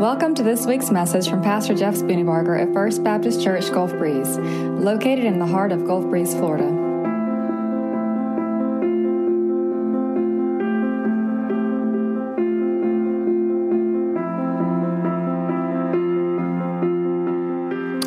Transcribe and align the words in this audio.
Welcome 0.00 0.34
to 0.36 0.42
this 0.42 0.64
week's 0.64 0.90
message 0.90 1.28
from 1.28 1.42
Pastor 1.42 1.74
Jeff 1.74 1.94
Spooneybarger 1.94 2.58
at 2.58 2.72
First 2.72 3.04
Baptist 3.04 3.42
Church 3.42 3.70
Gulf 3.70 3.90
Breeze, 3.98 4.38
located 4.38 5.26
in 5.26 5.38
the 5.38 5.44
heart 5.44 5.72
of 5.72 5.84
Gulf 5.84 6.06
Breeze, 6.06 6.32
Florida. 6.32 6.64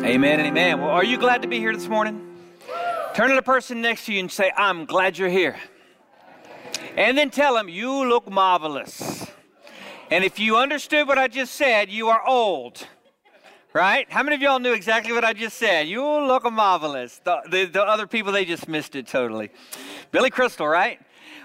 Amen 0.04 0.40
and 0.40 0.48
amen. 0.48 0.80
Well, 0.80 0.90
are 0.90 1.04
you 1.04 1.16
glad 1.16 1.42
to 1.42 1.48
be 1.48 1.60
here 1.60 1.72
this 1.72 1.86
morning? 1.86 2.20
Turn 3.14 3.28
to 3.28 3.36
the 3.36 3.42
person 3.42 3.80
next 3.80 4.06
to 4.06 4.12
you 4.12 4.18
and 4.18 4.32
say, 4.32 4.50
I'm 4.56 4.84
glad 4.84 5.16
you're 5.16 5.28
here. 5.28 5.54
And 6.96 7.16
then 7.16 7.30
tell 7.30 7.54
them, 7.54 7.68
You 7.68 8.04
look 8.08 8.28
marvelous. 8.28 9.13
And 10.14 10.22
if 10.22 10.38
you 10.38 10.56
understood 10.58 11.08
what 11.08 11.18
I 11.18 11.26
just 11.26 11.54
said, 11.54 11.90
you 11.90 12.06
are 12.06 12.24
old. 12.24 12.86
Right? 13.72 14.06
How 14.08 14.22
many 14.22 14.36
of 14.36 14.42
y'all 14.42 14.60
knew 14.60 14.72
exactly 14.72 15.12
what 15.12 15.24
I 15.24 15.32
just 15.32 15.58
said? 15.58 15.88
You 15.88 16.04
look 16.04 16.48
marvelous. 16.52 17.20
The, 17.24 17.40
the, 17.50 17.64
the 17.64 17.82
other 17.82 18.06
people, 18.06 18.30
they 18.30 18.44
just 18.44 18.68
missed 18.68 18.94
it 18.94 19.08
totally. 19.08 19.50
Billy 20.12 20.30
Crystal, 20.30 20.68
right? 20.68 21.00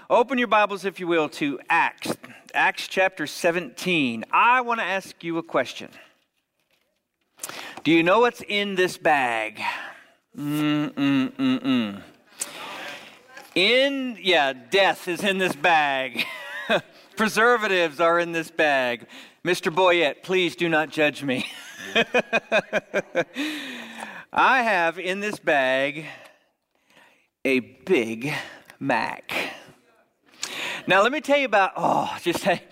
Open 0.08 0.38
your 0.38 0.46
Bibles, 0.46 0.84
if 0.84 1.00
you 1.00 1.08
will, 1.08 1.28
to 1.30 1.58
Acts, 1.68 2.16
Acts 2.54 2.86
chapter 2.86 3.26
17. 3.26 4.24
I 4.30 4.60
want 4.60 4.78
to 4.78 4.86
ask 4.86 5.24
you 5.24 5.38
a 5.38 5.42
question. 5.42 5.88
Do 7.82 7.90
you 7.90 8.04
know 8.04 8.20
what's 8.20 8.40
in 8.40 8.76
this 8.76 8.96
bag? 8.96 9.60
Mm-mm-mm-mm. 10.38 12.02
In, 13.56 14.16
yeah, 14.22 14.52
death 14.52 15.08
is 15.08 15.24
in 15.24 15.38
this 15.38 15.56
bag. 15.56 16.24
Preservatives 17.20 18.00
are 18.00 18.18
in 18.18 18.32
this 18.32 18.50
bag. 18.50 19.06
Mr. 19.44 19.70
Boyette, 19.70 20.22
please 20.22 20.56
do 20.56 20.70
not 20.70 20.88
judge 20.88 21.22
me. 21.22 21.44
I 24.32 24.62
have 24.62 24.98
in 24.98 25.20
this 25.20 25.38
bag 25.38 26.06
a 27.44 27.60
Big 27.60 28.32
Mac. 28.78 29.52
Now, 30.86 31.02
let 31.02 31.12
me 31.12 31.20
tell 31.20 31.36
you 31.36 31.44
about, 31.44 31.72
oh, 31.76 32.10
just 32.22 32.40
say, 32.40 32.62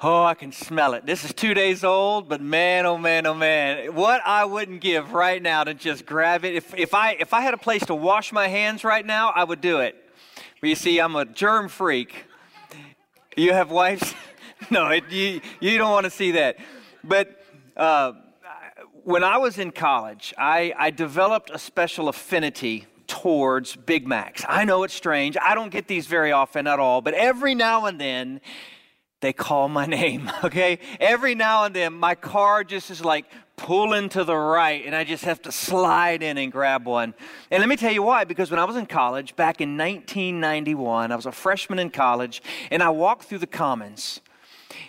oh, 0.00 0.22
I 0.22 0.34
can 0.34 0.52
smell 0.52 0.94
it. 0.94 1.04
This 1.04 1.24
is 1.24 1.34
two 1.34 1.52
days 1.52 1.82
old, 1.82 2.28
but 2.28 2.40
man, 2.40 2.86
oh 2.86 2.96
man, 2.96 3.26
oh 3.26 3.34
man, 3.34 3.92
what 3.92 4.22
I 4.24 4.44
wouldn't 4.44 4.80
give 4.80 5.14
right 5.14 5.42
now 5.42 5.64
to 5.64 5.74
just 5.74 6.06
grab 6.06 6.44
it. 6.44 6.54
If, 6.54 6.76
if, 6.76 6.94
I, 6.94 7.16
if 7.18 7.34
I 7.34 7.40
had 7.40 7.54
a 7.54 7.58
place 7.58 7.84
to 7.86 7.94
wash 7.96 8.30
my 8.30 8.46
hands 8.46 8.84
right 8.84 9.04
now, 9.04 9.30
I 9.30 9.42
would 9.42 9.60
do 9.60 9.80
it. 9.80 9.96
But 10.60 10.70
you 10.70 10.76
see, 10.76 11.00
I'm 11.00 11.16
a 11.16 11.24
germ 11.24 11.68
freak. 11.68 12.27
You 13.38 13.52
have 13.52 13.70
wives? 13.70 14.16
no, 14.70 14.88
it, 14.88 15.04
you, 15.10 15.40
you 15.60 15.78
don't 15.78 15.92
want 15.92 16.02
to 16.02 16.10
see 16.10 16.32
that. 16.32 16.56
But 17.04 17.40
uh, 17.76 18.14
when 19.04 19.22
I 19.22 19.38
was 19.38 19.58
in 19.58 19.70
college, 19.70 20.34
I, 20.36 20.74
I 20.76 20.90
developed 20.90 21.48
a 21.54 21.58
special 21.58 22.08
affinity 22.08 22.86
towards 23.06 23.76
Big 23.76 24.08
Macs. 24.08 24.44
I 24.48 24.64
know 24.64 24.82
it's 24.82 24.92
strange. 24.92 25.36
I 25.40 25.54
don't 25.54 25.70
get 25.70 25.86
these 25.86 26.08
very 26.08 26.32
often 26.32 26.66
at 26.66 26.80
all, 26.80 27.00
but 27.00 27.14
every 27.14 27.54
now 27.54 27.86
and 27.86 28.00
then, 28.00 28.40
they 29.20 29.32
call 29.32 29.68
my 29.68 29.86
name, 30.00 30.28
okay? 30.42 30.80
Every 30.98 31.36
now 31.36 31.62
and 31.62 31.76
then, 31.76 31.94
my 31.94 32.16
car 32.16 32.64
just 32.64 32.90
is 32.90 33.04
like 33.04 33.26
pulling 33.58 34.08
to 34.10 34.24
the 34.24 34.36
right, 34.36 34.86
and 34.86 34.94
I 34.94 35.04
just 35.04 35.24
have 35.24 35.42
to 35.42 35.52
slide 35.52 36.22
in 36.22 36.38
and 36.38 36.50
grab 36.50 36.86
one. 36.86 37.12
And 37.50 37.60
let 37.60 37.68
me 37.68 37.76
tell 37.76 37.92
you 37.92 38.02
why, 38.02 38.24
because 38.24 38.50
when 38.50 38.58
I 38.58 38.64
was 38.64 38.76
in 38.76 38.86
college, 38.86 39.36
back 39.36 39.60
in 39.60 39.76
1991, 39.76 41.12
I 41.12 41.16
was 41.16 41.26
a 41.26 41.32
freshman 41.32 41.78
in 41.78 41.90
college, 41.90 42.40
and 42.70 42.82
I 42.82 42.88
walked 42.88 43.24
through 43.24 43.38
the 43.38 43.46
Commons, 43.46 44.22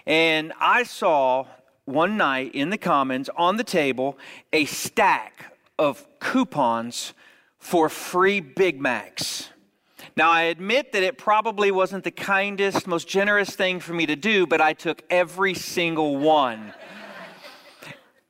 and 0.06 0.54
I 0.62 0.84
saw 0.84 1.48
one 1.84 2.16
night 2.16 2.56
in 2.56 2.70
the 2.70 2.78
Commons 2.78 3.30
on 3.36 3.58
the 3.58 3.64
table 3.64 4.18
a 4.54 4.66
stack 4.66 5.58
of 5.78 6.08
coupons 6.20 7.14
for 7.58 7.90
free 7.90 8.40
Big 8.40 8.80
Macs. 8.80 9.50
Now, 10.16 10.32
I 10.32 10.44
admit 10.44 10.92
that 10.92 11.04
it 11.04 11.18
probably 11.18 11.72
wasn't 11.72 12.04
the 12.04 12.12
kindest, 12.12 12.88
most 12.88 13.08
generous 13.08 13.56
thing 13.56 13.80
for 13.80 13.94
me 13.94 14.06
to 14.06 14.16
do, 14.16 14.46
but 14.46 14.62
I 14.62 14.74
took 14.74 15.02
every 15.10 15.54
single 15.54 16.18
one. 16.18 16.74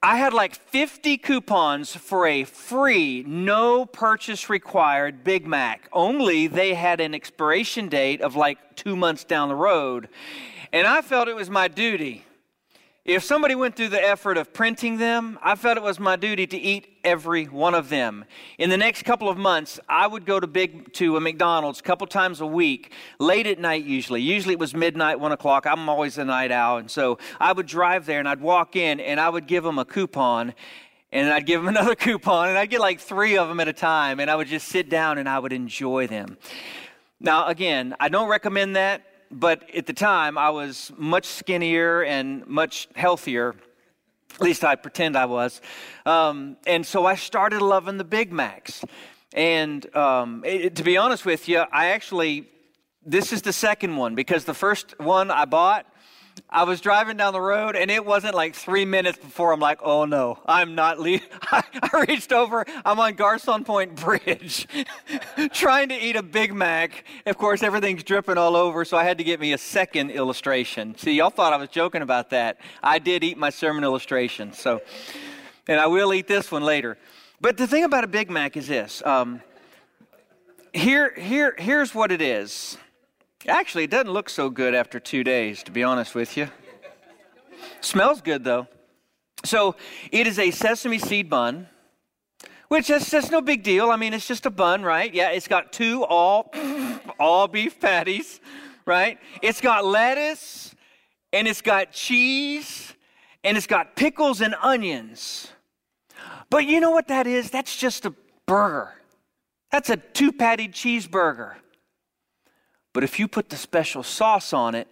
I 0.01 0.15
had 0.15 0.33
like 0.33 0.55
50 0.55 1.17
coupons 1.17 1.93
for 1.93 2.25
a 2.25 2.45
free, 2.45 3.21
no 3.27 3.85
purchase 3.85 4.49
required 4.49 5.25
Big 5.25 5.45
Mac. 5.45 5.89
Only 5.91 6.47
they 6.47 6.73
had 6.73 7.01
an 7.01 7.13
expiration 7.13 7.89
date 7.89 8.21
of 8.21 8.38
like 8.38 8.77
two 8.77 8.95
months 8.95 9.25
down 9.25 9.49
the 9.49 9.55
road. 9.55 10.07
And 10.71 10.88
I 10.88 11.01
felt 11.01 11.27
it 11.27 11.35
was 11.35 11.49
my 11.49 11.67
duty 11.67 12.23
if 13.09 13.23
somebody 13.23 13.55
went 13.55 13.75
through 13.75 13.89
the 13.89 14.01
effort 14.01 14.37
of 14.37 14.53
printing 14.53 14.97
them, 14.97 15.39
I 15.41 15.55
felt 15.55 15.77
it 15.77 15.83
was 15.83 15.99
my 15.99 16.15
duty 16.15 16.45
to 16.45 16.57
eat 16.57 16.99
every 17.03 17.45
one 17.45 17.73
of 17.73 17.89
them. 17.89 18.23
In 18.59 18.69
the 18.69 18.77
next 18.77 19.03
couple 19.03 19.29
of 19.29 19.35
months, 19.35 19.79
I 19.89 20.05
would 20.05 20.27
go 20.27 20.39
to 20.39 20.45
big 20.45 20.93
to 20.93 21.17
a 21.17 21.19
McDonald's 21.19 21.79
a 21.79 21.83
couple 21.83 22.05
times 22.05 22.39
a 22.39 22.45
week, 22.45 22.91
late 23.17 23.47
at 23.47 23.57
night 23.57 23.83
usually. 23.83 24.21
Usually 24.21 24.53
it 24.53 24.59
was 24.59 24.75
midnight, 24.75 25.19
one 25.19 25.31
o'clock. 25.31 25.65
I'm 25.65 25.89
always 25.89 26.19
a 26.19 26.23
night 26.23 26.51
owl, 26.51 26.77
and 26.77 26.91
so 26.91 27.17
I 27.39 27.51
would 27.51 27.65
drive 27.65 28.05
there 28.05 28.19
and 28.19 28.29
I'd 28.29 28.41
walk 28.41 28.75
in 28.75 28.99
and 28.99 29.19
I 29.19 29.27
would 29.27 29.47
give 29.47 29.63
them 29.63 29.79
a 29.79 29.85
coupon, 29.85 30.53
and 31.11 31.33
I'd 31.33 31.47
give 31.47 31.61
them 31.61 31.67
another 31.75 31.95
coupon, 31.95 32.49
and 32.49 32.59
I'd 32.59 32.69
get 32.69 32.79
like 32.79 32.99
three 32.99 33.39
of 33.39 33.47
them 33.47 33.59
at 33.59 33.67
a 33.67 33.73
time, 33.73 34.19
and 34.19 34.29
I 34.29 34.35
would 34.35 34.47
just 34.47 34.67
sit 34.67 34.87
down 34.87 35.17
and 35.17 35.27
I 35.27 35.39
would 35.39 35.51
enjoy 35.51 36.05
them. 36.05 36.37
Now, 37.19 37.47
again, 37.47 37.95
I 37.99 38.09
don't 38.09 38.29
recommend 38.29 38.75
that 38.75 39.01
but 39.31 39.69
at 39.75 39.85
the 39.85 39.94
time 39.94 40.38
I 40.38 40.50
was 40.50 40.91
much 40.97 41.25
skinnier 41.25 42.03
and 42.03 42.45
much 42.47 42.88
healthier. 42.95 43.56
At 44.35 44.41
least 44.41 44.63
I 44.63 44.75
pretend 44.75 45.16
I 45.17 45.25
was. 45.25 45.62
Um, 46.06 46.57
and 46.66 46.85
so 46.85 47.06
I 47.06 47.16
started 47.16 47.62
loving 47.62 47.97
the 47.97 48.03
Big 48.03 48.31
Macs. 48.31 48.84
And 49.34 49.95
um, 49.95 50.44
it, 50.45 50.75
to 50.78 50.84
be 50.84 50.97
honest 50.97 51.25
with 51.25 51.47
you, 51.47 51.59
I 51.72 51.88
actually, 51.88 52.47
this 53.06 53.31
is 53.31 53.41
the 53.41 53.53
second 53.53 53.95
one 53.95 54.16
because 54.16 54.45
the 54.45 54.53
first 54.53 55.00
one 55.00 55.29
I 55.29 55.45
bought, 55.45 55.85
I 56.50 56.63
was 56.63 56.81
driving 56.81 57.17
down 57.17 57.33
the 57.33 57.41
road 57.41 57.75
and 57.75 57.89
it 57.89 58.05
wasn't 58.05 58.35
like 58.35 58.55
three 58.55 58.85
minutes 58.85 59.17
before 59.17 59.51
I'm 59.51 59.59
like, 59.59 59.79
oh 59.83 60.05
no, 60.05 60.39
I'm 60.45 60.75
not 60.75 61.00
leaving. 61.00 61.27
I, 61.41 61.63
reached 62.07 62.31
over, 62.31 62.66
I'm 62.85 63.00
on 63.00 63.13
Garcon 63.16 63.63
Point 63.63 63.95
Bridge 63.95 64.67
trying 65.53 65.89
to 65.89 65.95
eat 65.95 66.16
a 66.16 66.23
Big 66.23 66.53
Mac. 66.53 67.05
Of 67.25 67.38
course, 67.38 67.63
everything's 67.63 68.03
dripping 68.03 68.38
all 68.38 68.55
over, 68.55 68.85
so 68.85 68.97
I 68.97 69.03
had 69.03 69.17
to 69.17 69.23
get 69.23 69.39
me 69.39 69.53
a 69.53 69.57
second 69.57 70.11
illustration. 70.11 70.97
See, 70.97 71.13
y'all 71.13 71.29
thought 71.29 71.53
I 71.53 71.57
was 71.57 71.69
joking 71.69 72.01
about 72.01 72.29
that. 72.31 72.57
I 72.81 73.00
did 73.00 73.23
eat 73.23 73.38
my 73.38 73.50
sermon 73.50 73.83
illustration, 73.83 74.53
so, 74.53 74.81
and 75.67 75.79
I 75.79 75.88
will 75.88 76.13
eat 76.13 76.27
this 76.27 76.51
one 76.51 76.63
later. 76.63 76.97
But 77.41 77.57
the 77.57 77.67
thing 77.67 77.83
about 77.83 78.03
a 78.03 78.07
Big 78.07 78.29
Mac 78.29 78.57
is 78.57 78.67
this. 78.67 79.01
Um, 79.06 79.41
here, 80.73 81.13
here, 81.16 81.56
here's 81.57 81.95
what 81.95 82.11
it 82.11 82.21
is. 82.21 82.77
Actually, 83.47 83.85
it 83.85 83.89
doesn't 83.89 84.11
look 84.11 84.29
so 84.29 84.50
good 84.50 84.75
after 84.75 85.00
two 85.00 85.23
days, 85.23 85.63
to 85.63 85.72
be 85.72 85.83
honest 85.83 86.13
with 86.13 86.35
you. 86.35 86.50
Smells 87.79 88.22
good, 88.22 88.44
though. 88.44 88.67
So, 89.45 89.75
it 90.11 90.27
is 90.27 90.38
a 90.38 90.51
sesame 90.51 91.00
seed 91.00 91.29
bun, 91.29 91.67
which 92.67 92.89
is 92.89 93.09
just 93.09 93.31
no 93.31 93.39
big 93.39 93.63
deal. 93.63 93.91
I 93.91 93.95
mean, 93.95 94.13
it's 94.13 94.27
just 94.27 94.45
a 94.45 94.50
bun, 94.50 94.83
right? 94.83 95.13
Yeah, 95.13 95.29
it's 95.29 95.47
got 95.47 95.72
two 95.72 96.03
all, 96.03 96.51
all 97.19 97.47
beef 97.47 97.79
patties, 97.79 98.41
right? 98.85 99.17
It's 99.41 99.61
got 99.61 99.85
lettuce, 99.85 100.75
and 101.31 101.47
it's 101.47 101.61
got 101.61 101.94
cheese, 101.94 102.94
and 103.45 103.56
it's 103.56 103.67
got 103.67 103.95
pickles 103.95 104.41
and 104.41 104.53
onions. 104.61 105.50
But 106.50 106.66
you 106.66 106.81
know 106.81 106.91
what 106.91 107.07
that 107.07 107.25
is? 107.25 107.50
That's 107.50 107.75
just 107.75 108.06
a 108.06 108.13
burger. 108.45 108.94
That's 109.71 109.89
a 109.89 109.95
two 109.95 110.33
patty 110.33 110.67
cheeseburger. 110.67 111.53
But 112.94 113.03
if 113.03 113.19
you 113.19 113.27
put 113.27 113.50
the 113.50 113.57
special 113.57 114.03
sauce 114.03 114.53
on 114.53 114.75
it, 114.75 114.88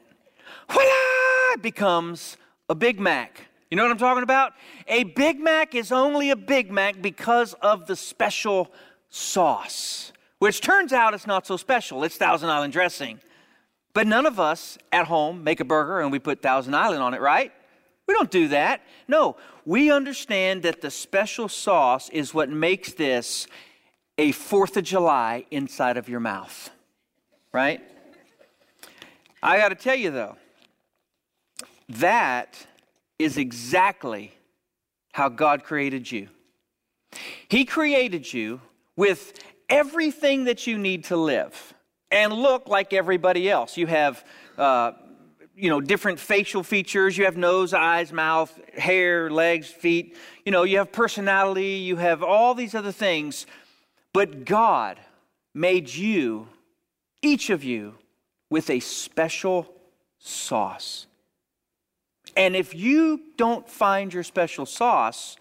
voila, 0.69 1.53
it 1.53 1.61
becomes 1.61 2.37
a 2.69 2.75
Big 2.75 2.99
Mac. 2.99 3.47
You 3.71 3.77
know 3.77 3.83
what 3.83 3.91
I'm 3.91 3.97
talking 3.97 4.23
about? 4.23 4.53
A 4.87 5.03
Big 5.03 5.39
Mac 5.39 5.75
is 5.75 5.91
only 5.91 6.29
a 6.29 6.35
Big 6.35 6.71
Mac 6.71 7.01
because 7.01 7.53
of 7.55 7.87
the 7.87 7.95
special 7.95 8.71
sauce, 9.09 10.13
which 10.39 10.61
turns 10.61 10.93
out 10.93 11.13
it's 11.13 11.27
not 11.27 11.47
so 11.47 11.57
special. 11.57 12.03
It's 12.03 12.17
Thousand 12.17 12.49
Island 12.49 12.73
dressing. 12.73 13.19
But 13.93 14.05
none 14.05 14.25
of 14.27 14.39
us 14.39 14.77
at 14.91 15.07
home 15.07 15.43
make 15.43 15.59
a 15.59 15.65
burger 15.65 16.01
and 16.01 16.11
we 16.11 16.19
put 16.19 16.41
Thousand 16.41 16.75
Island 16.75 17.01
on 17.01 17.13
it, 17.13 17.21
right? 17.21 17.51
We 18.07 18.13
don't 18.13 18.31
do 18.31 18.47
that. 18.49 18.81
No, 19.07 19.35
we 19.65 19.91
understand 19.91 20.63
that 20.63 20.81
the 20.81 20.91
special 20.91 21.49
sauce 21.49 22.07
is 22.09 22.33
what 22.33 22.49
makes 22.49 22.93
this 22.93 23.47
a 24.17 24.31
Fourth 24.31 24.77
of 24.77 24.83
July 24.83 25.45
inside 25.51 25.97
of 25.97 26.07
your 26.07 26.19
mouth 26.19 26.69
right? 27.57 27.81
I 29.41 29.57
got 29.57 29.69
to 29.69 29.75
tell 29.75 29.95
you, 29.95 30.11
though, 30.11 30.35
that 31.89 32.67
is 33.17 33.39
exactly 33.39 34.31
how 35.11 35.27
God 35.29 35.63
created 35.63 36.11
you. 36.11 36.27
He 37.49 37.65
created 37.65 38.31
you 38.31 38.61
with 38.95 39.33
everything 39.69 40.43
that 40.43 40.67
you 40.67 40.77
need 40.77 41.05
to 41.05 41.17
live 41.17 41.73
and 42.11 42.31
look 42.31 42.67
like 42.67 42.93
everybody 42.93 43.49
else. 43.49 43.75
You 43.75 43.87
have 43.87 44.23
uh, 44.55 44.91
you 45.55 45.71
know, 45.71 45.81
different 45.81 46.19
facial 46.19 46.61
features. 46.61 47.17
You 47.17 47.25
have 47.25 47.37
nose, 47.37 47.73
eyes, 47.73 48.13
mouth, 48.13 48.55
hair, 48.77 49.31
legs, 49.31 49.65
feet. 49.65 50.15
You 50.45 50.51
know, 50.51 50.61
you 50.61 50.77
have 50.77 50.91
personality, 50.91 51.77
you 51.89 51.95
have 51.95 52.21
all 52.21 52.53
these 52.53 52.75
other 52.75 52.91
things. 52.91 53.47
But 54.13 54.45
God 54.45 54.99
made 55.55 55.89
you, 55.89 56.49
each 57.21 57.49
of 57.49 57.63
you, 57.63 57.95
with 58.49 58.69
a 58.69 58.79
special 58.79 59.67
sauce. 60.19 61.07
And 62.35 62.55
if 62.55 62.75
you 62.75 63.21
don't 63.37 63.67
find 63.67 64.13
your 64.13 64.23
special 64.23 64.65
sauce, 64.65 65.37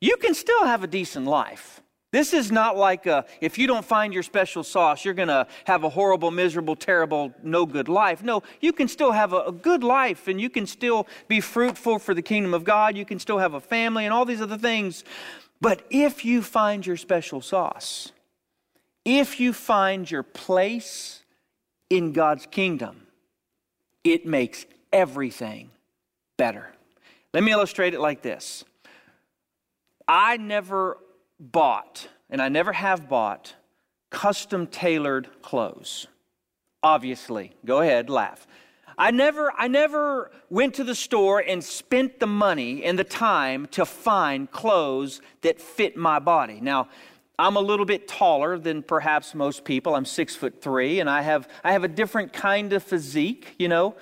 you 0.00 0.16
can 0.16 0.34
still 0.34 0.64
have 0.64 0.82
a 0.82 0.86
decent 0.86 1.26
life. 1.26 1.80
This 2.12 2.32
is 2.32 2.50
not 2.50 2.76
like 2.76 3.06
a, 3.06 3.24
if 3.40 3.56
you 3.56 3.68
don't 3.68 3.84
find 3.84 4.12
your 4.12 4.24
special 4.24 4.64
sauce, 4.64 5.04
you're 5.04 5.14
going 5.14 5.28
to 5.28 5.46
have 5.64 5.84
a 5.84 5.88
horrible, 5.88 6.32
miserable, 6.32 6.74
terrible, 6.74 7.32
no 7.44 7.64
good 7.66 7.88
life. 7.88 8.22
No, 8.24 8.42
you 8.60 8.72
can 8.72 8.88
still 8.88 9.12
have 9.12 9.32
a, 9.32 9.42
a, 9.42 9.52
good 9.52 9.84
life 9.84 10.26
and 10.26 10.40
you 10.40 10.50
can 10.50 10.66
still 10.66 11.06
be 11.28 11.40
fruitful 11.40 12.00
for 12.00 12.12
the 12.12 12.22
kingdom 12.22 12.52
of 12.52 12.64
God. 12.64 12.96
You 12.96 13.04
can 13.04 13.20
still 13.20 13.38
have 13.38 13.54
a 13.54 13.60
family 13.60 14.06
and 14.06 14.12
all 14.12 14.24
these 14.24 14.40
other 14.40 14.58
things. 14.58 15.04
But 15.60 15.86
if 15.88 16.24
you 16.24 16.42
find 16.42 16.84
your 16.84 16.96
special 16.96 17.40
sauce, 17.40 18.10
if 19.18 19.40
you 19.40 19.52
find 19.52 20.08
your 20.08 20.22
place 20.22 21.24
in 21.88 22.12
God's 22.12 22.46
kingdom, 22.46 23.06
it 24.04 24.24
makes 24.24 24.66
everything 24.92 25.70
better. 26.36 26.70
Let 27.34 27.42
me 27.42 27.50
illustrate 27.50 27.94
it 27.94 28.00
like 28.00 28.22
this 28.22 28.64
I 30.06 30.36
never 30.36 30.98
bought, 31.40 32.08
and 32.28 32.40
I 32.40 32.48
never 32.48 32.72
have 32.72 33.08
bought, 33.08 33.54
custom 34.10 34.66
tailored 34.66 35.28
clothes. 35.42 36.06
Obviously. 36.82 37.52
Go 37.66 37.80
ahead, 37.80 38.08
laugh. 38.08 38.46
I 38.96 39.10
never, 39.10 39.52
I 39.56 39.66
never 39.68 40.30
went 40.50 40.74
to 40.74 40.84
the 40.84 40.94
store 40.94 41.40
and 41.40 41.64
spent 41.64 42.20
the 42.20 42.26
money 42.26 42.84
and 42.84 42.98
the 42.98 43.04
time 43.04 43.66
to 43.72 43.84
find 43.86 44.50
clothes 44.50 45.20
that 45.40 45.60
fit 45.60 45.96
my 45.96 46.18
body. 46.18 46.60
Now, 46.60 46.88
I'm 47.40 47.56
a 47.56 47.60
little 47.60 47.86
bit 47.86 48.06
taller 48.06 48.58
than 48.58 48.82
perhaps 48.82 49.34
most 49.34 49.64
people. 49.64 49.94
I'm 49.94 50.04
six 50.04 50.36
foot 50.36 50.60
three, 50.60 51.00
and 51.00 51.08
I 51.08 51.22
have, 51.22 51.48
I 51.64 51.72
have 51.72 51.84
a 51.84 51.88
different 51.88 52.34
kind 52.34 52.74
of 52.74 52.82
physique, 52.82 53.54
you 53.58 53.68
know. 53.68 53.96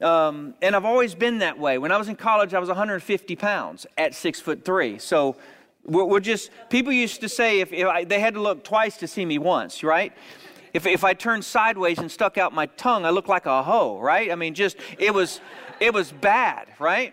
Um, 0.00 0.54
and 0.62 0.76
I've 0.76 0.84
always 0.84 1.16
been 1.16 1.38
that 1.38 1.58
way. 1.58 1.76
When 1.76 1.90
I 1.90 1.96
was 1.96 2.08
in 2.08 2.14
college, 2.14 2.54
I 2.54 2.60
was 2.60 2.68
150 2.68 3.34
pounds 3.34 3.86
at 3.98 4.14
six 4.14 4.40
foot 4.40 4.64
three. 4.64 4.98
So 4.98 5.36
we're, 5.84 6.04
we're 6.04 6.20
just, 6.20 6.50
people 6.70 6.92
used 6.92 7.20
to 7.22 7.28
say 7.28 7.58
if, 7.58 7.72
if 7.72 7.86
I, 7.86 8.04
they 8.04 8.20
had 8.20 8.34
to 8.34 8.40
look 8.40 8.62
twice 8.62 8.96
to 8.98 9.08
see 9.08 9.24
me 9.24 9.38
once, 9.38 9.82
right? 9.82 10.12
If, 10.72 10.86
if 10.86 11.02
I 11.02 11.14
turned 11.14 11.44
sideways 11.44 11.98
and 11.98 12.08
stuck 12.08 12.38
out 12.38 12.52
my 12.52 12.66
tongue, 12.66 13.04
I 13.04 13.10
looked 13.10 13.28
like 13.28 13.46
a 13.46 13.64
hoe, 13.64 13.98
right? 13.98 14.30
I 14.30 14.36
mean, 14.36 14.54
just, 14.54 14.76
it 14.98 15.12
was, 15.12 15.40
it 15.80 15.92
was 15.92 16.12
bad, 16.12 16.68
right? 16.78 17.12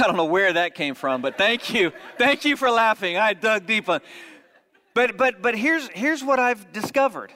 I 0.02 0.06
don't 0.06 0.16
know 0.16 0.24
where 0.24 0.54
that 0.54 0.74
came 0.74 0.94
from, 0.94 1.20
but 1.20 1.36
thank 1.36 1.74
you. 1.74 1.92
Thank 2.16 2.46
you 2.46 2.56
for 2.56 2.70
laughing. 2.70 3.18
I 3.18 3.34
dug 3.34 3.66
deep 3.66 3.88
on. 3.88 4.00
But 4.94 5.18
but 5.18 5.42
but 5.42 5.54
here's 5.54 5.88
here's 5.88 6.24
what 6.24 6.38
I've 6.38 6.72
discovered. 6.72 7.32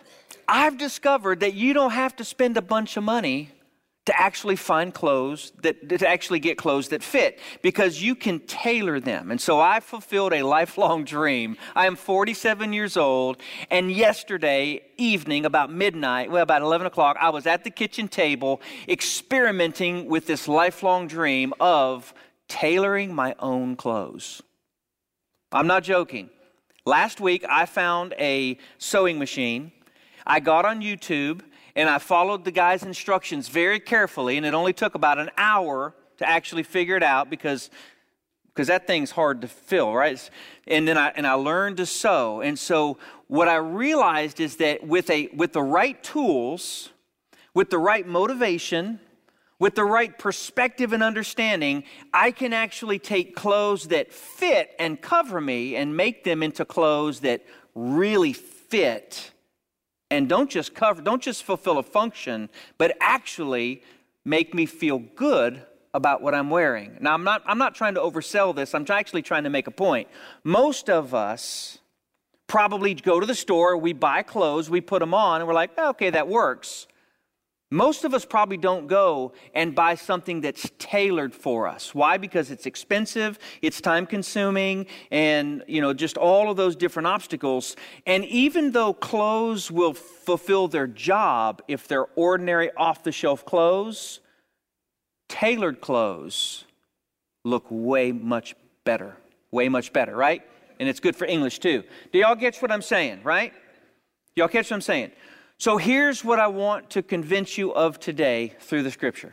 I've 0.49 0.79
discovered 0.79 1.41
that 1.41 1.55
you 1.55 1.75
don't 1.75 1.93
have 1.93 2.17
to 2.17 2.25
spend 2.25 2.57
a 2.57 2.63
bunch 2.63 2.97
of 2.97 3.05
money 3.05 3.51
to 4.07 4.19
actually 4.19 4.57
find 4.57 4.95
clothes 4.95 5.53
that 5.63 5.89
to 5.91 6.09
actually 6.09 6.39
get 6.39 6.57
clothes 6.57 6.89
that 6.89 7.03
fit 7.03 7.39
because 7.61 8.03
you 8.03 8.15
can 8.15 8.41
tailor 8.41 8.99
them. 8.99 9.31
And 9.31 9.41
so 9.41 9.61
I 9.61 9.81
fulfilled 9.81 10.33
a 10.33 10.43
lifelong 10.43 11.05
dream. 11.05 11.57
I 11.77 11.87
am 11.87 11.97
47 11.97 12.73
years 12.73 12.97
old, 12.97 13.43
and 13.71 13.93
yesterday 13.93 14.83
evening, 14.97 15.45
about 15.45 15.71
midnight, 15.71 16.31
well, 16.31 16.43
about 16.43 16.63
11 16.63 16.87
o'clock, 16.87 17.19
I 17.21 17.29
was 17.29 17.47
at 17.47 17.63
the 17.65 17.71
kitchen 17.71 18.09
table 18.09 18.63
experimenting 18.89 20.07
with 20.07 20.27
this 20.27 20.49
lifelong 20.49 21.09
dream 21.09 21.53
of 21.61 22.15
tailoring 22.49 23.15
my 23.15 23.35
own 23.39 23.77
clothes. 23.77 24.43
I'm 25.53 25.67
not 25.67 25.85
joking. 25.85 26.31
Last 26.87 27.21
week, 27.21 27.45
I 27.49 27.67
found 27.67 28.15
a 28.19 28.59
sewing 28.79 29.19
machine. 29.19 29.73
I 30.27 30.41
got 30.41 30.65
on 30.65 30.81
YouTube 30.81 31.43
and 31.77 31.89
I 31.89 31.99
followed 31.99 32.45
the 32.45 32.51
guy's 32.51 32.83
instructions 32.83 33.49
very 33.49 33.81
carefully, 33.81 34.37
and 34.37 34.47
it 34.47 34.55
only 34.55 34.73
took 34.73 34.95
about 34.95 35.19
an 35.19 35.31
hour 35.37 35.95
to 36.19 36.29
actually 36.29 36.63
figure 36.63 36.97
it 36.97 37.03
out 37.03 37.31
because 37.31 37.71
because 38.55 38.69
that 38.69 38.87
thing's 38.87 39.11
hard 39.11 39.41
to 39.41 39.49
fill, 39.49 39.93
right? 39.93 40.31
And 40.69 40.87
then 40.87 40.97
I 40.97 41.09
and 41.17 41.27
I 41.27 41.33
learned 41.35 41.79
to 41.79 41.87
sew. 41.87 42.41
And 42.41 42.57
so 42.59 42.99
what 43.27 43.49
I 43.49 43.57
realized 43.57 44.39
is 44.39 44.57
that 44.57 44.87
with 44.87 45.11
a 45.11 45.29
with 45.35 45.53
the 45.53 45.63
right 45.63 46.01
tools, 46.05 46.91
with 47.53 47.71
the 47.71 47.79
right 47.79 48.07
motivation, 48.07 49.01
with 49.65 49.77
the 49.77 49.83
right 49.83 50.19
perspective 50.19 50.93
and 50.93 51.03
understanding, 51.03 51.85
I 52.13 52.33
can 52.33 52.53
actually 52.53 52.99
take 52.99 53.35
clothes 53.35 53.89
that 53.89 54.13
fit 54.13 54.73
and 54.79 55.01
cover 55.01 55.41
me 55.41 55.75
and 55.75 55.97
make 55.97 56.23
them 56.23 56.43
into 56.43 56.67
clothes 56.67 57.21
that 57.21 57.47
really 57.75 58.35
fit 58.35 59.31
and 60.11 60.29
don't 60.29 60.51
just 60.51 60.75
cover, 60.75 61.01
don't 61.01 61.23
just 61.23 61.45
fulfill 61.45 61.79
a 61.79 61.83
function, 61.83 62.51
but 62.77 62.95
actually 63.01 63.83
make 64.23 64.53
me 64.53 64.67
feel 64.67 64.99
good 64.99 65.63
about 65.95 66.21
what 66.21 66.35
I'm 66.35 66.51
wearing. 66.51 66.99
Now, 67.01 67.15
I'm 67.15 67.25
not, 67.25 67.43
I'm 67.47 67.57
not 67.57 67.75
trying 67.75 67.95
to 67.95 68.01
oversell 68.01 68.55
this, 68.55 68.75
I'm 68.75 68.85
actually 68.91 69.23
trying 69.23 69.45
to 69.45 69.51
make 69.51 69.67
a 69.67 69.71
point. 69.71 70.09
Most 70.43 70.91
of 70.91 71.15
us 71.15 71.79
probably 72.49 72.93
go 72.93 73.19
to 73.19 73.25
the 73.25 73.35
store, 73.35 73.79
we 73.79 73.95
buy 73.95 74.25
clothes, 74.25 74.69
we 74.69 74.83
put 74.83 75.01
them 75.01 75.15
on, 75.15 75.41
and 75.41 75.49
we're 75.49 75.55
like, 75.55 75.79
okay, 75.79 76.11
that 76.11 76.29
works. 76.29 76.87
Most 77.71 78.05
of 78.05 78.15
us 78.15 78.25
probably 78.25 78.57
don't 78.57 78.87
go 78.87 79.33
and 79.55 79.75
buy 79.75 79.97
something 79.97 80.41
that's 80.43 80.71
tailored 80.79 81.35
for 81.35 81.67
us. 81.67 81.95
Why? 81.95 82.19
Because 82.19 82.51
it's 82.51 82.67
expensive, 82.67 83.39
it's 83.63 83.81
time 83.81 84.07
consuming, 84.07 84.87
and 85.11 85.65
you 85.67 85.81
know, 85.81 85.93
just 85.93 86.17
all 86.17 86.51
of 86.51 86.57
those 86.57 86.77
different 86.77 87.09
obstacles. 87.09 87.75
And 88.07 88.25
even 88.27 88.73
though 88.73 88.93
clothes 88.93 89.71
will 89.71 89.95
fulfill 89.95 90.69
their 90.69 90.87
job 90.87 91.63
if 91.67 91.89
they're 91.89 92.07
ordinary 92.15 92.71
off 92.77 93.03
the 93.03 93.13
shelf 93.13 93.45
clothes, 93.45 94.21
tailored 95.29 95.81
clothes 95.81 96.65
look 97.45 97.67
way 97.71 98.13
much 98.13 98.55
better. 98.85 99.17
Way 99.51 99.69
much 99.69 99.93
better, 99.93 100.15
right? 100.15 100.43
And 100.79 100.89
it's 100.89 101.01
good 101.01 101.17
for 101.17 101.27
English 101.27 101.59
too. 101.59 101.83
Do 102.13 102.19
y'all 102.19 102.37
catch 102.37 102.61
what 102.61 102.71
I'm 102.71 102.83
saying, 102.83 103.21
right? 103.25 103.53
Y'all 104.37 104.49
catch 104.49 104.71
what 104.71 104.77
I'm 104.77 104.81
saying? 104.81 105.13
So 105.65 105.79
here's 105.79 106.23
what 106.23 106.39
I 106.39 106.49
want 106.49 106.91
to 106.91 107.03
convince 107.03 107.57
you 107.57 107.73
of 107.73 107.99
today 107.99 108.53
through 108.61 108.83
the 108.83 108.91
scripture. 108.91 109.33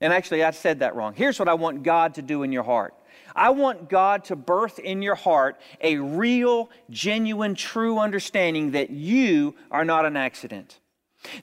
And 0.00 0.10
actually, 0.10 0.42
I 0.42 0.50
said 0.52 0.78
that 0.78 0.96
wrong. 0.96 1.12
Here's 1.14 1.38
what 1.38 1.50
I 1.50 1.52
want 1.52 1.82
God 1.82 2.14
to 2.14 2.22
do 2.22 2.44
in 2.44 2.50
your 2.50 2.62
heart. 2.62 2.94
I 3.34 3.50
want 3.50 3.90
God 3.90 4.24
to 4.24 4.36
birth 4.36 4.78
in 4.78 5.02
your 5.02 5.16
heart 5.16 5.60
a 5.82 5.98
real, 5.98 6.70
genuine, 6.88 7.54
true 7.54 7.98
understanding 7.98 8.70
that 8.70 8.88
you 8.88 9.54
are 9.70 9.84
not 9.84 10.06
an 10.06 10.16
accident. 10.16 10.80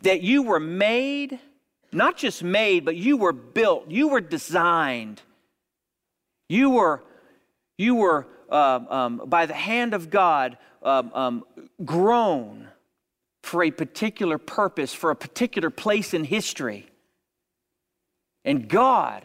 That 0.02 0.22
you 0.22 0.42
were 0.42 0.60
made, 0.60 1.38
not 1.92 2.18
just 2.18 2.42
made, 2.42 2.86
but 2.86 2.96
you 2.96 3.18
were 3.18 3.34
built, 3.34 3.92
you 3.92 4.08
were 4.08 4.22
designed. 4.22 5.22
You 6.50 6.72
were, 6.72 7.04
you 7.78 7.94
were 7.94 8.26
uh, 8.50 8.80
um, 8.90 9.22
by 9.28 9.46
the 9.46 9.54
hand 9.54 9.94
of 9.94 10.10
God, 10.10 10.58
um, 10.82 11.12
um, 11.14 11.46
grown 11.86 12.70
for 13.44 13.62
a 13.62 13.70
particular 13.72 14.38
purpose, 14.38 14.94
for 14.94 15.12
a 15.12 15.16
particular 15.16 15.70
place 15.70 16.14
in 16.14 16.24
history. 16.24 16.88
And 18.46 18.68
God 18.68 19.24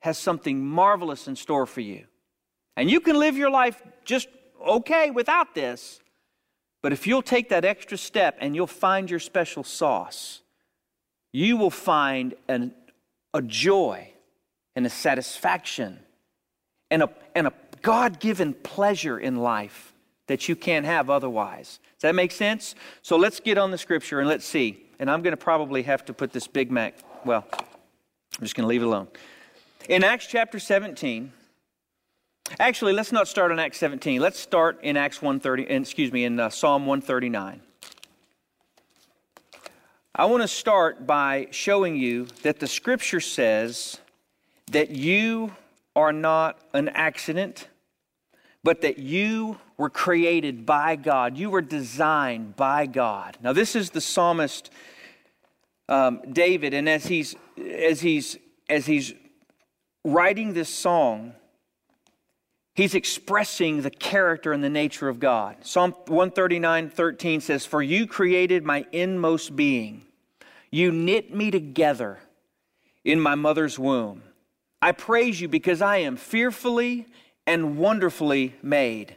has 0.00 0.18
something 0.18 0.64
marvelous 0.64 1.28
in 1.28 1.36
store 1.36 1.66
for 1.66 1.80
you. 1.80 2.04
And 2.76 2.90
you 2.90 3.00
can 3.00 3.18
live 3.18 3.36
your 3.36 3.50
life 3.50 3.80
just 4.04 4.28
okay 4.66 5.10
without 5.10 5.54
this. 5.54 6.00
But 6.82 6.92
if 6.92 7.06
you'll 7.06 7.22
take 7.22 7.50
that 7.50 7.64
extra 7.64 7.96
step 7.96 8.36
and 8.40 8.54
you'll 8.54 8.66
find 8.66 9.08
your 9.08 9.20
special 9.20 9.62
sauce, 9.62 10.40
you 11.32 11.56
will 11.56 11.70
find 11.70 12.34
an, 12.48 12.74
a 13.32 13.40
joy 13.40 14.10
and 14.74 14.84
a 14.84 14.90
satisfaction 14.90 16.00
and 16.90 17.04
a, 17.04 17.10
and 17.34 17.46
a 17.46 17.52
God 17.82 18.18
given 18.18 18.52
pleasure 18.52 19.18
in 19.18 19.36
life 19.36 19.89
that 20.30 20.48
you 20.48 20.54
can't 20.54 20.86
have 20.86 21.10
otherwise. 21.10 21.80
Does 21.96 22.02
that 22.02 22.14
make 22.14 22.30
sense? 22.30 22.76
So 23.02 23.16
let's 23.16 23.40
get 23.40 23.58
on 23.58 23.72
the 23.72 23.78
scripture 23.78 24.20
and 24.20 24.28
let's 24.28 24.44
see. 24.44 24.86
And 25.00 25.10
I'm 25.10 25.22
going 25.22 25.32
to 25.32 25.36
probably 25.36 25.82
have 25.82 26.04
to 26.04 26.12
put 26.12 26.32
this 26.32 26.46
Big 26.46 26.70
Mac, 26.70 26.94
well, 27.24 27.44
I'm 27.52 28.44
just 28.44 28.54
going 28.54 28.62
to 28.62 28.68
leave 28.68 28.82
it 28.82 28.84
alone. 28.84 29.08
In 29.88 30.04
Acts 30.04 30.28
chapter 30.28 30.60
17, 30.60 31.32
actually, 32.60 32.92
let's 32.92 33.10
not 33.10 33.26
start 33.26 33.50
on 33.50 33.58
Acts 33.58 33.78
17. 33.78 34.20
Let's 34.20 34.38
start 34.38 34.78
in 34.84 34.96
Acts 34.96 35.20
130, 35.20 35.64
excuse 35.64 36.12
me, 36.12 36.22
in 36.22 36.38
uh, 36.38 36.48
Psalm 36.48 36.86
139. 36.86 37.60
I 40.14 40.24
want 40.26 40.44
to 40.44 40.48
start 40.48 41.08
by 41.08 41.48
showing 41.50 41.96
you 41.96 42.28
that 42.44 42.60
the 42.60 42.68
scripture 42.68 43.18
says 43.18 43.98
that 44.70 44.90
you 44.90 45.56
are 45.96 46.12
not 46.12 46.60
an 46.72 46.88
accident 46.90 47.66
but 48.62 48.82
that 48.82 48.98
you 48.98 49.58
were 49.80 49.88
created 49.88 50.66
by 50.66 50.94
God. 50.94 51.38
You 51.38 51.48
were 51.48 51.62
designed 51.62 52.54
by 52.54 52.84
God. 52.84 53.38
Now, 53.42 53.54
this 53.54 53.74
is 53.74 53.88
the 53.88 54.00
psalmist 54.02 54.70
um, 55.88 56.20
David, 56.30 56.74
and 56.74 56.86
as 56.86 57.06
he's 57.06 57.34
as 57.58 58.02
he's 58.02 58.36
as 58.68 58.84
he's 58.84 59.14
writing 60.04 60.52
this 60.52 60.68
song, 60.68 61.32
he's 62.74 62.94
expressing 62.94 63.80
the 63.80 63.90
character 63.90 64.52
and 64.52 64.62
the 64.62 64.68
nature 64.68 65.08
of 65.08 65.18
God. 65.18 65.56
Psalm 65.62 65.92
139, 65.92 66.90
13 66.90 67.40
says, 67.40 67.64
For 67.64 67.82
you 67.82 68.06
created 68.06 68.64
my 68.64 68.84
inmost 68.92 69.56
being. 69.56 70.02
You 70.70 70.92
knit 70.92 71.34
me 71.34 71.50
together 71.50 72.18
in 73.02 73.18
my 73.18 73.34
mother's 73.34 73.78
womb. 73.78 74.24
I 74.82 74.92
praise 74.92 75.40
you 75.40 75.48
because 75.48 75.80
I 75.80 75.96
am 75.96 76.16
fearfully 76.16 77.06
and 77.46 77.78
wonderfully 77.78 78.54
made. 78.62 79.16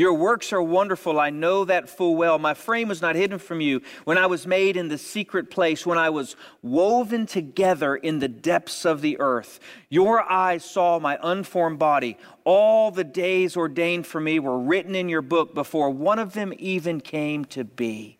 Your 0.00 0.14
works 0.14 0.50
are 0.54 0.62
wonderful. 0.62 1.20
I 1.20 1.28
know 1.28 1.66
that 1.66 1.90
full 1.90 2.16
well. 2.16 2.38
My 2.38 2.54
frame 2.54 2.88
was 2.88 3.02
not 3.02 3.16
hidden 3.16 3.38
from 3.38 3.60
you 3.60 3.82
when 4.04 4.16
I 4.16 4.24
was 4.24 4.46
made 4.46 4.78
in 4.78 4.88
the 4.88 4.96
secret 4.96 5.50
place, 5.50 5.84
when 5.84 5.98
I 5.98 6.08
was 6.08 6.36
woven 6.62 7.26
together 7.26 7.96
in 7.96 8.18
the 8.18 8.26
depths 8.26 8.86
of 8.86 9.02
the 9.02 9.20
earth. 9.20 9.60
Your 9.90 10.22
eyes 10.22 10.64
saw 10.64 10.98
my 10.98 11.18
unformed 11.22 11.78
body. 11.78 12.16
All 12.44 12.90
the 12.90 13.04
days 13.04 13.58
ordained 13.58 14.06
for 14.06 14.22
me 14.22 14.38
were 14.38 14.58
written 14.58 14.94
in 14.94 15.10
your 15.10 15.20
book 15.20 15.52
before 15.52 15.90
one 15.90 16.18
of 16.18 16.32
them 16.32 16.54
even 16.56 17.02
came 17.02 17.44
to 17.44 17.62
be. 17.62 18.16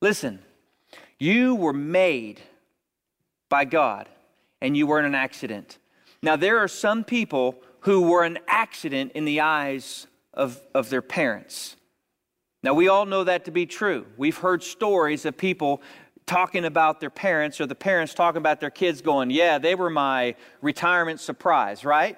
Listen, 0.00 0.40
you 1.20 1.54
were 1.54 1.72
made 1.72 2.40
by 3.48 3.64
God, 3.64 4.08
and 4.60 4.76
you 4.76 4.88
weren't 4.88 5.06
an 5.06 5.14
accident. 5.14 5.78
Now, 6.20 6.34
there 6.34 6.58
are 6.58 6.66
some 6.66 7.04
people 7.04 7.62
who 7.82 8.10
were 8.10 8.24
an 8.24 8.40
accident 8.48 9.12
in 9.14 9.24
the 9.24 9.40
eyes 9.40 10.08
of, 10.34 10.60
of 10.74 10.90
their 10.90 11.02
parents. 11.02 11.76
Now, 12.62 12.74
we 12.74 12.88
all 12.88 13.06
know 13.06 13.24
that 13.24 13.44
to 13.46 13.50
be 13.50 13.66
true. 13.66 14.06
We've 14.16 14.36
heard 14.36 14.62
stories 14.62 15.24
of 15.24 15.36
people 15.36 15.82
talking 16.26 16.64
about 16.64 17.00
their 17.00 17.10
parents 17.10 17.60
or 17.60 17.66
the 17.66 17.74
parents 17.74 18.14
talking 18.14 18.38
about 18.38 18.60
their 18.60 18.70
kids 18.70 19.02
going, 19.02 19.30
Yeah, 19.30 19.58
they 19.58 19.74
were 19.74 19.90
my 19.90 20.36
retirement 20.60 21.20
surprise, 21.20 21.84
right? 21.84 22.16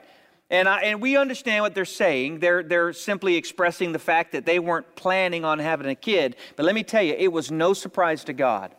And, 0.51 0.69
I, 0.69 0.81
and 0.83 1.01
we 1.01 1.17
understand 1.17 1.63
what 1.63 1.75
they're 1.75 1.87
saying. 1.87 2.41
They're, 2.41 2.63
they're 2.63 2.93
simply 2.93 3.37
expressing 3.37 3.93
the 3.93 3.99
fact 3.99 4.33
that 4.33 4.45
they 4.45 4.59
weren't 4.59 4.95
planning 4.95 5.45
on 5.45 5.59
having 5.59 5.87
a 5.89 5.95
kid. 5.95 6.37
But 6.57 6.67
let 6.67 6.75
me 6.75 6.83
tell 6.83 7.03
you, 7.03 7.15
it 7.15 7.33
was 7.33 7.51
no 7.51 7.73
surprise 7.73 8.25
to 8.25 8.33
God, 8.33 8.75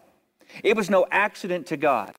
it 0.63 0.75
was 0.75 0.89
no 0.89 1.05
accident 1.11 1.67
to 1.67 1.77
God. 1.77 2.13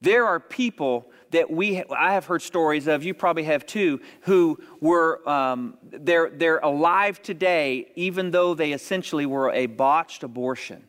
There 0.00 0.26
are 0.26 0.40
people 0.40 1.06
that 1.32 1.50
we 1.50 1.82
I 1.90 2.12
have 2.14 2.26
heard 2.26 2.42
stories 2.42 2.86
of, 2.86 3.04
you 3.04 3.14
probably 3.14 3.44
have 3.44 3.66
too, 3.66 4.00
who 4.22 4.58
were 4.80 5.28
um, 5.28 5.76
they're 5.82 6.30
they're 6.30 6.58
alive 6.58 7.20
today, 7.22 7.92
even 7.96 8.30
though 8.30 8.54
they 8.54 8.72
essentially 8.72 9.26
were 9.26 9.50
a 9.50 9.66
botched 9.66 10.22
abortion. 10.22 10.84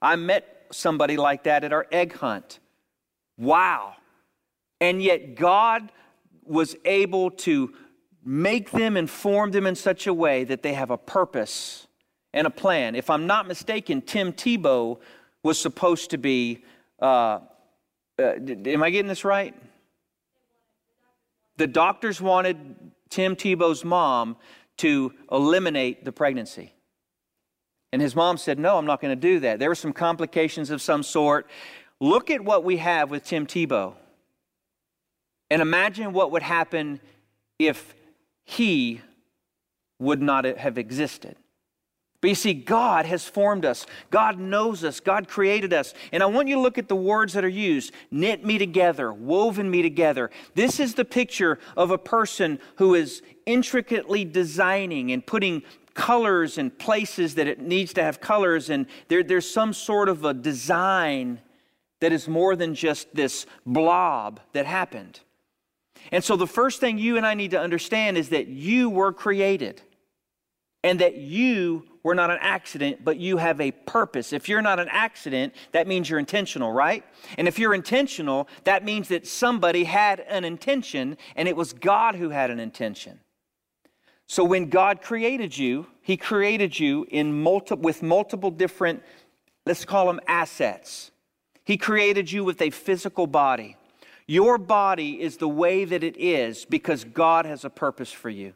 I 0.00 0.16
met 0.16 0.66
somebody 0.70 1.16
like 1.16 1.44
that 1.44 1.64
at 1.64 1.72
our 1.72 1.86
egg 1.90 2.14
hunt. 2.14 2.58
Wow. 3.36 3.94
And 4.80 5.02
yet 5.02 5.34
God 5.34 5.90
was 6.44 6.76
able 6.84 7.30
to 7.30 7.74
make 8.24 8.70
them 8.70 8.96
and 8.96 9.08
form 9.08 9.50
them 9.50 9.66
in 9.66 9.74
such 9.74 10.06
a 10.06 10.14
way 10.14 10.44
that 10.44 10.62
they 10.62 10.74
have 10.74 10.90
a 10.90 10.98
purpose 10.98 11.86
and 12.32 12.46
a 12.46 12.50
plan. 12.50 12.94
If 12.94 13.10
I'm 13.10 13.26
not 13.26 13.48
mistaken, 13.48 14.02
Tim 14.02 14.32
Tebow 14.32 15.00
was 15.42 15.58
supposed 15.58 16.10
to 16.10 16.18
be. 16.18 16.64
Uh, 17.00 17.40
uh, 18.18 18.34
am 18.66 18.82
I 18.82 18.90
getting 18.90 19.06
this 19.06 19.24
right? 19.24 19.54
The 21.58 21.66
doctors 21.66 22.20
wanted 22.20 22.56
Tim 23.10 23.36
Tebow's 23.36 23.84
mom 23.84 24.36
to 24.78 25.12
eliminate 25.30 26.04
the 26.04 26.12
pregnancy. 26.12 26.72
And 27.92 28.00
his 28.00 28.14
mom 28.14 28.38
said, 28.38 28.58
No, 28.58 28.78
I'm 28.78 28.86
not 28.86 29.00
going 29.00 29.14
to 29.14 29.20
do 29.20 29.40
that. 29.40 29.58
There 29.58 29.68
were 29.68 29.74
some 29.74 29.92
complications 29.92 30.70
of 30.70 30.80
some 30.80 31.02
sort. 31.02 31.48
Look 32.00 32.30
at 32.30 32.42
what 32.42 32.64
we 32.64 32.76
have 32.76 33.10
with 33.10 33.24
Tim 33.24 33.46
Tebow. 33.46 33.94
And 35.50 35.60
imagine 35.60 36.12
what 36.12 36.30
would 36.30 36.42
happen 36.42 37.00
if 37.58 37.94
he 38.44 39.00
would 39.98 40.22
not 40.22 40.44
have 40.44 40.78
existed. 40.78 41.36
But 42.20 42.30
you 42.30 42.34
see, 42.34 42.52
God 42.54 43.06
has 43.06 43.28
formed 43.28 43.64
us. 43.64 43.86
God 44.10 44.40
knows 44.40 44.82
us. 44.82 44.98
God 44.98 45.28
created 45.28 45.72
us. 45.72 45.94
And 46.10 46.20
I 46.20 46.26
want 46.26 46.48
you 46.48 46.56
to 46.56 46.60
look 46.60 46.76
at 46.76 46.88
the 46.88 46.96
words 46.96 47.32
that 47.34 47.44
are 47.44 47.48
used 47.48 47.92
knit 48.10 48.44
me 48.44 48.58
together, 48.58 49.12
woven 49.12 49.70
me 49.70 49.82
together. 49.82 50.30
This 50.54 50.80
is 50.80 50.94
the 50.94 51.04
picture 51.04 51.60
of 51.76 51.92
a 51.92 51.98
person 51.98 52.58
who 52.76 52.96
is 52.96 53.22
intricately 53.46 54.24
designing 54.24 55.12
and 55.12 55.24
putting 55.24 55.62
colors 55.94 56.58
in 56.58 56.70
places 56.70 57.36
that 57.36 57.46
it 57.46 57.60
needs 57.60 57.92
to 57.92 58.02
have 58.02 58.20
colors. 58.20 58.68
And 58.68 58.86
there, 59.06 59.22
there's 59.22 59.48
some 59.48 59.72
sort 59.72 60.08
of 60.08 60.24
a 60.24 60.34
design 60.34 61.40
that 62.00 62.12
is 62.12 62.26
more 62.26 62.56
than 62.56 62.74
just 62.74 63.14
this 63.14 63.46
blob 63.64 64.40
that 64.54 64.66
happened. 64.66 65.20
And 66.10 66.22
so 66.24 66.36
the 66.36 66.46
first 66.46 66.80
thing 66.80 66.98
you 66.98 67.16
and 67.16 67.26
I 67.26 67.34
need 67.34 67.52
to 67.52 67.60
understand 67.60 68.16
is 68.16 68.30
that 68.30 68.48
you 68.48 68.90
were 68.90 69.12
created 69.12 69.82
and 70.88 71.00
that 71.00 71.16
you 71.16 71.84
were 72.02 72.14
not 72.14 72.30
an 72.30 72.38
accident, 72.40 73.04
but 73.04 73.18
you 73.18 73.36
have 73.36 73.60
a 73.60 73.72
purpose. 73.72 74.32
If 74.32 74.48
you're 74.48 74.62
not 74.62 74.80
an 74.80 74.88
accident, 74.90 75.54
that 75.72 75.86
means 75.86 76.08
you're 76.08 76.18
intentional, 76.18 76.72
right? 76.72 77.04
And 77.36 77.46
if 77.46 77.58
you're 77.58 77.74
intentional, 77.74 78.48
that 78.64 78.86
means 78.86 79.08
that 79.08 79.26
somebody 79.26 79.84
had 79.84 80.20
an 80.20 80.46
intention 80.46 81.18
and 81.36 81.46
it 81.46 81.54
was 81.54 81.74
God 81.74 82.14
who 82.14 82.30
had 82.30 82.50
an 82.50 82.58
intention. 82.58 83.20
So 84.26 84.44
when 84.44 84.70
God 84.70 85.02
created 85.02 85.58
you, 85.58 85.88
he 86.00 86.16
created 86.16 86.80
you 86.80 87.06
in 87.10 87.42
multi- 87.42 87.74
with 87.74 88.02
multiple 88.02 88.50
different 88.50 89.02
let's 89.66 89.84
call 89.84 90.06
them 90.06 90.20
assets. 90.26 91.10
He 91.64 91.76
created 91.76 92.32
you 92.32 92.44
with 92.44 92.62
a 92.62 92.70
physical 92.70 93.26
body. 93.26 93.76
Your 94.26 94.56
body 94.56 95.20
is 95.20 95.36
the 95.36 95.48
way 95.48 95.84
that 95.84 96.02
it 96.02 96.16
is 96.16 96.64
because 96.64 97.04
God 97.04 97.44
has 97.44 97.66
a 97.66 97.70
purpose 97.70 98.10
for 98.10 98.30
you. 98.30 98.54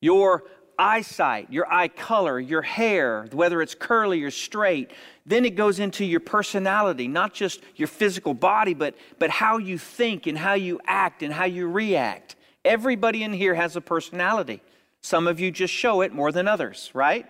Your 0.00 0.44
eyesight, 0.78 1.52
your 1.52 1.72
eye 1.72 1.88
color, 1.88 2.38
your 2.38 2.62
hair, 2.62 3.26
whether 3.32 3.62
it's 3.62 3.74
curly 3.74 4.22
or 4.22 4.30
straight. 4.30 4.90
Then 5.26 5.44
it 5.44 5.56
goes 5.56 5.78
into 5.78 6.04
your 6.04 6.20
personality, 6.20 7.08
not 7.08 7.34
just 7.34 7.60
your 7.76 7.88
physical 7.88 8.34
body, 8.34 8.74
but, 8.74 8.94
but 9.18 9.30
how 9.30 9.58
you 9.58 9.78
think 9.78 10.26
and 10.26 10.36
how 10.36 10.54
you 10.54 10.80
act 10.86 11.22
and 11.22 11.32
how 11.32 11.44
you 11.44 11.68
react. 11.68 12.36
Everybody 12.64 13.22
in 13.22 13.32
here 13.32 13.54
has 13.54 13.76
a 13.76 13.80
personality. 13.80 14.62
Some 15.00 15.26
of 15.26 15.38
you 15.38 15.50
just 15.50 15.72
show 15.72 16.00
it 16.00 16.12
more 16.12 16.32
than 16.32 16.48
others, 16.48 16.90
right? 16.94 17.26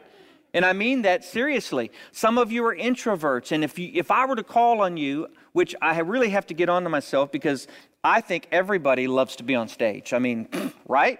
And 0.52 0.64
I 0.64 0.72
mean 0.72 1.02
that 1.02 1.24
seriously. 1.24 1.90
Some 2.12 2.38
of 2.38 2.52
you 2.52 2.64
are 2.66 2.74
introverts, 2.74 3.50
and 3.50 3.64
if, 3.64 3.76
you, 3.78 3.90
if 3.92 4.12
I 4.12 4.24
were 4.26 4.36
to 4.36 4.44
call 4.44 4.80
on 4.80 4.96
you, 4.96 5.26
which 5.52 5.74
I 5.82 5.98
really 6.00 6.30
have 6.30 6.46
to 6.46 6.54
get 6.54 6.68
on 6.68 6.84
to 6.84 6.88
myself 6.88 7.32
because 7.32 7.66
I 8.04 8.20
think 8.20 8.46
everybody 8.52 9.08
loves 9.08 9.36
to 9.36 9.42
be 9.42 9.56
on 9.56 9.66
stage. 9.66 10.12
I 10.12 10.20
mean, 10.20 10.48
right? 10.88 11.18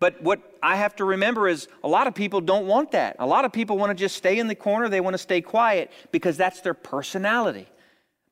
But 0.00 0.22
what 0.22 0.40
I 0.62 0.76
have 0.76 0.94
to 0.96 1.04
remember 1.04 1.48
is 1.48 1.68
a 1.82 1.88
lot 1.88 2.06
of 2.06 2.14
people 2.14 2.40
don't 2.40 2.66
want 2.66 2.92
that. 2.92 3.16
A 3.18 3.26
lot 3.26 3.44
of 3.44 3.52
people 3.52 3.76
want 3.78 3.90
to 3.90 3.94
just 3.94 4.16
stay 4.16 4.38
in 4.38 4.46
the 4.46 4.54
corner, 4.54 4.88
they 4.88 5.00
want 5.00 5.14
to 5.14 5.18
stay 5.18 5.40
quiet 5.40 5.90
because 6.12 6.36
that's 6.36 6.60
their 6.60 6.74
personality. 6.74 7.66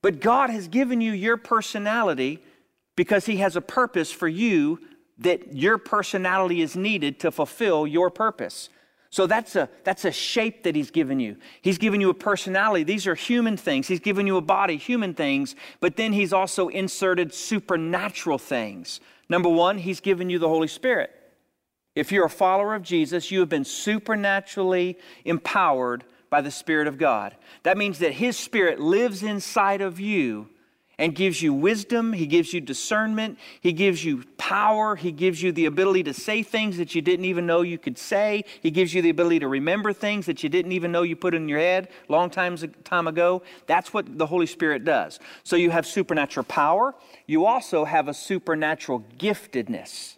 But 0.02 0.20
God 0.20 0.50
has 0.50 0.68
given 0.68 1.00
you 1.00 1.12
your 1.12 1.37
personality 1.37 2.42
because 2.94 3.26
He 3.26 3.38
has 3.38 3.56
a 3.56 3.61
purpose 3.61 4.12
for 4.12 4.28
you 4.28 4.78
that 5.18 5.54
your 5.54 5.78
personality 5.78 6.61
is 6.61 6.76
needed 6.76 7.18
to 7.20 7.30
fulfill 7.30 7.87
your 7.87 8.11
purpose. 8.11 8.68
So 9.11 9.26
that's 9.26 9.56
a, 9.56 9.70
that's 9.82 10.04
a 10.04 10.12
shape 10.12 10.64
that 10.64 10.76
he's 10.76 10.90
given 10.90 11.20
you. 11.20 11.37
He's 11.62 11.78
given 11.78 12.00
you 12.02 12.11
a 12.11 12.14
personality. 12.14 12.85
These 12.85 13.06
are 13.06 13.14
human 13.14 13.56
things. 13.56 13.88
He's 13.88 14.00
given 14.00 14.26
you 14.26 14.37
a 14.37 14.42
body, 14.42 14.76
human 14.76 15.14
things, 15.14 15.56
but 15.80 15.96
then 15.96 16.12
he's 16.12 16.35
also 16.35 16.68
inserted 16.68 17.32
supernatural 17.32 18.37
things. 18.37 19.00
Number 19.28 19.49
one, 19.49 19.78
he's 19.78 20.00
given 20.00 20.28
you 20.28 20.38
the 20.38 20.49
Holy 20.49 20.68
Spirit. 20.68 21.11
If 21.96 22.12
you're 22.12 22.26
a 22.26 22.30
follower 22.30 22.74
of 22.74 22.82
Jesus, 22.82 23.30
you 23.30 23.40
have 23.40 23.48
been 23.48 23.64
supernaturally 23.64 24.98
empowered 25.24 26.04
by 26.28 26.42
the 26.42 26.50
Spirit 26.50 26.86
of 26.86 26.98
God. 26.98 27.34
That 27.62 27.78
means 27.78 27.98
that 28.00 28.12
His 28.12 28.36
Spirit 28.36 28.78
lives 28.78 29.22
inside 29.22 29.80
of 29.80 29.98
you 29.98 30.50
and 30.98 31.14
gives 31.14 31.40
you 31.40 31.54
wisdom, 31.54 32.12
He 32.12 32.26
gives 32.26 32.52
you 32.52 32.60
discernment, 32.60 33.38
He 33.62 33.72
gives 33.72 34.04
you 34.04 34.24
power, 34.36 34.94
He 34.94 35.10
gives 35.10 35.42
you 35.42 35.52
the 35.52 35.64
ability 35.64 36.02
to 36.04 36.12
say 36.12 36.42
things 36.42 36.76
that 36.76 36.94
you 36.94 37.00
didn't 37.00 37.24
even 37.24 37.46
know 37.46 37.62
you 37.62 37.78
could 37.78 37.96
say, 37.96 38.44
He 38.60 38.70
gives 38.70 38.92
you 38.92 39.00
the 39.00 39.10
ability 39.10 39.38
to 39.38 39.48
remember 39.48 39.94
things 39.94 40.26
that 40.26 40.42
you 40.42 40.50
didn't 40.50 40.72
even 40.72 40.92
know 40.92 41.02
you 41.02 41.16
put 41.16 41.34
in 41.34 41.48
your 41.48 41.60
head 41.60 41.88
long 42.08 42.28
times 42.28 42.62
time 42.84 43.06
ago. 43.06 43.42
That's 43.66 43.94
what 43.94 44.18
the 44.18 44.26
Holy 44.26 44.46
Spirit 44.46 44.84
does. 44.84 45.18
So 45.44 45.56
you 45.56 45.70
have 45.70 45.86
supernatural 45.86 46.44
power, 46.44 46.94
you 47.26 47.46
also 47.46 47.86
have 47.86 48.08
a 48.08 48.14
supernatural 48.14 49.04
giftedness. 49.18 50.15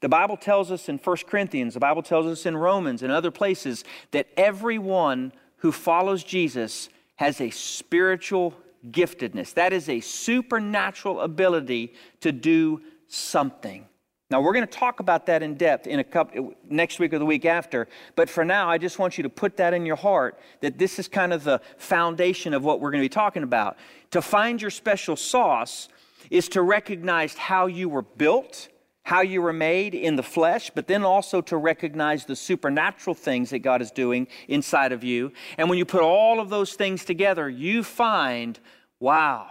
The 0.00 0.08
Bible 0.08 0.36
tells 0.36 0.70
us 0.70 0.88
in 0.88 0.98
1 0.98 1.16
Corinthians, 1.26 1.74
the 1.74 1.80
Bible 1.80 2.02
tells 2.02 2.26
us 2.26 2.46
in 2.46 2.56
Romans 2.56 3.02
and 3.02 3.12
other 3.12 3.30
places 3.30 3.84
that 4.12 4.28
everyone 4.36 5.32
who 5.58 5.72
follows 5.72 6.24
Jesus 6.24 6.88
has 7.16 7.40
a 7.40 7.50
spiritual 7.50 8.54
giftedness. 8.90 9.52
That 9.54 9.74
is 9.74 9.88
a 9.90 10.00
supernatural 10.00 11.20
ability 11.20 11.94
to 12.20 12.32
do 12.32 12.80
something. 13.08 13.86
Now, 14.30 14.40
we're 14.40 14.52
going 14.52 14.66
to 14.66 14.72
talk 14.72 15.00
about 15.00 15.26
that 15.26 15.42
in 15.42 15.56
depth 15.56 15.88
in 15.88 15.98
a 15.98 16.04
couple, 16.04 16.54
next 16.68 17.00
week 17.00 17.12
or 17.12 17.18
the 17.18 17.26
week 17.26 17.44
after. 17.44 17.88
But 18.14 18.30
for 18.30 18.44
now, 18.44 18.70
I 18.70 18.78
just 18.78 18.98
want 18.98 19.18
you 19.18 19.22
to 19.24 19.28
put 19.28 19.56
that 19.56 19.74
in 19.74 19.84
your 19.84 19.96
heart 19.96 20.38
that 20.60 20.78
this 20.78 21.00
is 21.00 21.08
kind 21.08 21.32
of 21.32 21.42
the 21.42 21.60
foundation 21.78 22.54
of 22.54 22.62
what 22.62 22.80
we're 22.80 22.92
going 22.92 23.02
to 23.02 23.04
be 23.04 23.12
talking 23.12 23.42
about. 23.42 23.76
To 24.12 24.22
find 24.22 24.62
your 24.62 24.70
special 24.70 25.16
sauce 25.16 25.88
is 26.30 26.48
to 26.50 26.62
recognize 26.62 27.34
how 27.34 27.66
you 27.66 27.88
were 27.88 28.02
built, 28.02 28.68
how 29.10 29.22
you 29.22 29.42
were 29.42 29.52
made 29.52 29.92
in 29.92 30.14
the 30.14 30.22
flesh, 30.22 30.70
but 30.72 30.86
then 30.86 31.02
also 31.02 31.40
to 31.40 31.56
recognize 31.56 32.26
the 32.26 32.36
supernatural 32.36 33.12
things 33.12 33.50
that 33.50 33.58
God 33.58 33.82
is 33.82 33.90
doing 33.90 34.28
inside 34.46 34.92
of 34.92 35.02
you. 35.02 35.32
And 35.58 35.68
when 35.68 35.78
you 35.78 35.84
put 35.84 36.02
all 36.02 36.38
of 36.38 36.48
those 36.48 36.74
things 36.74 37.04
together, 37.04 37.48
you 37.48 37.82
find, 37.82 38.56
wow, 39.00 39.48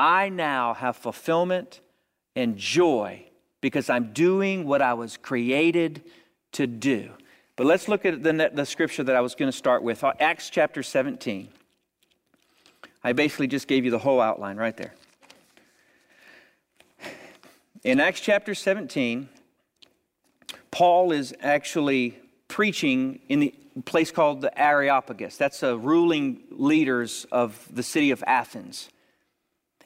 I 0.00 0.30
now 0.30 0.74
have 0.74 0.96
fulfillment 0.96 1.80
and 2.34 2.56
joy 2.56 3.26
because 3.60 3.88
I'm 3.88 4.12
doing 4.12 4.66
what 4.66 4.82
I 4.82 4.94
was 4.94 5.16
created 5.16 6.02
to 6.54 6.66
do. 6.66 7.10
But 7.54 7.66
let's 7.66 7.86
look 7.86 8.04
at 8.04 8.24
the, 8.24 8.50
the 8.52 8.66
scripture 8.66 9.04
that 9.04 9.14
I 9.14 9.20
was 9.20 9.36
going 9.36 9.50
to 9.50 9.56
start 9.56 9.84
with 9.84 10.02
Acts 10.18 10.50
chapter 10.50 10.82
17. 10.82 11.50
I 13.04 13.12
basically 13.12 13.46
just 13.46 13.68
gave 13.68 13.84
you 13.84 13.92
the 13.92 14.00
whole 14.00 14.20
outline 14.20 14.56
right 14.56 14.76
there. 14.76 14.92
In 17.86 18.00
Acts 18.00 18.18
chapter 18.18 18.52
17, 18.52 19.28
Paul 20.72 21.12
is 21.12 21.32
actually 21.40 22.18
preaching 22.48 23.20
in 23.28 23.38
the 23.38 23.54
place 23.84 24.10
called 24.10 24.40
the 24.40 24.50
Areopagus. 24.60 25.36
That's 25.36 25.60
the 25.60 25.78
ruling 25.78 26.42
leaders 26.50 27.28
of 27.30 27.64
the 27.70 27.84
city 27.84 28.10
of 28.10 28.24
Athens. 28.26 28.88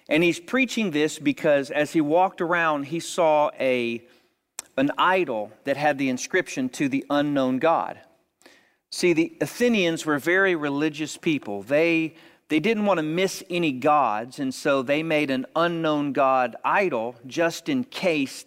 And 0.09 0.23
he's 0.23 0.40
preaching 0.40 0.92
this 0.92 1.19
because 1.19 1.71
as 1.71 1.92
he 1.92 2.00
walked 2.00 2.40
around, 2.40 2.85
he 2.85 3.00
saw 3.00 3.50
a, 3.61 4.02
an 4.78 4.92
idol 4.97 5.52
that 5.64 5.76
had 5.76 5.99
the 5.99 6.09
inscription 6.09 6.71
to 6.71 6.88
the 6.88 7.04
unknown 7.11 7.59
God. 7.59 8.00
See, 8.90 9.12
the 9.12 9.37
Athenians 9.42 10.07
were 10.07 10.19
very 10.19 10.54
religious 10.54 11.19
people. 11.19 11.62
They, 11.62 12.14
they 12.50 12.59
didn't 12.59 12.85
want 12.85 12.99
to 12.99 13.04
miss 13.04 13.45
any 13.49 13.71
gods, 13.71 14.40
and 14.40 14.52
so 14.52 14.83
they 14.83 15.04
made 15.04 15.30
an 15.30 15.47
unknown 15.54 16.12
God 16.12 16.57
idol 16.64 17.14
just 17.25 17.69
in 17.69 17.85
case 17.85 18.45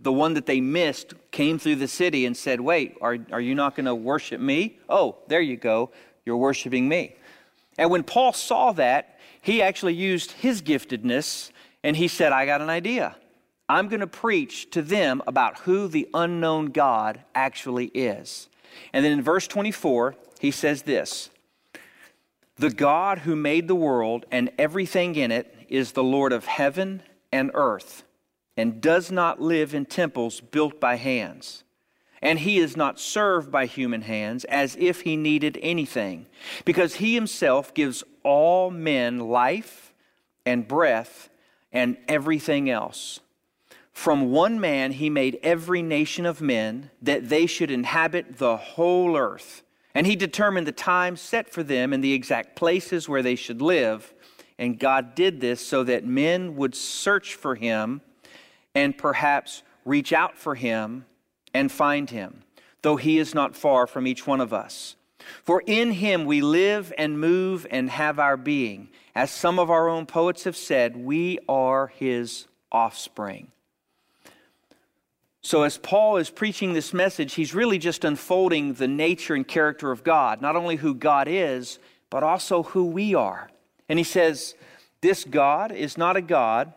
the 0.00 0.10
one 0.10 0.32
that 0.34 0.46
they 0.46 0.60
missed 0.60 1.12
came 1.30 1.58
through 1.58 1.76
the 1.76 1.86
city 1.86 2.24
and 2.24 2.34
said, 2.34 2.62
Wait, 2.62 2.96
are, 3.02 3.18
are 3.30 3.42
you 3.42 3.54
not 3.54 3.76
going 3.76 3.84
to 3.84 3.94
worship 3.94 4.40
me? 4.40 4.78
Oh, 4.88 5.16
there 5.28 5.42
you 5.42 5.58
go. 5.58 5.90
You're 6.24 6.38
worshiping 6.38 6.88
me. 6.88 7.14
And 7.76 7.90
when 7.90 8.04
Paul 8.04 8.32
saw 8.32 8.72
that, 8.72 9.18
he 9.42 9.60
actually 9.60 9.94
used 9.94 10.32
his 10.32 10.62
giftedness 10.62 11.50
and 11.84 11.94
he 11.94 12.08
said, 12.08 12.32
I 12.32 12.46
got 12.46 12.62
an 12.62 12.70
idea. 12.70 13.16
I'm 13.68 13.88
going 13.88 14.00
to 14.00 14.06
preach 14.06 14.70
to 14.70 14.80
them 14.80 15.22
about 15.26 15.58
who 15.60 15.88
the 15.88 16.08
unknown 16.14 16.66
God 16.66 17.20
actually 17.34 17.86
is. 17.88 18.48
And 18.94 19.04
then 19.04 19.12
in 19.12 19.22
verse 19.22 19.46
24, 19.46 20.14
he 20.40 20.50
says 20.50 20.82
this 20.82 21.28
The 22.56 22.70
God 22.70 23.20
who 23.20 23.34
made 23.34 23.68
the 23.68 23.74
world 23.74 24.26
and 24.30 24.50
everything 24.58 25.14
in 25.16 25.30
it 25.30 25.54
is 25.68 25.92
the 25.92 26.04
Lord 26.04 26.32
of 26.32 26.44
heaven 26.44 27.02
and 27.32 27.50
earth, 27.54 28.04
and 28.56 28.80
does 28.80 29.10
not 29.10 29.40
live 29.40 29.74
in 29.74 29.86
temples 29.86 30.40
built 30.40 30.78
by 30.80 30.96
hands 30.96 31.64
and 32.22 32.38
he 32.38 32.58
is 32.58 32.76
not 32.76 33.00
served 33.00 33.50
by 33.50 33.66
human 33.66 34.02
hands 34.02 34.44
as 34.44 34.76
if 34.78 35.00
he 35.00 35.16
needed 35.16 35.58
anything, 35.60 36.26
because 36.64 36.94
he 36.94 37.14
himself 37.14 37.74
gives 37.74 38.04
all 38.22 38.70
men 38.70 39.18
life 39.18 39.92
and 40.46 40.68
breath 40.68 41.28
and 41.72 41.96
everything 42.06 42.70
else. 42.70 43.18
From 43.92 44.30
one 44.30 44.60
man 44.60 44.92
he 44.92 45.10
made 45.10 45.38
every 45.42 45.82
nation 45.82 46.24
of 46.24 46.40
men 46.40 46.90
that 47.02 47.28
they 47.28 47.44
should 47.44 47.70
inhabit 47.70 48.38
the 48.38 48.56
whole 48.56 49.16
earth. 49.16 49.62
And 49.94 50.06
he 50.06 50.16
determined 50.16 50.66
the 50.66 50.72
time 50.72 51.16
set 51.16 51.50
for 51.50 51.62
them 51.62 51.92
and 51.92 52.02
the 52.02 52.12
exact 52.12 52.56
places 52.56 53.08
where 53.08 53.22
they 53.22 53.34
should 53.34 53.60
live. 53.60 54.14
And 54.58 54.78
God 54.78 55.14
did 55.14 55.40
this 55.40 55.64
so 55.66 55.84
that 55.84 56.04
men 56.04 56.56
would 56.56 56.74
search 56.74 57.34
for 57.34 57.54
him 57.54 58.00
and 58.74 58.96
perhaps 58.96 59.62
reach 59.84 60.12
out 60.12 60.38
for 60.38 60.54
him 60.54 61.04
and 61.52 61.70
find 61.70 62.08
him, 62.10 62.42
though 62.82 62.96
he 62.96 63.18
is 63.18 63.34
not 63.34 63.54
far 63.54 63.86
from 63.86 64.06
each 64.06 64.26
one 64.26 64.40
of 64.40 64.52
us. 64.52 64.96
For 65.44 65.62
in 65.66 65.92
him 65.92 66.24
we 66.24 66.40
live 66.40 66.92
and 66.98 67.20
move 67.20 67.66
and 67.70 67.90
have 67.90 68.18
our 68.18 68.36
being. 68.36 68.88
As 69.14 69.30
some 69.30 69.58
of 69.58 69.70
our 69.70 69.88
own 69.88 70.06
poets 70.06 70.44
have 70.44 70.56
said, 70.56 70.96
we 70.96 71.38
are 71.48 71.88
his 71.88 72.46
offspring. 72.70 73.51
So, 75.42 75.64
as 75.64 75.76
Paul 75.76 76.18
is 76.18 76.30
preaching 76.30 76.72
this 76.72 76.94
message, 76.94 77.34
he's 77.34 77.54
really 77.54 77.78
just 77.78 78.04
unfolding 78.04 78.74
the 78.74 78.86
nature 78.86 79.34
and 79.34 79.46
character 79.46 79.90
of 79.90 80.04
God, 80.04 80.40
not 80.40 80.54
only 80.54 80.76
who 80.76 80.94
God 80.94 81.26
is, 81.28 81.80
but 82.10 82.22
also 82.22 82.62
who 82.62 82.84
we 82.84 83.14
are. 83.14 83.50
And 83.88 83.98
he 83.98 84.04
says, 84.04 84.54
This 85.00 85.24
God 85.24 85.72
is 85.72 85.98
not 85.98 86.16
a 86.16 86.22
God 86.22 86.72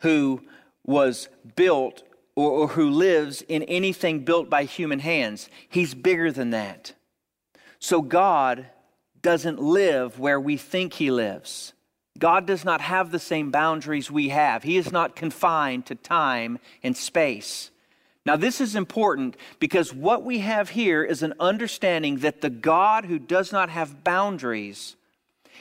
who 0.00 0.42
was 0.84 1.28
built 1.56 2.02
or, 2.36 2.50
or 2.50 2.68
who 2.68 2.90
lives 2.90 3.42
in 3.42 3.62
anything 3.64 4.24
built 4.24 4.50
by 4.50 4.64
human 4.64 4.98
hands. 4.98 5.48
He's 5.68 5.94
bigger 5.94 6.30
than 6.30 6.50
that. 6.50 6.92
So 7.78 8.02
God 8.02 8.66
doesn't 9.22 9.58
live 9.58 10.18
where 10.18 10.40
we 10.40 10.56
think 10.56 10.94
He 10.94 11.10
lives. 11.10 11.72
God 12.18 12.46
does 12.46 12.64
not 12.64 12.80
have 12.80 13.10
the 13.10 13.18
same 13.18 13.50
boundaries 13.50 14.10
we 14.10 14.30
have. 14.30 14.62
He 14.62 14.76
is 14.76 14.90
not 14.90 15.16
confined 15.16 15.86
to 15.86 15.94
time 15.94 16.58
and 16.82 16.96
space. 16.96 17.70
Now, 18.26 18.36
this 18.36 18.60
is 18.60 18.74
important 18.74 19.36
because 19.58 19.94
what 19.94 20.22
we 20.22 20.40
have 20.40 20.70
here 20.70 21.02
is 21.02 21.22
an 21.22 21.34
understanding 21.40 22.18
that 22.18 22.40
the 22.40 22.50
God 22.50 23.06
who 23.06 23.18
does 23.18 23.52
not 23.52 23.70
have 23.70 24.04
boundaries 24.04 24.96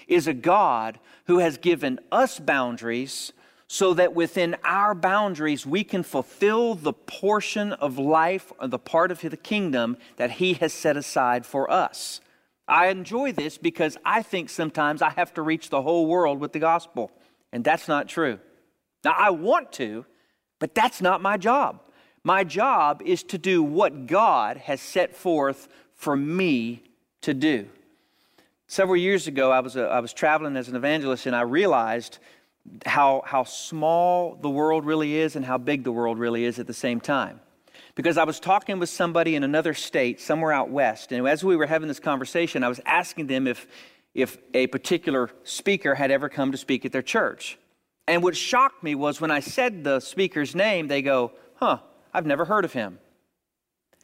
is 0.08 0.28
a 0.28 0.34
God 0.34 1.00
who 1.26 1.40
has 1.40 1.58
given 1.58 2.00
us 2.12 2.40
boundaries 2.40 3.32
so 3.68 3.94
that 3.94 4.14
within 4.14 4.56
our 4.64 4.96
boundaries 4.96 5.66
we 5.66 5.84
can 5.84 6.04
fulfill 6.04 6.74
the 6.74 6.94
portion 6.94 7.74
of 7.74 7.98
life 7.98 8.52
or 8.60 8.68
the 8.68 8.80
part 8.80 9.12
of 9.12 9.22
the 9.22 9.38
kingdom 9.38 9.98
that 10.16 10.32
He 10.32 10.54
has 10.54 10.74
set 10.74 10.98
aside 10.98 11.46
for 11.46 11.70
us. 11.70 12.22
I 12.68 12.88
enjoy 12.88 13.32
this 13.32 13.58
because 13.58 13.98
I 14.04 14.22
think 14.22 14.50
sometimes 14.50 15.02
I 15.02 15.12
have 15.12 15.34
to 15.36 15.42
reach 15.42 15.70
the 15.70 15.82
whole 15.82 16.06
world 16.06 16.40
with 16.40 16.52
the 16.52 16.60
gospel, 16.60 17.12
and 17.52 17.64
that's 17.64 17.88
not 17.88 18.10
true. 18.10 18.40
Now, 19.06 19.16
I 19.18 19.30
want 19.30 19.72
to, 19.74 20.06
but 20.60 20.76
that's 20.76 21.02
not 21.02 21.22
my 21.22 21.38
job. 21.38 21.82
My 22.24 22.44
job 22.44 23.02
is 23.06 23.24
to 23.24 23.38
do 23.38 23.64
what 23.64 24.06
God 24.06 24.58
has 24.58 24.82
set 24.82 25.16
forth 25.16 25.70
for 25.96 26.16
me 26.16 26.84
to 27.22 27.34
do. 27.34 27.70
Several 28.68 28.98
years 28.98 29.28
ago, 29.28 29.50
I 29.50 29.62
was, 29.62 29.78
uh, 29.78 29.84
I 29.84 30.02
was 30.02 30.12
traveling 30.12 30.58
as 30.58 30.68
an 30.68 30.76
evangelist, 30.76 31.26
and 31.26 31.36
I 31.36 31.42
realized 31.42 32.20
how, 32.86 33.24
how 33.26 33.46
small 33.46 34.36
the 34.36 34.50
world 34.50 34.86
really 34.86 35.16
is 35.16 35.38
and 35.38 35.46
how 35.46 35.58
big 35.58 35.86
the 35.86 35.92
world 35.92 36.20
really 36.20 36.44
is 36.44 36.60
at 36.60 36.68
the 36.68 36.74
same 36.74 37.00
time. 37.00 37.40
Because 37.98 38.20
I 38.20 38.26
was 38.26 38.40
talking 38.40 38.78
with 38.78 38.90
somebody 38.90 39.36
in 39.36 39.44
another 39.44 39.74
state, 39.74 40.22
somewhere 40.22 40.52
out 40.52 40.70
west, 40.70 41.12
and 41.12 41.28
as 41.28 41.44
we 41.44 41.56
were 41.56 41.66
having 41.66 41.88
this 41.88 42.00
conversation, 42.00 42.64
I 42.64 42.70
was 42.70 42.80
asking 42.86 43.26
them 43.26 43.48
if, 43.48 43.66
if 44.14 44.38
a 44.54 44.68
particular 44.68 45.32
speaker 45.44 45.96
had 45.96 46.12
ever 46.12 46.30
come 46.30 46.52
to 46.52 46.60
speak 46.60 46.86
at 46.86 46.92
their 46.92 47.02
church. 47.02 47.58
And 48.08 48.22
what 48.22 48.38
shocked 48.38 48.84
me 48.84 48.94
was 48.94 49.20
when 49.20 49.32
I 49.32 49.40
said 49.40 49.84
the 49.84 50.00
speaker's 50.00 50.54
name, 50.54 50.88
they 50.88 51.02
go, 51.02 51.32
Huh, 51.56 51.80
I've 52.14 52.28
never 52.28 52.46
heard 52.46 52.66
of 52.66 52.74
him. 52.74 53.00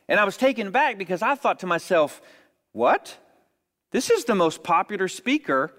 And 0.10 0.19
I 0.19 0.23
was 0.23 0.38
taken 0.38 0.71
back 0.71 0.97
because 0.97 1.21
I 1.21 1.36
thought 1.36 1.60
to 1.60 1.67
myself, 1.67 2.19
What? 2.71 3.15
This 3.91 4.10
is 4.10 4.25
the 4.25 4.34
most 4.34 4.63
popular 4.63 5.08
speaker 5.08 5.71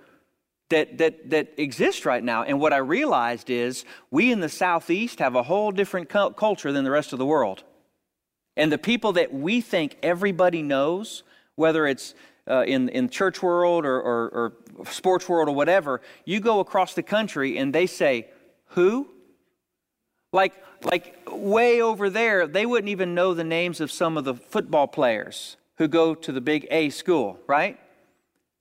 that, 0.68 0.98
that, 0.98 1.30
that 1.30 1.54
exist 1.56 2.06
right 2.06 2.22
now. 2.22 2.44
And 2.44 2.60
what 2.60 2.72
I 2.72 2.76
realized 2.76 3.50
is 3.50 3.84
we 4.12 4.30
in 4.30 4.38
the 4.38 4.48
Southeast 4.48 5.18
have 5.18 5.34
a 5.34 5.42
whole 5.42 5.72
different 5.72 6.08
culture 6.08 6.70
than 6.70 6.84
the 6.84 6.92
rest 6.92 7.12
of 7.12 7.18
the 7.18 7.26
world. 7.26 7.64
And 8.56 8.70
the 8.70 8.78
people 8.78 9.12
that 9.14 9.32
we 9.32 9.60
think 9.60 9.96
everybody 10.02 10.62
knows, 10.62 11.22
whether 11.56 11.86
it's 11.86 12.14
uh, 12.48 12.64
in, 12.66 12.88
in 12.90 13.08
church 13.08 13.42
world 13.42 13.84
or, 13.84 14.00
or, 14.00 14.28
or 14.28 14.52
sports 14.90 15.28
world 15.28 15.48
or 15.48 15.54
whatever, 15.54 16.00
you 16.24 16.40
go 16.40 16.60
across 16.60 16.94
the 16.94 17.02
country 17.02 17.58
and 17.58 17.74
they 17.74 17.86
say, 17.86 18.28
Who? 18.68 19.08
Like, 20.32 20.54
like 20.82 21.16
way 21.30 21.80
over 21.80 22.10
there, 22.10 22.46
they 22.46 22.66
wouldn't 22.66 22.88
even 22.88 23.14
know 23.14 23.34
the 23.34 23.44
names 23.44 23.80
of 23.80 23.90
some 23.90 24.16
of 24.16 24.24
the 24.24 24.34
football 24.34 24.86
players 24.86 25.56
who 25.78 25.88
go 25.88 26.14
to 26.14 26.32
the 26.32 26.40
big 26.40 26.66
A 26.70 26.90
school, 26.90 27.38
right? 27.46 27.78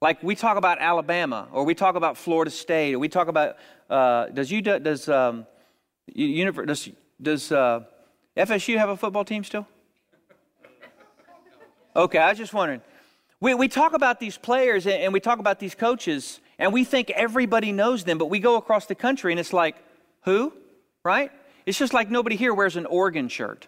Like 0.02 0.22
we 0.22 0.36
talk 0.36 0.58
about 0.58 0.80
Alabama, 0.80 1.48
or 1.52 1.64
we 1.64 1.76
talk 1.76 1.96
about 1.96 2.18
Florida 2.18 2.52
State, 2.52 2.94
or 2.94 3.00
we 3.00 3.08
talk 3.08 3.28
about 3.28 3.58
uh, 3.90 4.28
does 4.28 4.52
you 4.52 4.62
does 4.62 5.08
um, 5.08 5.46
does 6.14 6.90
does 7.22 7.52
uh, 7.52 7.82
FSU 8.36 8.78
have 8.78 8.90
a 8.90 8.98
football 8.98 9.24
team 9.24 9.44
still? 9.44 9.68
Okay, 11.96 12.18
I 12.18 12.30
was 12.30 12.38
just 12.38 12.54
wondering. 12.54 12.82
We, 13.40 13.54
we 13.54 13.68
talk 13.68 13.94
about 13.94 14.20
these 14.20 14.38
players 14.38 14.88
and, 14.88 15.14
we 15.14 15.20
talk 15.20 15.40
about 15.40 15.60
these 15.60 15.76
coaches, 15.76 16.40
and 16.58 16.74
we 16.74 16.84
think 16.84 17.10
everybody 17.12 17.72
knows 17.72 18.04
them, 18.04 18.18
but 18.18 18.30
we 18.30 18.40
go 18.40 18.56
across 18.56 18.86
the 18.86 18.96
country 18.96 19.32
and 19.34 19.40
it's 19.40 19.54
like, 19.54 19.76
who? 20.22 20.54
Right? 21.04 21.32
It's 21.66 21.78
just 21.78 21.94
like 21.94 22.10
nobody 22.10 22.36
here 22.36 22.54
wears 22.54 22.78
an 22.78 22.86
Oregon 22.86 23.28
shirt. 23.28 23.68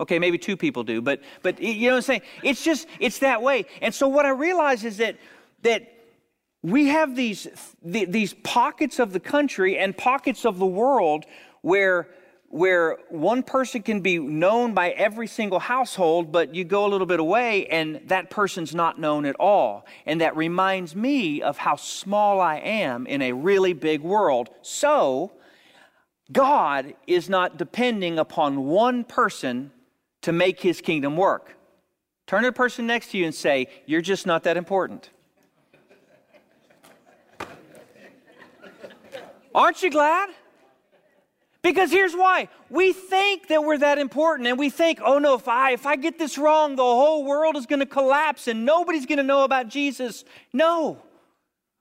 Okay, 0.00 0.18
maybe 0.18 0.38
two 0.38 0.56
people 0.56 0.82
do, 0.82 1.00
but 1.00 1.20
but 1.42 1.60
you 1.60 1.88
know 1.88 1.94
what 1.94 1.96
I'm 1.98 2.02
saying? 2.02 2.22
It's 2.42 2.64
just 2.64 2.88
it's 2.98 3.20
that 3.20 3.42
way. 3.42 3.66
And 3.80 3.94
so 3.94 4.08
what 4.08 4.26
I 4.26 4.30
realize 4.30 4.84
is 4.84 4.96
that 4.96 5.16
that 5.62 5.94
we 6.62 6.86
have 6.86 7.14
these 7.14 7.46
these 7.82 8.34
pockets 8.42 8.98
of 8.98 9.12
the 9.12 9.20
country 9.20 9.78
and 9.78 9.96
pockets 9.96 10.44
of 10.44 10.58
the 10.58 10.66
world 10.66 11.26
where 11.62 12.08
where 12.54 12.98
one 13.08 13.42
person 13.42 13.82
can 13.82 14.00
be 14.00 14.16
known 14.16 14.74
by 14.74 14.90
every 14.90 15.26
single 15.26 15.58
household, 15.58 16.30
but 16.30 16.54
you 16.54 16.62
go 16.62 16.86
a 16.86 16.88
little 16.88 17.06
bit 17.06 17.18
away 17.18 17.66
and 17.66 18.00
that 18.06 18.30
person's 18.30 18.72
not 18.72 18.96
known 18.96 19.26
at 19.26 19.34
all. 19.40 19.84
And 20.06 20.20
that 20.20 20.36
reminds 20.36 20.94
me 20.94 21.42
of 21.42 21.58
how 21.58 21.74
small 21.74 22.40
I 22.40 22.58
am 22.58 23.08
in 23.08 23.22
a 23.22 23.32
really 23.32 23.72
big 23.72 24.02
world. 24.02 24.50
So, 24.62 25.32
God 26.30 26.94
is 27.08 27.28
not 27.28 27.56
depending 27.56 28.20
upon 28.20 28.66
one 28.66 29.02
person 29.02 29.72
to 30.22 30.30
make 30.30 30.60
his 30.60 30.80
kingdom 30.80 31.16
work. 31.16 31.56
Turn 32.28 32.42
to 32.44 32.50
the 32.50 32.52
person 32.52 32.86
next 32.86 33.10
to 33.10 33.18
you 33.18 33.24
and 33.24 33.34
say, 33.34 33.66
You're 33.84 34.00
just 34.00 34.26
not 34.26 34.44
that 34.44 34.56
important. 34.56 35.10
Aren't 39.52 39.82
you 39.82 39.90
glad? 39.90 40.30
Because 41.64 41.90
here's 41.90 42.12
why. 42.12 42.50
We 42.68 42.92
think 42.92 43.48
that 43.48 43.64
we're 43.64 43.78
that 43.78 43.96
important 43.96 44.46
and 44.46 44.58
we 44.58 44.68
think, 44.68 45.00
oh 45.02 45.18
no, 45.18 45.34
if 45.34 45.48
I 45.48 45.70
if 45.72 45.86
I 45.86 45.96
get 45.96 46.18
this 46.18 46.36
wrong, 46.36 46.76
the 46.76 46.82
whole 46.82 47.24
world 47.24 47.56
is 47.56 47.64
going 47.64 47.80
to 47.80 47.86
collapse 47.86 48.46
and 48.48 48.66
nobody's 48.66 49.06
going 49.06 49.16
to 49.16 49.24
know 49.24 49.44
about 49.44 49.68
Jesus. 49.68 50.26
No. 50.52 51.02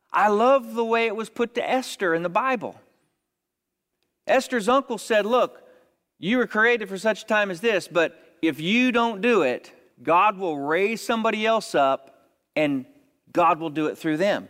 I 0.09 0.29
love 0.29 0.73
the 0.73 0.85
way 0.85 1.07
it 1.07 1.15
was 1.17 1.29
put 1.29 1.55
to 1.55 1.69
Esther 1.69 2.15
in 2.15 2.23
the 2.23 2.29
Bible. 2.29 2.79
Esther's 4.25 4.69
uncle 4.69 4.97
said, 4.97 5.25
"Look, 5.25 5.61
you 6.17 6.37
were 6.37 6.47
created 6.47 6.87
for 6.87 6.97
such 6.97 7.23
a 7.23 7.25
time 7.25 7.51
as 7.51 7.59
this, 7.59 7.89
but 7.89 8.37
if 8.41 8.61
you 8.61 8.93
don't 8.93 9.19
do 9.19 9.41
it, 9.41 9.73
God 10.01 10.37
will 10.37 10.57
raise 10.57 11.01
somebody 11.01 11.45
else 11.45 11.75
up 11.75 12.29
and 12.55 12.85
God 13.33 13.59
will 13.59 13.69
do 13.69 13.87
it 13.87 13.97
through 13.97 14.15
them." 14.15 14.47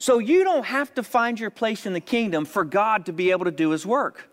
So 0.00 0.18
you 0.18 0.42
don't 0.42 0.64
have 0.64 0.92
to 0.94 1.04
find 1.04 1.38
your 1.38 1.50
place 1.50 1.86
in 1.86 1.92
the 1.92 2.00
kingdom 2.00 2.44
for 2.44 2.64
God 2.64 3.06
to 3.06 3.12
be 3.12 3.30
able 3.30 3.44
to 3.44 3.52
do 3.52 3.70
his 3.70 3.86
work. 3.86 4.28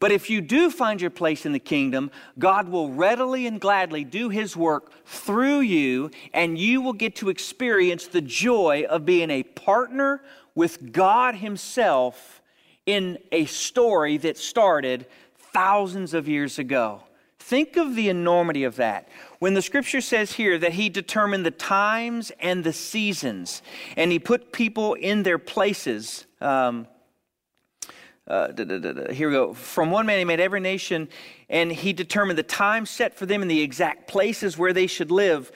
But 0.00 0.12
if 0.12 0.30
you 0.30 0.40
do 0.40 0.70
find 0.70 1.00
your 1.00 1.10
place 1.10 1.44
in 1.44 1.52
the 1.52 1.58
kingdom, 1.58 2.10
God 2.38 2.68
will 2.68 2.92
readily 2.92 3.46
and 3.46 3.60
gladly 3.60 4.04
do 4.04 4.28
his 4.28 4.56
work 4.56 4.92
through 5.04 5.60
you, 5.60 6.10
and 6.32 6.56
you 6.56 6.80
will 6.80 6.92
get 6.92 7.16
to 7.16 7.30
experience 7.30 8.06
the 8.06 8.20
joy 8.20 8.84
of 8.88 9.04
being 9.04 9.30
a 9.30 9.42
partner 9.42 10.22
with 10.54 10.92
God 10.92 11.36
himself 11.36 12.40
in 12.86 13.18
a 13.32 13.44
story 13.46 14.16
that 14.18 14.38
started 14.38 15.06
thousands 15.52 16.14
of 16.14 16.28
years 16.28 16.58
ago. 16.58 17.02
Think 17.40 17.76
of 17.76 17.96
the 17.96 18.08
enormity 18.08 18.64
of 18.64 18.76
that. 18.76 19.08
When 19.38 19.54
the 19.54 19.62
scripture 19.62 20.00
says 20.00 20.32
here 20.32 20.58
that 20.58 20.74
he 20.74 20.88
determined 20.88 21.46
the 21.46 21.50
times 21.50 22.30
and 22.40 22.62
the 22.62 22.72
seasons, 22.72 23.62
and 23.96 24.12
he 24.12 24.18
put 24.18 24.52
people 24.52 24.94
in 24.94 25.22
their 25.22 25.38
places. 25.38 26.26
Um, 26.40 26.86
uh, 28.28 28.48
da, 28.48 28.64
da, 28.64 28.78
da, 28.78 29.12
here 29.12 29.28
we 29.28 29.34
go. 29.34 29.54
From 29.54 29.90
one 29.90 30.06
man, 30.06 30.18
he 30.18 30.24
made 30.24 30.40
every 30.40 30.60
nation, 30.60 31.08
and 31.48 31.72
he 31.72 31.92
determined 31.92 32.38
the 32.38 32.42
time 32.42 32.84
set 32.86 33.14
for 33.14 33.26
them 33.26 33.42
and 33.42 33.50
the 33.50 33.62
exact 33.62 34.06
places 34.06 34.58
where 34.58 34.72
they 34.72 34.86
should 34.86 35.10
live. 35.10 35.50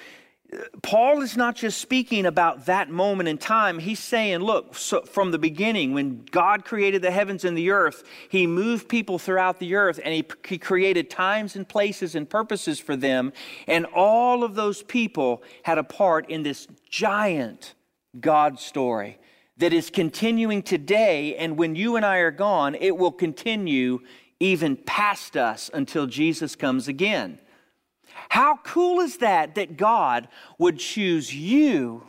Paul 0.82 1.22
is 1.22 1.36
not 1.36 1.56
just 1.56 1.80
speaking 1.80 2.26
about 2.26 2.66
that 2.66 2.90
moment 2.90 3.28
in 3.28 3.38
time. 3.38 3.78
He's 3.78 3.98
saying, 3.98 4.40
look, 4.40 4.74
so 4.74 5.00
from 5.02 5.30
the 5.30 5.38
beginning, 5.38 5.94
when 5.94 6.26
God 6.30 6.66
created 6.66 7.00
the 7.00 7.10
heavens 7.10 7.44
and 7.44 7.56
the 7.56 7.70
earth, 7.70 8.04
he 8.28 8.46
moved 8.46 8.88
people 8.88 9.18
throughout 9.18 9.60
the 9.60 9.74
earth 9.76 9.98
and 10.04 10.12
he, 10.12 10.24
he 10.46 10.58
created 10.58 11.08
times 11.08 11.56
and 11.56 11.66
places 11.66 12.14
and 12.14 12.28
purposes 12.28 12.78
for 12.78 12.96
them. 12.96 13.32
And 13.66 13.86
all 13.86 14.44
of 14.44 14.54
those 14.54 14.82
people 14.82 15.42
had 15.62 15.78
a 15.78 15.84
part 15.84 16.28
in 16.28 16.42
this 16.42 16.68
giant 16.90 17.72
God 18.20 18.60
story 18.60 19.18
that 19.62 19.72
is 19.72 19.90
continuing 19.90 20.60
today, 20.60 21.36
and 21.36 21.56
when 21.56 21.76
you 21.76 21.94
and 21.94 22.04
I 22.04 22.16
are 22.16 22.32
gone, 22.32 22.74
it 22.74 22.96
will 22.96 23.12
continue 23.12 24.00
even 24.40 24.76
past 24.76 25.36
us 25.36 25.70
until 25.72 26.08
Jesus 26.08 26.56
comes 26.56 26.88
again. 26.88 27.38
How 28.28 28.58
cool 28.64 28.98
is 28.98 29.18
that 29.18 29.54
that 29.54 29.76
God 29.76 30.26
would 30.58 30.80
choose 30.80 31.32
you 31.32 32.04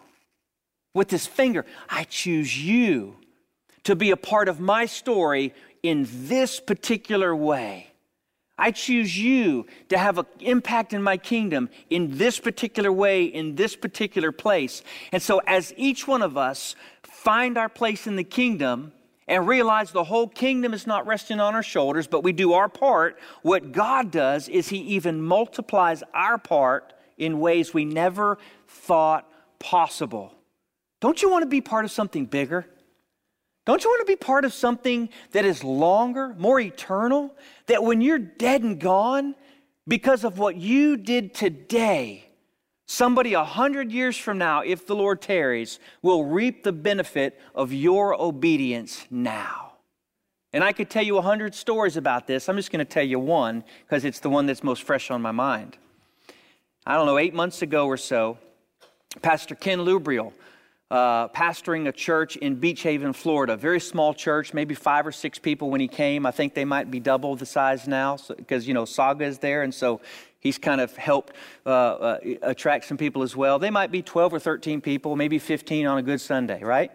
with 0.95 1.11
his 1.11 1.27
finger? 1.27 1.63
I 1.87 2.05
choose 2.05 2.59
you 2.59 3.17
to 3.83 3.95
be 3.95 4.09
a 4.09 4.17
part 4.17 4.49
of 4.49 4.59
my 4.59 4.87
story 4.87 5.53
in 5.83 6.07
this 6.09 6.59
particular 6.59 7.35
way. 7.35 7.92
I 8.57 8.71
choose 8.71 9.17
you 9.17 9.65
to 9.89 9.97
have 9.97 10.19
an 10.19 10.25
impact 10.39 10.93
in 10.93 11.01
my 11.01 11.17
kingdom 11.17 11.69
in 11.89 12.17
this 12.17 12.39
particular 12.39 12.91
way, 12.91 13.25
in 13.25 13.55
this 13.55 13.75
particular 13.75 14.31
place. 14.31 14.83
And 15.11 15.21
so, 15.21 15.39
as 15.47 15.73
each 15.75 16.07
one 16.07 16.21
of 16.21 16.37
us 16.37 16.75
find 17.01 17.57
our 17.57 17.69
place 17.69 18.05
in 18.05 18.15
the 18.15 18.23
kingdom 18.23 18.91
and 19.27 19.47
realize 19.47 19.91
the 19.91 20.03
whole 20.03 20.27
kingdom 20.27 20.73
is 20.73 20.85
not 20.85 21.07
resting 21.07 21.39
on 21.39 21.55
our 21.55 21.63
shoulders, 21.63 22.07
but 22.07 22.23
we 22.23 22.31
do 22.31 22.53
our 22.53 22.69
part, 22.69 23.17
what 23.41 23.71
God 23.71 24.11
does 24.11 24.49
is 24.49 24.69
He 24.69 24.77
even 24.77 25.21
multiplies 25.21 26.03
our 26.13 26.37
part 26.37 26.93
in 27.17 27.39
ways 27.39 27.73
we 27.73 27.85
never 27.85 28.37
thought 28.67 29.29
possible. 29.59 30.33
Don't 30.99 31.21
you 31.21 31.29
want 31.29 31.43
to 31.43 31.49
be 31.49 31.61
part 31.61 31.85
of 31.85 31.91
something 31.91 32.25
bigger? 32.25 32.67
Don't 33.65 33.83
you 33.83 33.89
want 33.89 34.05
to 34.05 34.11
be 34.11 34.17
part 34.17 34.45
of 34.45 34.53
something 34.53 35.09
that 35.31 35.45
is 35.45 35.63
longer, 35.63 36.35
more 36.37 36.59
eternal? 36.59 37.33
That 37.67 37.83
when 37.83 38.01
you're 38.01 38.19
dead 38.19 38.63
and 38.63 38.79
gone, 38.79 39.35
because 39.87 40.23
of 40.23 40.37
what 40.37 40.55
you 40.55 40.97
did 40.97 41.33
today, 41.33 42.25
Somebody 42.85 43.33
a 43.33 43.43
hundred 43.43 43.91
years 43.91 44.17
from 44.17 44.37
now, 44.37 44.61
if 44.61 44.85
the 44.85 44.95
Lord 44.95 45.21
tarries, 45.21 45.79
will 46.01 46.25
reap 46.25 46.63
the 46.63 46.73
benefit 46.73 47.39
of 47.55 47.71
your 47.71 48.19
obedience 48.21 49.05
now. 49.09 49.73
And 50.51 50.63
I 50.63 50.73
could 50.73 50.89
tell 50.89 51.03
you 51.03 51.17
a 51.17 51.21
hundred 51.21 51.55
stories 51.55 51.97
about 51.97 52.27
this. 52.27 52.47
I'm 52.47 52.57
just 52.57 52.71
going 52.71 52.85
to 52.85 52.91
tell 52.91 53.03
you 53.03 53.19
one 53.19 53.63
because 53.85 54.05
it's 54.05 54.19
the 54.19 54.29
one 54.29 54.45
that's 54.45 54.63
most 54.63 54.83
fresh 54.83 55.09
on 55.09 55.21
my 55.21 55.31
mind. 55.31 55.77
I 56.85 56.95
don't 56.95 57.05
know, 57.05 57.17
eight 57.17 57.33
months 57.33 57.61
ago 57.61 57.87
or 57.87 57.97
so, 57.97 58.37
Pastor 59.21 59.55
Ken 59.55 59.79
Lubriel, 59.79 60.33
uh, 60.93 61.27
pastoring 61.29 61.87
a 61.87 61.91
church 61.91 62.35
in 62.37 62.55
Beach 62.55 62.83
Haven, 62.83 63.13
Florida, 63.13 63.57
very 63.57 63.79
small 63.79 64.13
church, 64.13 64.53
maybe 64.53 64.75
five 64.75 65.07
or 65.07 65.11
six 65.11 65.39
people 65.39 65.71
when 65.71 65.81
he 65.81 65.87
came. 65.87 66.25
I 66.25 66.31
think 66.31 66.53
they 66.53 66.65
might 66.65 66.91
be 66.91 66.99
double 66.99 67.35
the 67.35 67.47
size 67.47 67.87
now 67.87 68.17
because, 68.37 68.63
so, 68.63 68.67
you 68.67 68.75
know, 68.75 68.85
Saga 68.85 69.25
is 69.25 69.39
there. 69.39 69.63
And 69.63 69.73
so 69.73 70.01
He's 70.43 70.57
kind 70.57 70.81
of 70.81 70.93
helped 70.97 71.31
uh, 71.65 71.69
uh, 71.69 72.19
attract 72.41 72.83
some 72.83 72.97
people 72.97 73.23
as 73.23 73.33
well. 73.33 73.59
They 73.59 73.69
might 73.69 73.91
be 73.91 74.01
12 74.01 74.33
or 74.33 74.39
13 74.39 74.81
people, 74.81 75.15
maybe 75.15 75.39
15 75.39 75.87
on 75.87 75.97
a 75.97 76.01
good 76.01 76.19
Sunday, 76.19 76.61
right? 76.61 76.91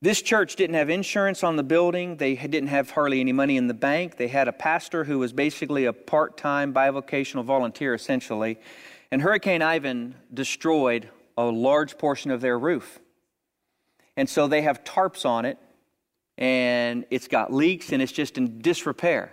This 0.00 0.22
church 0.22 0.54
didn't 0.54 0.76
have 0.76 0.88
insurance 0.88 1.42
on 1.42 1.56
the 1.56 1.64
building. 1.64 2.16
They 2.16 2.36
didn't 2.36 2.68
have 2.68 2.90
hardly 2.90 3.18
any 3.18 3.32
money 3.32 3.56
in 3.56 3.66
the 3.66 3.74
bank. 3.74 4.18
They 4.18 4.28
had 4.28 4.46
a 4.46 4.52
pastor 4.52 5.02
who 5.02 5.18
was 5.18 5.32
basically 5.32 5.86
a 5.86 5.92
part 5.92 6.36
time 6.36 6.72
bivocational 6.72 7.44
volunteer, 7.44 7.92
essentially. 7.92 8.60
And 9.10 9.20
Hurricane 9.20 9.60
Ivan 9.60 10.14
destroyed 10.32 11.08
a 11.36 11.44
large 11.44 11.98
portion 11.98 12.30
of 12.30 12.40
their 12.40 12.58
roof. 12.58 13.00
And 14.16 14.28
so 14.28 14.46
they 14.46 14.62
have 14.62 14.84
tarps 14.84 15.26
on 15.26 15.44
it, 15.44 15.58
and 16.38 17.04
it's 17.10 17.28
got 17.28 17.52
leaks 17.52 17.92
and 17.92 18.00
it's 18.00 18.12
just 18.12 18.38
in 18.38 18.60
disrepair. 18.60 19.32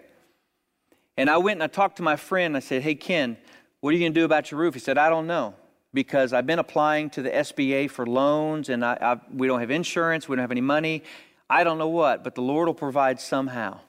And 1.18 1.30
I 1.30 1.38
went 1.38 1.58
and 1.58 1.64
I 1.64 1.68
talked 1.68 1.98
to 1.98 2.04
my 2.04 2.16
friend. 2.16 2.56
I 2.56 2.62
said, 2.62 2.82
Hey, 2.82 2.96
Ken, 2.96 3.38
what 3.80 3.90
are 3.90 3.94
you 3.94 4.00
going 4.00 4.14
to 4.14 4.20
do 4.20 4.26
about 4.26 4.52
your 4.52 4.60
roof? 4.60 4.74
He 4.74 4.80
said, 4.80 4.98
I 4.98 5.10
don't 5.10 5.28
know 5.28 5.56
because 5.94 6.34
I've 6.34 6.46
been 6.46 6.60
applying 6.60 7.10
to 7.12 7.22
the 7.22 7.30
SBA 7.30 7.90
for 7.90 8.06
loans 8.06 8.70
and 8.70 8.86
I, 8.86 8.98
I, 9.02 9.22
we 9.34 9.48
don't 9.48 9.60
have 9.60 9.72
insurance, 9.72 10.28
we 10.28 10.36
don't 10.36 10.44
have 10.44 10.52
any 10.52 10.62
money. 10.62 11.04
I 11.50 11.64
don't 11.64 11.78
know 11.78 11.90
what, 11.90 12.24
but 12.24 12.36
the 12.36 12.42
Lord 12.42 12.68
will 12.68 12.74
provide 12.74 13.20
somehow. 13.20 13.80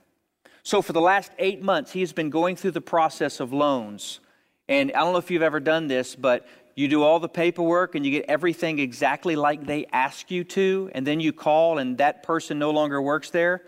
So 0.65 0.83
for 0.83 0.93
the 0.93 1.01
last 1.01 1.31
eight 1.39 1.63
months, 1.63 1.93
he's 1.93 2.13
been 2.13 2.31
going 2.31 2.57
through 2.57 2.73
the 2.73 2.81
process 2.81 3.39
of 3.41 3.53
loans. 3.53 4.21
And 4.69 4.93
I 4.93 5.01
don't 5.01 5.13
know 5.13 5.19
if 5.19 5.31
you've 5.31 5.43
ever 5.43 5.61
done 5.61 5.87
this, 5.87 6.17
but 6.17 6.47
you 6.75 6.89
do 6.89 7.03
all 7.03 7.21
the 7.21 7.29
paperwork 7.29 7.95
and 7.95 8.05
you 8.05 8.11
get 8.13 8.25
everything 8.29 8.79
exactly 8.79 9.37
like 9.37 9.67
they 9.67 9.87
ask 9.93 10.31
you 10.31 10.45
to, 10.45 10.91
and 10.95 11.07
then 11.07 11.21
you 11.21 11.33
call 11.33 11.79
and 11.79 11.99
that 11.99 12.23
person 12.23 12.59
no 12.59 12.71
longer 12.71 13.01
works 13.01 13.31
there. 13.31 13.63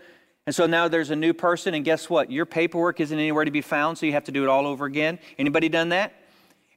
And 0.45 0.53
so 0.53 0.67
now 0.67 0.87
there's 0.87 1.09
a 1.09 1.15
new 1.15 1.33
person, 1.33 1.73
and 1.73 1.83
guess 1.83 2.09
what? 2.09 2.31
Your 2.31 2.45
paperwork 2.45 2.99
isn't 2.99 3.17
anywhere 3.17 3.45
to 3.45 3.51
be 3.51 3.61
found, 3.61 3.97
so 3.97 4.05
you 4.05 4.11
have 4.11 4.25
to 4.25 4.31
do 4.31 4.43
it 4.43 4.49
all 4.49 4.67
over 4.67 4.85
again. 4.85 5.17
Anybody 5.39 5.69
done 5.69 5.89
that? 5.89 6.13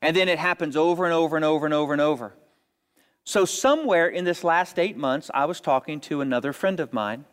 And 0.00 0.16
then 0.16 0.28
it 0.28 0.38
happens 0.38 0.74
over 0.74 1.04
and 1.04 1.12
over 1.12 1.36
and 1.36 1.44
over 1.44 1.66
and 1.66 1.74
over 1.74 1.92
and 1.92 2.00
over. 2.00 2.32
So, 3.24 3.44
somewhere 3.44 4.08
in 4.08 4.24
this 4.24 4.42
last 4.42 4.78
eight 4.78 4.96
months, 4.96 5.30
I 5.34 5.44
was 5.44 5.60
talking 5.60 6.00
to 6.02 6.22
another 6.22 6.54
friend 6.54 6.80
of 6.80 6.94
mine, 6.94 7.26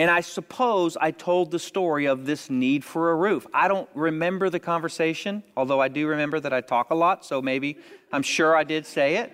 and 0.00 0.10
I 0.10 0.22
suppose 0.22 0.96
I 0.98 1.10
told 1.10 1.50
the 1.50 1.58
story 1.58 2.06
of 2.06 2.24
this 2.24 2.48
need 2.48 2.86
for 2.86 3.10
a 3.10 3.14
roof. 3.14 3.46
I 3.52 3.68
don't 3.68 3.86
remember 3.92 4.48
the 4.48 4.58
conversation, 4.58 5.42
although 5.58 5.78
I 5.78 5.88
do 5.88 6.06
remember 6.06 6.40
that 6.40 6.54
I 6.54 6.62
talk 6.62 6.88
a 6.88 6.94
lot, 6.94 7.22
so 7.22 7.42
maybe 7.42 7.76
I'm 8.10 8.22
sure 8.22 8.56
I 8.56 8.64
did 8.64 8.86
say 8.86 9.16
it. 9.16 9.30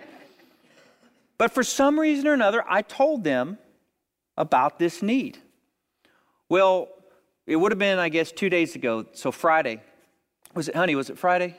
But 1.38 1.52
for 1.52 1.62
some 1.62 2.00
reason 2.00 2.26
or 2.26 2.32
another, 2.32 2.64
I 2.68 2.82
told 2.82 3.22
them 3.22 3.58
about 4.36 4.80
this 4.80 5.02
need. 5.02 5.38
Well, 6.48 6.88
it 7.46 7.54
would 7.54 7.70
have 7.70 7.78
been, 7.78 8.00
I 8.00 8.08
guess, 8.08 8.32
two 8.32 8.50
days 8.50 8.74
ago. 8.74 9.06
So 9.12 9.30
Friday. 9.30 9.80
Was 10.54 10.68
it, 10.68 10.74
honey, 10.74 10.96
was 10.96 11.10
it 11.10 11.16
Friday? 11.16 11.56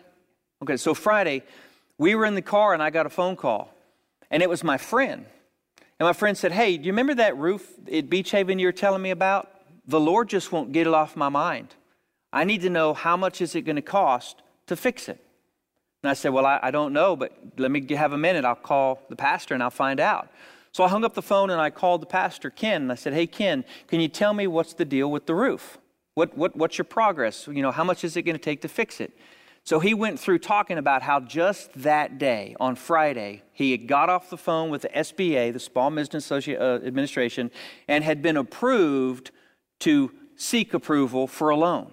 Okay, 0.61 0.75
so 0.75 0.93
Friday, 0.93 1.43
we 1.97 2.13
were 2.13 2.25
in 2.25 2.35
the 2.35 2.41
car 2.41 2.73
and 2.73 2.83
I 2.83 2.89
got 2.89 3.05
a 3.05 3.09
phone 3.09 3.37
call. 3.37 3.73
And 4.29 4.43
it 4.43 4.49
was 4.49 4.65
my 4.65 4.77
friend. 4.77 5.27
And 5.99 6.05
my 6.05 6.13
friend 6.13 6.37
said, 6.37 6.51
Hey, 6.51 6.77
do 6.77 6.85
you 6.85 6.91
remember 6.91 7.15
that 7.15 7.37
roof 7.37 7.67
at 7.91 8.09
Beach 8.09 8.31
Haven 8.31 8.59
you 8.59 8.67
were 8.67 8.71
telling 8.71 9.01
me 9.01 9.11
about? 9.11 9.49
The 9.87 9.99
Lord 9.99 10.29
just 10.29 10.51
won't 10.51 10.71
get 10.71 10.87
it 10.87 10.93
off 10.93 11.15
my 11.15 11.29
mind. 11.29 11.75
I 12.31 12.43
need 12.43 12.61
to 12.61 12.69
know 12.69 12.93
how 12.93 13.17
much 13.17 13.41
is 13.41 13.55
it 13.55 13.61
going 13.61 13.77
to 13.77 13.81
cost 13.81 14.41
to 14.67 14.75
fix 14.75 15.07
it. 15.09 15.23
And 16.03 16.09
I 16.09 16.13
said, 16.13 16.33
Well, 16.33 16.45
I, 16.45 16.59
I 16.61 16.71
don't 16.71 16.93
know, 16.93 17.15
but 17.15 17.31
let 17.57 17.71
me 17.71 17.85
have 17.95 18.13
a 18.13 18.17
minute. 18.17 18.45
I'll 18.45 18.55
call 18.55 19.01
the 19.09 19.15
pastor 19.15 19.53
and 19.53 19.63
I'll 19.63 19.69
find 19.69 19.99
out. 19.99 20.29
So 20.71 20.83
I 20.83 20.89
hung 20.89 21.03
up 21.03 21.15
the 21.15 21.23
phone 21.23 21.49
and 21.49 21.59
I 21.59 21.71
called 21.71 22.01
the 22.01 22.07
pastor, 22.07 22.51
Ken, 22.51 22.83
and 22.83 22.91
I 22.91 22.95
said, 22.95 23.13
Hey, 23.13 23.25
Ken, 23.25 23.65
can 23.87 23.99
you 23.99 24.07
tell 24.07 24.33
me 24.33 24.45
what's 24.45 24.73
the 24.73 24.85
deal 24.85 25.09
with 25.09 25.25
the 25.25 25.33
roof? 25.33 25.79
What, 26.13 26.37
what, 26.37 26.55
what's 26.55 26.77
your 26.77 26.85
progress? 26.85 27.47
You 27.47 27.61
know, 27.61 27.71
how 27.71 27.83
much 27.83 28.03
is 28.03 28.17
it 28.17 28.23
going 28.23 28.35
to 28.35 28.41
take 28.41 28.61
to 28.61 28.67
fix 28.67 28.99
it? 28.99 29.17
So 29.67 29.81
he 29.81 29.93
went 29.93 30.17
through 30.17 30.39
talking 30.39 30.77
about 30.77 31.01
how 31.01 31.19
just 31.19 31.73
that 31.83 32.17
day, 32.17 32.55
on 32.57 32.77
Friday, 32.77 33.43
he 33.51 33.71
had 33.71 33.85
got 33.85 34.09
off 34.09 34.29
the 34.29 34.37
phone 34.37 34.69
with 34.69 34.83
the 34.83 34.87
SBA, 34.87 35.51
the 35.51 35.59
Small 35.59 35.91
Business 35.91 36.31
uh, 36.31 36.79
Administration, 36.85 37.51
and 37.85 38.01
had 38.01 38.21
been 38.21 38.37
approved 38.37 39.31
to 39.79 40.13
seek 40.37 40.73
approval 40.73 41.27
for 41.27 41.49
a 41.49 41.57
loan. 41.57 41.91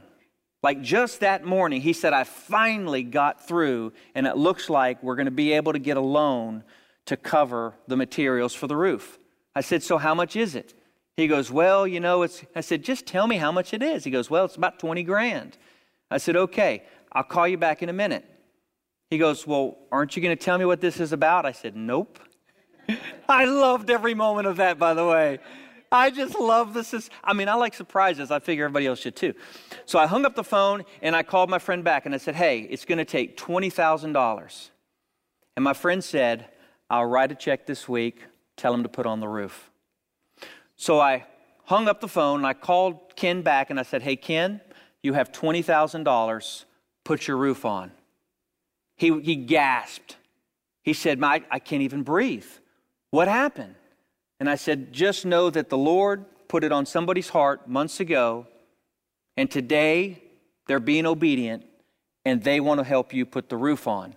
Like 0.62 0.82
just 0.82 1.18
that 1.18 1.44
morning, 1.44 1.80
he 1.80 1.92
said, 1.92 2.12
I 2.12 2.22
finally 2.22 3.02
got 3.02 3.44
through, 3.44 3.92
and 4.14 4.28
it 4.28 4.36
looks 4.36 4.70
like 4.70 5.02
we're 5.02 5.16
going 5.16 5.24
to 5.24 5.32
be 5.32 5.50
able 5.54 5.72
to 5.72 5.80
get 5.80 5.96
a 5.96 6.00
loan 6.00 6.62
to 7.06 7.16
cover 7.16 7.74
the 7.88 7.96
materials 7.96 8.54
for 8.54 8.68
the 8.68 8.76
roof. 8.76 9.18
I 9.52 9.62
said, 9.62 9.82
So 9.82 9.98
how 9.98 10.14
much 10.14 10.36
is 10.36 10.54
it? 10.54 10.74
He 11.16 11.26
goes, 11.26 11.50
Well, 11.50 11.88
you 11.88 11.98
know, 11.98 12.22
it's, 12.22 12.44
I 12.54 12.60
said, 12.60 12.84
Just 12.84 13.04
tell 13.04 13.26
me 13.26 13.36
how 13.36 13.50
much 13.50 13.74
it 13.74 13.82
is. 13.82 14.04
He 14.04 14.12
goes, 14.12 14.30
Well, 14.30 14.44
it's 14.44 14.54
about 14.54 14.78
20 14.78 15.02
grand. 15.02 15.58
I 16.08 16.18
said, 16.18 16.36
Okay, 16.36 16.84
I'll 17.14 17.24
call 17.24 17.46
you 17.46 17.58
back 17.58 17.82
in 17.82 17.88
a 17.88 17.92
minute. 17.92 18.24
He 19.10 19.18
goes, 19.18 19.46
Well, 19.46 19.78
aren't 19.92 20.16
you 20.16 20.22
going 20.22 20.36
to 20.36 20.42
tell 20.42 20.58
me 20.58 20.64
what 20.64 20.80
this 20.80 21.00
is 21.00 21.12
about? 21.12 21.46
I 21.46 21.52
said, 21.52 21.76
Nope. 21.76 22.18
I 23.28 23.44
loved 23.44 23.90
every 23.90 24.14
moment 24.14 24.46
of 24.46 24.56
that, 24.56 24.78
by 24.78 24.94
the 24.94 25.06
way. 25.06 25.38
I 25.92 26.10
just 26.10 26.38
love 26.38 26.74
this. 26.74 27.08
I 27.22 27.32
mean, 27.32 27.48
I 27.48 27.54
like 27.54 27.74
surprises. 27.74 28.32
I 28.32 28.40
figure 28.40 28.64
everybody 28.64 28.86
else 28.86 28.98
should 28.98 29.14
too. 29.14 29.34
So 29.86 29.98
I 29.98 30.06
hung 30.06 30.24
up 30.24 30.34
the 30.34 30.42
phone 30.42 30.84
and 31.00 31.14
I 31.14 31.22
called 31.22 31.48
my 31.48 31.60
friend 31.60 31.84
back 31.84 32.04
and 32.04 32.14
I 32.14 32.18
said, 32.18 32.34
Hey, 32.34 32.60
it's 32.62 32.84
going 32.84 32.98
to 32.98 33.04
take 33.04 33.36
$20,000. 33.36 34.70
And 35.56 35.62
my 35.62 35.72
friend 35.72 36.02
said, 36.02 36.48
I'll 36.90 37.06
write 37.06 37.30
a 37.30 37.36
check 37.36 37.66
this 37.66 37.88
week, 37.88 38.24
tell 38.56 38.74
him 38.74 38.82
to 38.82 38.88
put 38.88 39.06
on 39.06 39.20
the 39.20 39.28
roof. 39.28 39.70
So 40.76 40.98
I 41.00 41.26
hung 41.66 41.86
up 41.88 42.00
the 42.00 42.08
phone 42.08 42.40
and 42.40 42.46
I 42.46 42.54
called 42.54 43.14
Ken 43.14 43.42
back 43.42 43.70
and 43.70 43.78
I 43.78 43.84
said, 43.84 44.02
Hey, 44.02 44.16
Ken, 44.16 44.60
you 45.02 45.12
have 45.12 45.30
$20,000. 45.30 46.64
Put 47.04 47.28
your 47.28 47.36
roof 47.36 47.64
on. 47.64 47.92
He, 48.96 49.20
he 49.20 49.36
gasped. 49.36 50.16
He 50.82 50.92
said, 50.92 51.22
I, 51.22 51.42
I 51.50 51.58
can't 51.58 51.82
even 51.82 52.02
breathe. 52.02 52.46
What 53.10 53.28
happened? 53.28 53.74
And 54.40 54.48
I 54.50 54.56
said, 54.56 54.92
Just 54.92 55.24
know 55.24 55.50
that 55.50 55.68
the 55.68 55.78
Lord 55.78 56.24
put 56.48 56.64
it 56.64 56.72
on 56.72 56.86
somebody's 56.86 57.28
heart 57.28 57.68
months 57.68 58.00
ago, 58.00 58.46
and 59.36 59.50
today 59.50 60.22
they're 60.66 60.80
being 60.80 61.06
obedient 61.06 61.64
and 62.24 62.42
they 62.42 62.60
want 62.60 62.78
to 62.78 62.84
help 62.84 63.12
you 63.12 63.26
put 63.26 63.48
the 63.48 63.56
roof 63.56 63.86
on. 63.86 64.14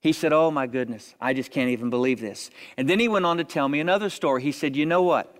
He 0.00 0.12
said, 0.12 0.32
Oh 0.32 0.50
my 0.50 0.66
goodness, 0.66 1.14
I 1.20 1.34
just 1.34 1.50
can't 1.50 1.70
even 1.70 1.90
believe 1.90 2.20
this. 2.20 2.50
And 2.76 2.88
then 2.88 2.98
he 2.98 3.08
went 3.08 3.26
on 3.26 3.38
to 3.38 3.44
tell 3.44 3.68
me 3.68 3.80
another 3.80 4.10
story. 4.10 4.42
He 4.42 4.52
said, 4.52 4.76
You 4.76 4.86
know 4.86 5.02
what? 5.02 5.34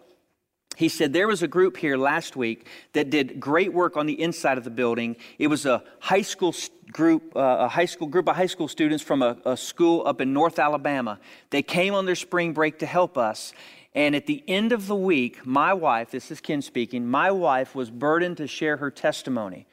He 0.76 0.88
said 0.88 1.12
there 1.12 1.28
was 1.28 1.42
a 1.42 1.48
group 1.48 1.76
here 1.76 1.96
last 1.96 2.37
week 2.37 2.66
that 2.92 3.10
did 3.10 3.38
great 3.38 3.72
work 3.72 3.96
on 3.96 4.06
the 4.06 4.20
inside 4.20 4.58
of 4.58 4.64
the 4.64 4.70
building. 4.70 5.16
It 5.38 5.46
was 5.46 5.66
a 5.66 5.84
high 6.00 6.22
school 6.22 6.54
group, 6.92 7.37
uh, 7.37 7.56
a 7.60 7.68
high 7.68 7.84
school 7.84 8.08
group 8.08 8.28
of 8.28 8.37
high 8.37 8.46
school 8.46 8.68
students 8.68 9.02
from 9.02 9.22
a, 9.22 9.37
a 9.44 9.56
school 9.56 10.02
up 10.06 10.20
in 10.20 10.32
North 10.32 10.58
Alabama. 10.58 11.20
They 11.50 11.62
came 11.62 11.94
on 11.94 12.06
their 12.06 12.16
spring 12.16 12.52
break 12.52 12.80
to 12.80 12.87
help 12.87 13.16
us. 13.16 13.52
And 13.94 14.16
at 14.16 14.26
the 14.26 14.42
end 14.48 14.72
of 14.72 14.88
the 14.88 14.96
week, 14.96 15.46
my 15.46 15.72
wife, 15.72 16.10
this 16.10 16.30
is 16.30 16.40
Ken 16.40 16.62
speaking, 16.62 17.06
my 17.06 17.30
wife 17.30 17.74
was 17.74 17.90
burdened 17.90 18.38
to 18.38 18.48
share 18.48 18.76
her 18.78 18.90
testimony. 18.90 19.66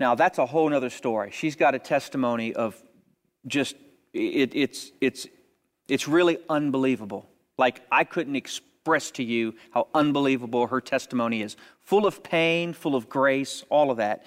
Now, 0.00 0.14
that's 0.14 0.38
a 0.38 0.46
whole 0.46 0.72
other 0.72 0.90
story. 0.90 1.30
She's 1.32 1.56
got 1.56 1.74
a 1.74 1.78
testimony 1.78 2.54
of 2.54 2.82
just 3.46 3.76
it, 4.16 4.54
it's, 4.54 4.90
it's, 5.00 5.26
it's 5.88 6.08
really 6.08 6.38
unbelievable. 6.48 7.28
Like, 7.58 7.82
I 7.90 8.04
couldn't 8.04 8.36
express 8.86 9.10
to 9.10 9.24
you 9.24 9.52
how 9.72 9.88
unbelievable 9.94 10.68
her 10.68 10.80
testimony 10.80 11.42
is. 11.42 11.56
Full 11.82 12.06
of 12.06 12.22
pain, 12.22 12.72
full 12.72 12.94
of 12.94 13.08
grace, 13.08 13.64
all 13.68 13.90
of 13.90 13.96
that. 13.96 14.24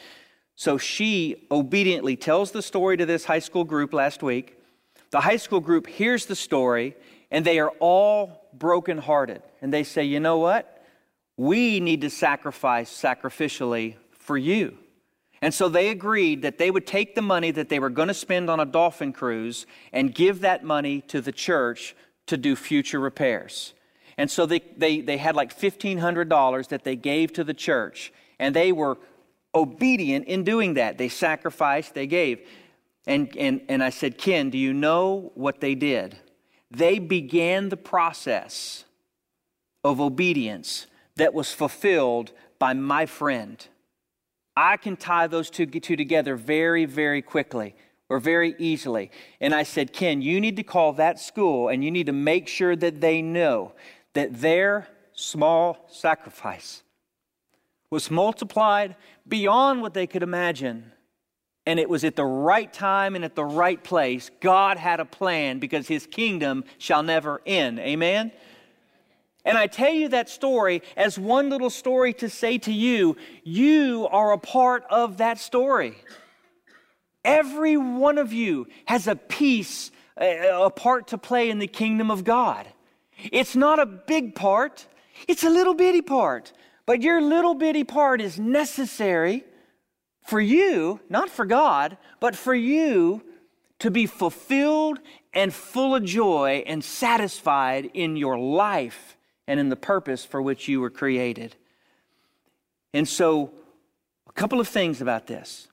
So 0.55 0.77
she 0.77 1.47
obediently 1.49 2.17
tells 2.17 2.51
the 2.51 2.61
story 2.61 2.97
to 2.97 3.05
this 3.05 3.23
high 3.23 3.39
school 3.39 3.63
group 3.63 3.93
last 3.93 4.21
week. 4.21 4.57
The 5.11 5.21
high 5.21 5.37
school 5.37 5.61
group 5.61 5.87
hears 5.87 6.25
the 6.25 6.35
story, 6.35 6.97
and 7.31 7.45
they 7.45 7.57
are 7.59 7.71
all 7.79 8.49
brokenhearted. 8.53 9.41
And 9.61 9.71
they 9.71 9.83
say, 9.83 10.03
you 10.03 10.19
know 10.19 10.39
what? 10.39 10.83
We 11.37 11.79
need 11.79 12.01
to 12.01 12.09
sacrifice 12.09 12.91
sacrificially 12.91 13.95
for 14.11 14.37
you. 14.37 14.77
And 15.41 15.53
so 15.53 15.69
they 15.69 15.87
agreed 15.87 16.41
that 16.41 16.57
they 16.57 16.69
would 16.69 16.85
take 16.85 17.15
the 17.15 17.21
money 17.21 17.51
that 17.51 17.69
they 17.69 17.79
were 17.79 17.89
going 17.89 18.09
to 18.09 18.13
spend 18.13 18.49
on 18.49 18.59
a 18.59 18.65
dolphin 18.65 19.13
cruise 19.13 19.65
and 19.93 20.13
give 20.13 20.41
that 20.41 20.65
money 20.65 20.99
to 21.07 21.21
the 21.21 21.31
church 21.31 21.95
to 22.27 22.35
do 22.35 22.57
future 22.57 22.99
repairs. 22.99 23.73
And 24.19 24.29
so 24.29 24.45
they, 24.45 24.59
they, 24.75 24.99
they 24.99 25.15
had 25.15 25.37
like 25.37 25.57
$1,500 25.57 26.67
that 26.67 26.83
they 26.83 26.97
gave 26.97 27.31
to 27.33 27.43
the 27.45 27.53
church. 27.53 28.11
And 28.37 28.53
they 28.53 28.73
were 28.73 28.97
obedient 29.55 30.27
in 30.27 30.43
doing 30.43 30.73
that. 30.73 30.97
They 30.97 31.07
sacrificed, 31.07 31.93
they 31.93 32.05
gave. 32.05 32.45
And, 33.07 33.33
and, 33.37 33.61
and 33.69 33.81
I 33.81 33.91
said, 33.91 34.17
Ken, 34.17 34.49
do 34.49 34.57
you 34.57 34.73
know 34.73 35.31
what 35.35 35.61
they 35.61 35.73
did? 35.73 36.17
They 36.69 36.99
began 36.99 37.69
the 37.69 37.77
process 37.77 38.83
of 39.85 40.01
obedience 40.01 40.87
that 41.15 41.33
was 41.33 41.53
fulfilled 41.53 42.33
by 42.59 42.73
my 42.73 43.05
friend. 43.05 43.65
I 44.53 44.75
can 44.75 44.97
tie 44.97 45.27
those 45.27 45.49
two, 45.49 45.65
two 45.65 45.95
together 45.95 46.35
very, 46.35 46.83
very 46.83 47.21
quickly 47.21 47.73
or 48.09 48.19
very 48.19 48.53
easily. 48.59 49.11
And 49.39 49.55
I 49.55 49.63
said, 49.63 49.93
Ken, 49.93 50.21
you 50.21 50.41
need 50.41 50.57
to 50.57 50.63
call 50.63 50.91
that 50.93 51.21
school 51.21 51.69
and 51.69 51.85
you 51.85 51.89
need 51.89 52.07
to 52.07 52.11
make 52.11 52.49
sure 52.49 52.75
that 52.75 52.99
they 52.99 53.21
know 53.21 53.71
that 54.13 54.41
their 54.41 54.87
small 55.13 55.85
sacrifice 55.89 56.83
was 57.91 58.11
multiplied 58.11 58.95
beyond 59.27 59.81
what 59.81 59.93
they 59.93 60.07
could 60.07 60.23
imagine. 60.23 60.91
And 61.65 61.79
it 61.79 61.89
was 61.89 62.03
at 62.03 62.15
the 62.15 62.25
right 62.25 62.71
time 62.71 63.15
and 63.15 63.23
at 63.23 63.35
the 63.35 63.45
right 63.45 63.83
place. 63.83 64.31
God 64.41 64.77
had 64.77 64.99
a 64.99 65.05
plan 65.05 65.59
because 65.59 65.87
his 65.87 66.07
kingdom 66.07 66.63
shall 66.77 67.03
never 67.03 67.41
end. 67.45 67.79
Amen? 67.79 68.31
And 69.45 69.57
I 69.57 69.67
tell 69.67 69.91
you 69.91 70.09
that 70.09 70.29
story 70.29 70.81
as 70.97 71.17
one 71.17 71.49
little 71.49 71.69
story 71.69 72.13
to 72.13 72.29
say 72.29 72.57
to 72.59 72.71
you, 72.71 73.17
you 73.43 74.07
are 74.11 74.31
a 74.31 74.37
part 74.37 74.83
of 74.89 75.17
that 75.17 75.39
story. 75.39 75.95
Every 77.23 77.77
one 77.77 78.17
of 78.17 78.33
you 78.33 78.67
has 78.85 79.07
a 79.07 79.15
piece, 79.15 79.91
a 80.17 80.69
part 80.69 81.07
to 81.09 81.17
play 81.17 81.49
in 81.49 81.59
the 81.59 81.67
kingdom 81.67 82.09
of 82.11 82.23
God. 82.23 82.67
It's 83.31 83.55
not 83.55 83.79
a 83.79 83.85
big 83.85 84.35
part, 84.35 84.87
it's 85.27 85.43
a 85.43 85.49
little 85.49 85.73
bitty 85.73 86.01
part. 86.01 86.53
But 86.85 87.03
your 87.03 87.21
little 87.21 87.53
bitty 87.53 87.83
part 87.83 88.19
is 88.19 88.39
necessary 88.39 89.43
for 90.23 90.41
you, 90.41 90.99
not 91.07 91.29
for 91.29 91.45
God, 91.45 91.97
but 92.19 92.35
for 92.35 92.55
you 92.55 93.21
to 93.77 93.91
be 93.91 94.07
fulfilled 94.07 94.99
and 95.33 95.53
full 95.53 95.95
of 95.95 96.03
joy 96.03 96.63
and 96.65 96.83
satisfied 96.83 97.91
in 97.93 98.15
your 98.15 98.39
life 98.39 99.17
and 99.47 99.59
in 99.59 99.69
the 99.69 99.75
purpose 99.75 100.25
for 100.25 100.41
which 100.41 100.67
you 100.67 100.81
were 100.81 100.89
created. 100.89 101.55
And 102.93 103.07
so, 103.07 103.51
a 104.27 104.31
couple 104.31 104.59
of 104.59 104.67
things 104.67 105.01
about 105.01 105.27
this. 105.27 105.67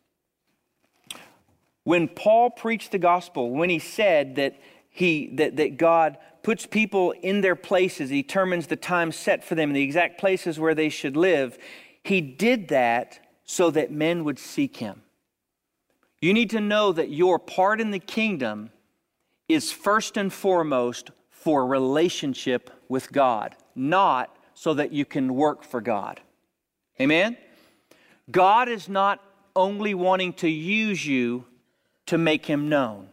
When 1.85 2.09
Paul 2.09 2.51
preached 2.51 2.93
the 2.93 2.99
gospel, 2.99 3.51
when 3.51 3.71
he 3.71 3.79
said 3.79 4.37
that, 4.37 4.61
he, 4.97 5.29
that, 5.35 5.57
that 5.57 5.77
God 5.77 6.17
puts 6.43 6.65
people 6.65 7.13
in 7.23 7.43
their 7.43 7.55
places, 7.55 8.09
he 8.09 8.23
determines 8.23 8.67
the 8.67 8.77
time 8.77 9.13
set 9.13 9.45
for 9.45 9.55
them, 9.55 9.75
the 9.75 9.83
exact 9.83 10.19
places 10.19 10.59
where 10.59 10.75
they 10.75 10.89
should 10.89 11.19
live, 11.19 11.59
he 12.03 12.23
did 12.23 12.69
that 12.69 13.19
so 13.45 13.71
that 13.71 13.93
men 13.93 14.25
would 14.25 14.39
seek 14.39 14.79
him. 14.79 15.03
You 16.23 16.33
need 16.33 16.49
to 16.51 16.61
know 16.61 16.93
that 16.93 17.11
your 17.11 17.39
part 17.39 17.79
in 17.79 17.91
the 17.91 17.99
kingdom 17.99 18.71
is 19.51 19.71
first 19.71 20.17
and 20.17 20.33
foremost 20.33 21.11
for 21.29 21.67
relationship 21.67 22.71
with 22.89 23.13
God 23.13 23.55
not 23.75 24.35
so 24.55 24.73
that 24.73 24.93
you 24.93 25.05
can 25.05 25.35
work 25.35 25.63
for 25.63 25.83
God. 25.83 26.23
Amen? 26.99 27.37
God 28.31 28.71
is 28.71 28.89
not 28.89 29.23
only 29.55 29.93
wanting 29.93 30.33
to 30.35 30.49
use 30.49 31.07
you 31.07 31.45
to 32.07 32.17
make 32.17 32.47
him 32.47 32.71
known. 32.71 33.11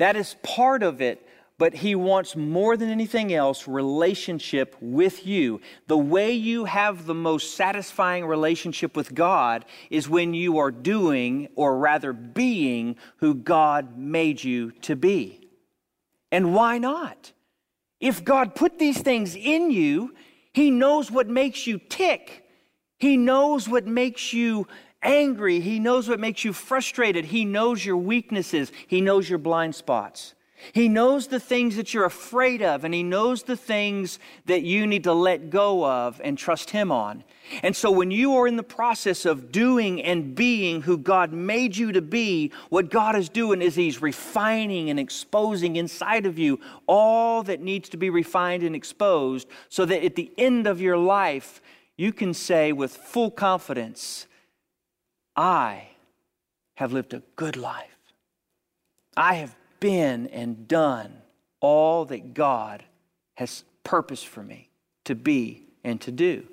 That 0.00 0.16
is 0.16 0.34
part 0.42 0.82
of 0.82 1.02
it, 1.02 1.26
but 1.58 1.74
He 1.74 1.94
wants 1.94 2.34
more 2.34 2.74
than 2.78 2.88
anything 2.88 3.34
else 3.34 3.68
relationship 3.68 4.74
with 4.80 5.26
you. 5.26 5.60
The 5.88 5.98
way 5.98 6.32
you 6.32 6.64
have 6.64 7.04
the 7.04 7.14
most 7.14 7.54
satisfying 7.54 8.24
relationship 8.24 8.96
with 8.96 9.14
God 9.14 9.66
is 9.90 10.08
when 10.08 10.32
you 10.32 10.56
are 10.56 10.70
doing, 10.70 11.48
or 11.54 11.76
rather 11.76 12.14
being, 12.14 12.96
who 13.18 13.34
God 13.34 13.98
made 13.98 14.42
you 14.42 14.70
to 14.80 14.96
be. 14.96 15.50
And 16.32 16.54
why 16.54 16.78
not? 16.78 17.32
If 18.00 18.24
God 18.24 18.54
put 18.54 18.78
these 18.78 19.02
things 19.02 19.36
in 19.36 19.70
you, 19.70 20.14
He 20.54 20.70
knows 20.70 21.10
what 21.10 21.28
makes 21.28 21.66
you 21.66 21.78
tick. 21.78 22.46
He 22.96 23.18
knows 23.18 23.68
what 23.68 23.86
makes 23.86 24.32
you 24.32 24.66
angry. 25.02 25.60
He 25.60 25.78
knows 25.78 26.08
what 26.08 26.20
makes 26.20 26.44
you 26.44 26.52
frustrated. 26.52 27.26
He 27.26 27.44
knows 27.44 27.84
your 27.84 27.96
weaknesses. 27.96 28.72
He 28.86 29.00
knows 29.00 29.28
your 29.28 29.38
blind 29.38 29.74
spots. 29.74 30.34
He 30.72 30.88
knows 30.88 31.26
the 31.26 31.40
things 31.40 31.76
that 31.76 31.94
you're 31.94 32.04
afraid 32.04 32.62
of, 32.62 32.84
and 32.84 32.92
He 32.92 33.02
knows 33.02 33.42
the 33.42 33.56
things 33.56 34.18
that 34.46 34.62
you 34.62 34.86
need 34.86 35.04
to 35.04 35.12
let 35.12 35.50
go 35.50 35.84
of 35.84 36.20
and 36.22 36.36
trust 36.36 36.70
Him 36.70 36.92
on. 36.92 37.24
And 37.62 37.74
so, 37.74 37.90
when 37.90 38.10
you 38.10 38.36
are 38.36 38.46
in 38.46 38.56
the 38.56 38.62
process 38.62 39.24
of 39.24 39.50
doing 39.50 40.02
and 40.02 40.34
being 40.34 40.82
who 40.82 40.98
God 40.98 41.32
made 41.32 41.76
you 41.76 41.92
to 41.92 42.02
be, 42.02 42.52
what 42.68 42.90
God 42.90 43.16
is 43.16 43.28
doing 43.28 43.62
is 43.62 43.74
He's 43.74 44.02
refining 44.02 44.90
and 44.90 45.00
exposing 45.00 45.76
inside 45.76 46.26
of 46.26 46.38
you 46.38 46.60
all 46.86 47.42
that 47.44 47.60
needs 47.60 47.88
to 47.90 47.96
be 47.96 48.10
refined 48.10 48.62
and 48.62 48.76
exposed 48.76 49.48
so 49.68 49.84
that 49.86 50.04
at 50.04 50.14
the 50.14 50.30
end 50.36 50.66
of 50.66 50.80
your 50.80 50.98
life, 50.98 51.62
you 51.96 52.12
can 52.12 52.34
say 52.34 52.72
with 52.72 52.94
full 52.94 53.30
confidence, 53.30 54.26
I 55.36 55.88
have 56.74 56.92
lived 56.92 57.14
a 57.14 57.22
good 57.36 57.56
life. 57.56 57.86
I 59.16 59.34
have 59.34 59.54
been 59.80 60.26
and 60.28 60.66
done 60.68 61.12
all 61.60 62.04
that 62.06 62.34
God 62.34 62.84
has 63.34 63.64
purposed 63.84 64.26
for 64.26 64.42
me 64.42 64.70
to 65.04 65.14
be 65.14 65.64
and 65.84 66.00
to 66.02 66.12
do 66.12 66.46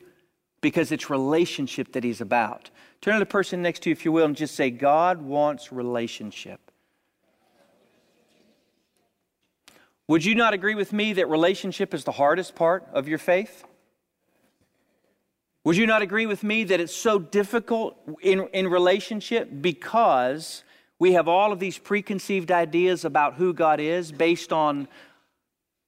because 0.61 0.91
it's 0.91 1.09
relationship 1.09 1.93
that 1.93 2.03
He's 2.03 2.21
about. 2.21 2.69
Turn 3.01 3.13
to 3.13 3.19
the 3.19 3.25
person 3.25 3.61
next 3.61 3.83
to 3.83 3.89
you, 3.89 3.93
if 3.93 4.03
you 4.05 4.11
will, 4.11 4.25
and 4.25 4.35
just 4.35 4.55
say, 4.55 4.69
God 4.69 5.21
wants 5.21 5.71
relationship. 5.71 6.59
Would 10.07 10.23
you 10.23 10.35
not 10.35 10.53
agree 10.53 10.75
with 10.75 10.93
me 10.93 11.13
that 11.13 11.29
relationship 11.29 11.93
is 11.93 12.05
the 12.05 12.13
hardest 12.13 12.55
part 12.55 12.87
of 12.93 13.07
your 13.07 13.17
faith? 13.17 13.65
Would 15.67 15.75
you 15.75 15.85
not 15.85 16.01
agree 16.01 16.27
with 16.27 16.45
me 16.45 16.63
that 16.63 16.79
it's 16.79 16.95
so 16.95 17.19
difficult 17.19 17.97
in, 18.21 18.47
in 18.53 18.69
relationship 18.69 19.49
because 19.59 20.63
we 20.97 21.11
have 21.11 21.27
all 21.27 21.51
of 21.51 21.59
these 21.59 21.77
preconceived 21.77 22.53
ideas 22.53 23.03
about 23.03 23.33
who 23.33 23.53
God 23.53 23.81
is 23.81 24.09
based 24.09 24.53
on, 24.53 24.87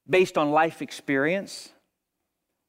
based 0.10 0.38
on 0.38 0.52
life 0.52 0.82
experience. 0.82 1.70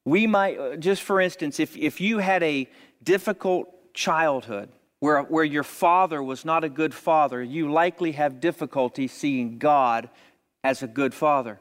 We 0.05 0.29
might, 0.29 0.57
uh, 0.57 0.77
just 0.77 1.03
for 1.03 1.21
instance, 1.21 1.59
if, 1.59 1.77
if 1.77 2.01
you 2.01 2.19
had 2.19 2.45
a 2.45 2.69
difficult 3.03 3.93
childhood 3.93 4.69
where, 5.01 5.23
where 5.23 5.43
your 5.43 5.65
father 5.65 6.23
was 6.23 6.45
not 6.45 6.63
a 6.63 6.69
good 6.69 6.95
father, 6.95 7.43
you 7.43 7.73
likely 7.73 8.13
have 8.13 8.39
difficulty 8.39 9.09
seeing 9.09 9.59
God 9.59 10.11
as 10.63 10.85
a 10.85 10.87
good 10.87 11.13
father. 11.13 11.59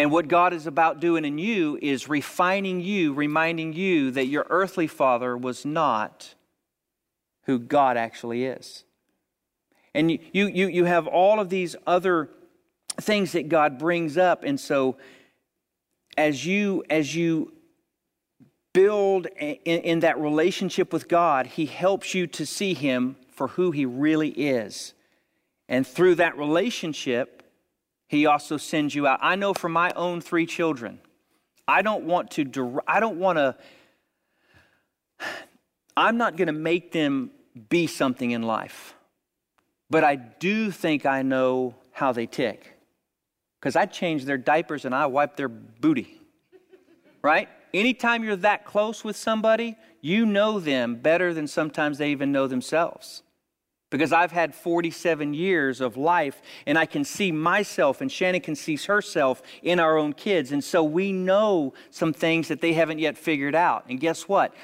And 0.00 0.10
what 0.10 0.28
God 0.28 0.54
is 0.54 0.66
about 0.66 0.98
doing 0.98 1.26
in 1.26 1.36
you 1.36 1.78
is 1.82 2.08
refining 2.08 2.80
you, 2.80 3.12
reminding 3.12 3.74
you 3.74 4.10
that 4.12 4.28
your 4.28 4.46
earthly 4.48 4.86
father 4.86 5.36
was 5.36 5.66
not 5.66 6.36
who 7.42 7.58
God 7.58 7.98
actually 7.98 8.46
is. 8.46 8.84
And 9.94 10.10
you, 10.10 10.46
you, 10.46 10.68
you 10.68 10.84
have 10.86 11.06
all 11.06 11.38
of 11.38 11.50
these 11.50 11.76
other 11.86 12.30
things 12.98 13.32
that 13.32 13.50
God 13.50 13.78
brings 13.78 14.16
up. 14.16 14.42
And 14.42 14.58
so 14.58 14.96
as 16.16 16.46
you, 16.46 16.82
as 16.88 17.14
you 17.14 17.52
build 18.72 19.26
in, 19.26 19.82
in 19.82 20.00
that 20.00 20.18
relationship 20.18 20.94
with 20.94 21.08
God, 21.08 21.46
He 21.46 21.66
helps 21.66 22.14
you 22.14 22.26
to 22.28 22.46
see 22.46 22.72
Him 22.72 23.16
for 23.28 23.48
who 23.48 23.70
He 23.70 23.84
really 23.84 24.30
is. 24.30 24.94
And 25.68 25.86
through 25.86 26.14
that 26.14 26.38
relationship, 26.38 27.39
He 28.10 28.26
also 28.26 28.56
sends 28.56 28.92
you 28.92 29.06
out. 29.06 29.20
I 29.22 29.36
know 29.36 29.54
for 29.54 29.68
my 29.68 29.92
own 29.94 30.20
three 30.20 30.44
children, 30.44 30.98
I 31.68 31.80
don't 31.82 32.06
want 32.06 32.32
to, 32.32 32.82
I 32.84 32.98
don't 32.98 33.20
want 33.20 33.38
to, 33.38 33.56
I'm 35.96 36.16
not 36.16 36.36
going 36.36 36.48
to 36.48 36.52
make 36.52 36.90
them 36.90 37.30
be 37.68 37.86
something 37.86 38.32
in 38.32 38.42
life. 38.42 38.94
But 39.90 40.02
I 40.02 40.16
do 40.16 40.72
think 40.72 41.06
I 41.06 41.22
know 41.22 41.76
how 41.92 42.10
they 42.10 42.26
tick. 42.26 42.76
Because 43.60 43.76
I 43.76 43.86
change 43.86 44.24
their 44.24 44.38
diapers 44.38 44.84
and 44.84 44.92
I 44.92 45.06
wipe 45.06 45.36
their 45.36 45.48
booty. 45.48 46.20
Right? 47.22 47.48
Anytime 47.72 48.24
you're 48.24 48.34
that 48.34 48.64
close 48.64 49.04
with 49.04 49.14
somebody, 49.14 49.76
you 50.00 50.26
know 50.26 50.58
them 50.58 50.96
better 50.96 51.32
than 51.32 51.46
sometimes 51.46 51.98
they 51.98 52.10
even 52.10 52.32
know 52.32 52.48
themselves. 52.48 53.22
Because 53.90 54.12
I've 54.12 54.30
had 54.30 54.54
47 54.54 55.34
years 55.34 55.80
of 55.80 55.96
life 55.96 56.40
and 56.64 56.78
I 56.78 56.86
can 56.86 57.04
see 57.04 57.32
myself 57.32 58.00
and 58.00 58.10
Shannon 58.10 58.40
can 58.40 58.54
see 58.54 58.76
herself 58.76 59.42
in 59.62 59.80
our 59.80 59.98
own 59.98 60.12
kids. 60.12 60.52
And 60.52 60.62
so 60.62 60.84
we 60.84 61.12
know 61.12 61.74
some 61.90 62.12
things 62.12 62.48
that 62.48 62.60
they 62.60 62.72
haven't 62.72 63.00
yet 63.00 63.18
figured 63.18 63.56
out. 63.56 63.86
And 63.88 63.98
guess 63.98 64.28
what? 64.28 64.54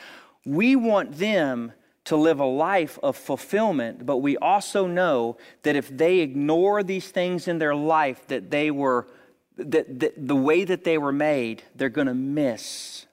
We 0.45 0.77
want 0.77 1.19
them 1.19 1.73
to 2.05 2.17
live 2.17 2.39
a 2.39 2.47
life 2.47 3.01
of 3.03 3.17
fulfillment, 3.17 4.07
but 4.07 4.19
we 4.19 4.37
also 4.37 4.87
know 4.87 5.37
that 5.65 5.75
if 5.75 5.89
they 5.89 6.21
ignore 6.21 6.85
these 6.85 7.09
things 7.09 7.49
in 7.49 7.59
their 7.59 7.75
life 7.75 8.25
that 8.29 8.51
they 8.51 8.71
were 8.71 9.09
that, 9.57 10.01
that 10.01 10.29
the 10.29 10.37
way 10.37 10.65
that 10.65 10.85
they 10.85 10.99
were 10.99 11.13
made, 11.13 11.63
they're 11.75 11.89
going 11.89 12.07
to 12.07 12.15
miss 12.15 13.07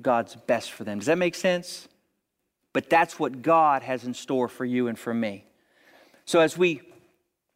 God's 0.00 0.34
best 0.34 0.72
for 0.72 0.84
them. 0.84 0.98
Does 0.98 1.06
that 1.06 1.18
make 1.18 1.34
sense? 1.34 1.86
But 2.72 2.88
that's 2.88 3.18
what 3.18 3.42
God 3.42 3.82
has 3.82 4.04
in 4.04 4.14
store 4.14 4.48
for 4.48 4.64
you 4.64 4.88
and 4.88 4.98
for 4.98 5.12
me. 5.12 5.44
So 6.24 6.40
as 6.40 6.56
we 6.56 6.82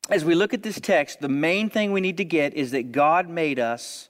as 0.09 0.25
we 0.25 0.37
look 0.37 0.55
at 0.55 0.63
this 0.63 0.79
text, 0.79 1.21
the 1.21 1.29
main 1.29 1.69
thing 1.69 1.91
we 1.91 2.01
need 2.01 2.19
to 2.19 2.25
get 2.25 2.55
is 2.55 2.71
that 2.71 2.93
God 2.93 3.29
made 3.29 3.59
us 3.59 4.09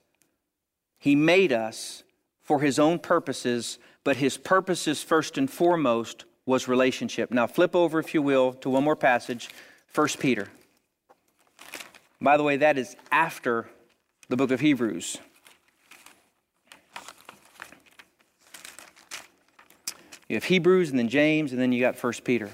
he 0.99 1.15
made 1.15 1.53
us 1.53 2.03
for 2.43 2.61
his 2.61 2.79
own 2.79 2.99
purposes, 2.99 3.79
but 4.05 4.17
his 4.17 4.37
purposes 4.37 5.03
first 5.03 5.39
and 5.39 5.51
foremost 5.51 6.25
was 6.47 6.69
relationship. 6.69 7.31
Now, 7.31 7.47
flip 7.47 7.75
over, 7.75 7.99
if 7.99 8.15
you 8.15 8.23
will, 8.23 8.53
to 8.55 8.71
one 8.71 8.85
more 8.85 8.97
passage 8.97 9.49
1 9.95 10.09
Peter. 10.19 10.49
By 12.21 12.37
the 12.37 12.43
way, 12.43 12.57
that 12.57 12.79
is 12.79 12.97
after 13.11 13.69
the 14.29 14.37
book 14.37 14.51
of 14.51 14.61
Hebrews. 14.61 15.19
You 20.29 20.37
have 20.37 20.45
Hebrews 20.45 20.91
and 20.91 20.99
then 20.99 21.09
James, 21.09 21.53
and 21.53 21.61
then 21.61 21.73
you 21.73 21.81
got 21.81 22.03
1 22.03 22.13
Peter. 22.25 22.51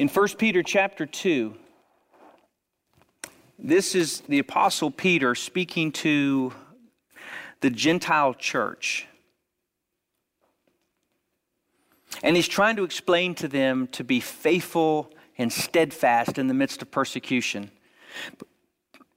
In 0.00 0.08
1 0.08 0.28
Peter 0.38 0.62
chapter 0.62 1.04
2, 1.04 1.54
this 3.58 3.94
is 3.94 4.22
the 4.22 4.38
Apostle 4.38 4.90
Peter 4.90 5.34
speaking 5.34 5.92
to 5.92 6.54
the 7.60 7.68
Gentile 7.68 8.32
church. 8.32 9.06
And 12.22 12.34
he's 12.34 12.48
trying 12.48 12.76
to 12.76 12.84
explain 12.84 13.34
to 13.34 13.46
them 13.46 13.88
to 13.88 14.02
be 14.02 14.20
faithful 14.20 15.12
and 15.36 15.52
steadfast 15.52 16.38
in 16.38 16.46
the 16.46 16.54
midst 16.54 16.80
of 16.80 16.90
persecution. 16.90 17.70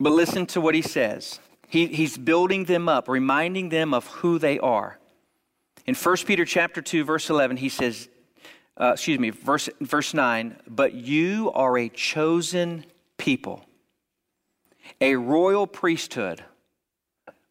But 0.01 0.11
listen 0.11 0.45
to 0.47 0.59
what 0.59 0.75
he 0.75 0.81
says. 0.81 1.39
He, 1.69 1.87
he's 1.87 2.17
building 2.17 2.65
them 2.65 2.89
up, 2.89 3.07
reminding 3.07 3.69
them 3.69 3.93
of 3.93 4.07
who 4.07 4.37
they 4.37 4.59
are. 4.59 4.99
In 5.85 5.95
1 5.95 6.17
Peter 6.25 6.43
chapter 6.43 6.81
2, 6.81 7.05
verse 7.05 7.29
11, 7.29 7.55
he 7.55 7.69
says, 7.69 8.09
uh, 8.79 8.91
excuse 8.93 9.19
me, 9.19 9.29
verse, 9.29 9.69
verse 9.81 10.13
9, 10.13 10.57
but 10.67 10.93
you 10.93 11.51
are 11.53 11.77
a 11.77 11.89
chosen 11.89 12.85
people, 13.17 13.65
a 14.99 15.15
royal 15.15 15.67
priesthood, 15.67 16.43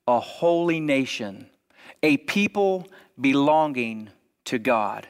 a 0.06 0.20
holy 0.20 0.80
nation, 0.80 1.46
a 2.02 2.16
people 2.16 2.88
belonging 3.20 4.10
to 4.44 4.58
God 4.58 5.06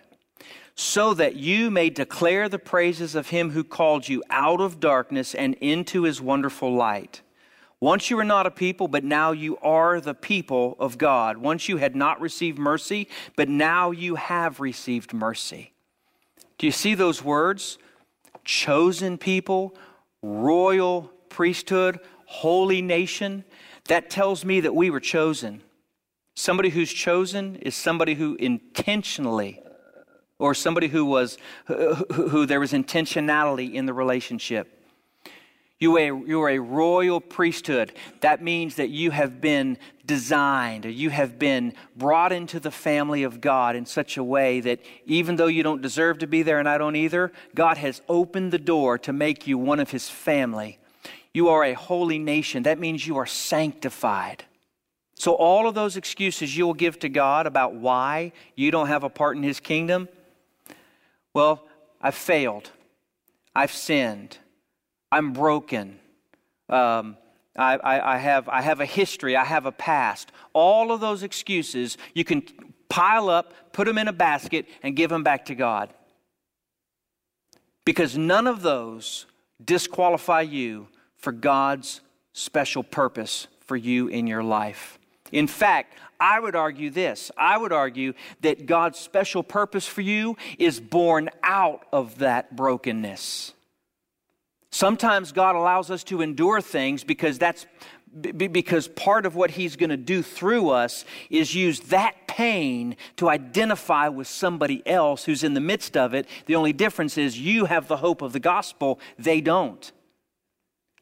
so 0.75 1.15
that 1.15 1.37
you 1.37 1.71
may 1.71 1.91
declare 1.91 2.49
the 2.49 2.59
praises 2.59 3.15
of 3.15 3.29
him 3.29 3.51
who 3.51 3.65
called 3.65 4.09
you 4.09 4.23
out 4.31 4.61
of 4.61 4.81
darkness 4.81 5.35
and 5.35 5.55
into 5.61 6.03
his 6.05 6.21
wonderful 6.21 6.75
light. 6.75 7.21
Once 7.79 8.11
you 8.11 8.17
were 8.17 8.25
not 8.25 8.47
a 8.47 8.51
people, 8.51 8.89
but 8.89 9.05
now 9.05 9.33
you 9.33 9.57
are 9.59 10.01
the 10.01 10.15
people 10.15 10.77
of 10.79 10.97
God. 10.99 11.37
Once 11.37 11.69
you 11.69 11.79
had 11.79 11.97
not 11.97 12.21
received 12.21 12.59
mercy, 12.59 13.09
but 13.37 13.49
now 13.49 13.91
you 13.91 14.15
have 14.15 14.61
received 14.61 15.13
mercy. 15.13 15.72
Do 16.59 16.67
you 16.67 16.73
see 16.73 16.95
those 16.95 17.23
words? 17.23 17.79
Chosen 18.45 19.19
people, 19.19 19.77
royal 20.23 21.11
priesthood, 21.29 22.01
holy 22.27 22.83
nation. 22.83 23.45
That 23.89 24.11
tells 24.11 24.45
me 24.45 24.61
that 24.61 24.75
we 24.75 24.91
were 24.91 25.01
chosen. 25.01 25.63
Somebody 26.35 26.71
who's 26.71 26.93
chosen 26.93 27.57
is 27.57 27.75
somebody 27.75 28.15
who 28.15 28.37
intentionally 28.37 29.61
or 30.39 30.55
somebody 30.55 30.89
who 30.89 31.05
was 31.05 31.39
who, 31.67 31.95
who 31.95 32.47
there 32.47 32.61
was 32.61 32.73
intentionality 32.73 33.75
in 33.75 33.87
the 33.87 33.93
relationship. 33.93 34.82
You 35.83 35.97
are, 35.97 36.01
you 36.01 36.41
are 36.41 36.49
a 36.49 36.61
royal 36.61 37.21
priesthood. 37.21 37.93
That 38.21 38.41
means 38.41 38.77
that 38.77 38.91
you 38.91 39.11
have 39.11 39.41
been 39.41 39.79
designed, 40.07 40.85
you 40.85 41.11
have 41.11 41.41
been 41.41 41.75
brought 41.97 42.31
into 42.31 42.61
the 42.61 42.71
family 42.71 43.25
of 43.25 43.41
God 43.41 43.75
in 43.75 43.85
such 43.85 44.17
a 44.17 44.23
way 44.23 44.61
that 44.61 44.79
even 45.07 45.35
though 45.35 45.49
you 45.49 45.65
don't 45.65 45.83
deserve 45.83 46.21
to 46.21 46.29
be 46.29 46.45
there 46.45 46.61
and 46.61 46.69
I 46.69 46.79
don't 46.79 46.95
either, 46.95 47.33
God 47.57 47.79
has 47.79 48.01
opened 48.09 48.53
the 48.53 48.61
door 48.61 48.97
to 48.99 49.13
make 49.13 49.49
you 49.49 49.59
one 49.59 49.81
of 49.81 49.91
His 49.91 50.09
family. 50.09 50.79
You 51.35 51.49
are 51.49 51.65
a 51.65 51.73
holy 51.73 52.21
nation. 52.21 52.63
That 52.63 52.79
means 52.79 53.05
you 53.05 53.17
are 53.17 53.27
sanctified. 53.27 54.45
So, 55.17 55.35
all 55.35 55.67
of 55.67 55.75
those 55.75 55.97
excuses 55.97 56.57
you 56.57 56.65
will 56.65 56.75
give 56.75 57.01
to 57.01 57.09
God 57.09 57.49
about 57.49 57.75
why 57.75 58.31
you 58.55 58.71
don't 58.71 58.87
have 58.87 59.03
a 59.03 59.11
part 59.11 59.37
in 59.37 59.43
His 59.43 59.59
kingdom, 59.59 60.09
well, 61.35 61.67
I've 62.01 62.15
failed. 62.15 62.71
I've 63.53 63.73
sinned. 63.73 64.39
I'm 65.13 65.33
broken. 65.35 65.99
Um, 66.71 67.19
I, 67.57 67.77
I, 67.77 68.15
I, 68.15 68.19
have, 68.19 68.49
I 68.49 68.63
have 68.63 68.81
a 68.81 68.87
history. 68.87 69.37
I 69.37 69.45
have 69.45 69.67
a 69.67 69.73
past. 69.73 70.33
All 70.55 70.91
of 70.91 71.01
those 71.01 71.23
excuses 71.23 71.99
you 72.15 72.25
can 72.25 72.43
pile 72.89 73.29
up, 73.29 73.53
put 73.73 73.87
them 73.87 73.99
in 73.99 74.09
a 74.09 74.13
basket, 74.13 74.67
and 74.83 74.97
give 74.97 75.11
them 75.11 75.23
back 75.23 75.45
to 75.47 75.55
God. 75.55 75.93
Because 77.85 78.17
none 78.17 78.47
of 78.47 78.63
those 78.63 79.27
disqualify 79.63 80.41
you 80.41 80.89
for 81.17 81.33
God's 81.33 82.01
special 82.33 82.83
purpose 82.83 83.49
for 83.61 83.77
you 83.77 84.09
in 84.09 84.27
your 84.27 84.43
life. 84.43 84.99
In 85.31 85.47
fact, 85.47 85.95
I 86.21 86.39
would 86.39 86.55
argue 86.55 86.91
this 86.91 87.31
I 87.37 87.59
would 87.59 87.73
argue 87.73 88.15
that 88.43 88.67
God's 88.67 88.99
special 88.99 89.43
purpose 89.43 89.87
for 89.87 90.01
you 90.01 90.37
is 90.59 90.81
born 90.81 91.31
out 91.43 91.85
of 91.93 92.19
that 92.19 92.55
brokenness. 92.55 93.53
Sometimes 94.73 95.33
God 95.33 95.55
allows 95.55 95.91
us 95.91 96.03
to 96.05 96.23
endure 96.23 96.63
things 96.63 97.05
because 97.05 97.39
that's 97.39 97.67
because 98.21 98.89
part 98.89 99.25
of 99.25 99.35
what 99.35 99.53
he's 99.53 99.77
going 99.77 99.91
to 99.91 99.97
do 99.97 100.23
through 100.23 100.71
us 100.71 101.05
is 101.31 101.55
use 101.55 101.81
that 101.81 102.27
pain 102.27 102.97
to 103.17 103.29
identify 103.29 104.09
with 104.09 104.27
somebody 104.27 104.87
else 104.87 105.25
who's 105.25 105.45
in 105.45 105.55
the 105.55 105.61
midst 105.61 105.97
of 105.97 106.13
it. 106.13 106.27
The 106.47 106.55
only 106.55 106.73
difference 106.73 107.17
is 107.17 107.39
you 107.39 107.67
have 107.67 107.89
the 107.89 107.99
hope 107.99 108.21
of 108.21 108.33
the 108.33 108.41
gospel, 108.41 108.99
they 109.19 109.41
don't. 109.41 109.93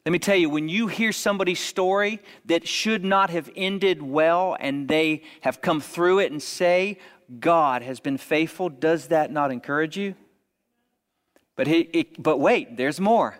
Let 0.06 0.12
me 0.12 0.18
tell 0.18 0.36
you, 0.36 0.50
when 0.50 0.68
you 0.68 0.86
hear 0.86 1.12
somebody's 1.12 1.60
story 1.60 2.20
that 2.46 2.66
should 2.66 3.04
not 3.04 3.30
have 3.30 3.50
ended 3.54 4.02
well 4.02 4.56
and 4.58 4.88
they 4.88 5.22
have 5.42 5.60
come 5.60 5.80
through 5.80 6.20
it 6.20 6.32
and 6.32 6.42
say, 6.42 6.98
God 7.38 7.82
has 7.82 8.00
been 8.00 8.18
faithful, 8.18 8.68
does 8.68 9.08
that 9.08 9.30
not 9.30 9.52
encourage 9.52 9.96
you? 9.96 10.14
But, 11.54 11.66
he, 11.66 11.80
it, 11.92 12.22
but 12.22 12.38
wait, 12.38 12.76
there's 12.76 13.00
more. 13.00 13.36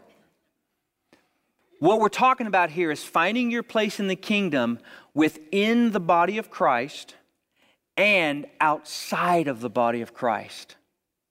What 1.81 1.99
we're 1.99 2.11
talking 2.11 2.47
about 2.47 2.69
here 2.69 2.91
is 2.91 3.03
finding 3.03 3.51
your 3.51 3.63
place 3.63 3.99
in 3.99 4.07
the 4.07 4.15
kingdom 4.15 4.79
within 5.15 5.93
the 5.93 6.01
body 6.01 6.37
of 6.37 6.51
Christ 6.51 7.15
and 7.97 8.47
outside 8.61 9.49
of 9.49 9.63
the 9.63 9.71
body 9.71 10.03
of 10.03 10.13
Christ. 10.13 10.77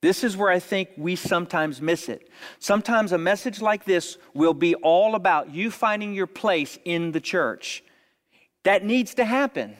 This 0.01 0.23
is 0.23 0.35
where 0.35 0.49
I 0.49 0.57
think 0.57 0.89
we 0.97 1.15
sometimes 1.15 1.83
miss 1.83 2.09
it. 2.09 2.31
Sometimes 2.57 3.11
a 3.11 3.17
message 3.19 3.61
like 3.61 3.85
this 3.85 4.17
will 4.33 4.55
be 4.55 4.73
all 4.73 5.13
about 5.13 5.53
you 5.53 5.69
finding 5.69 6.15
your 6.15 6.25
place 6.25 6.79
in 6.83 7.11
the 7.11 7.21
church. 7.21 7.83
That 8.63 8.83
needs 8.83 9.13
to 9.15 9.25
happen. 9.25 9.77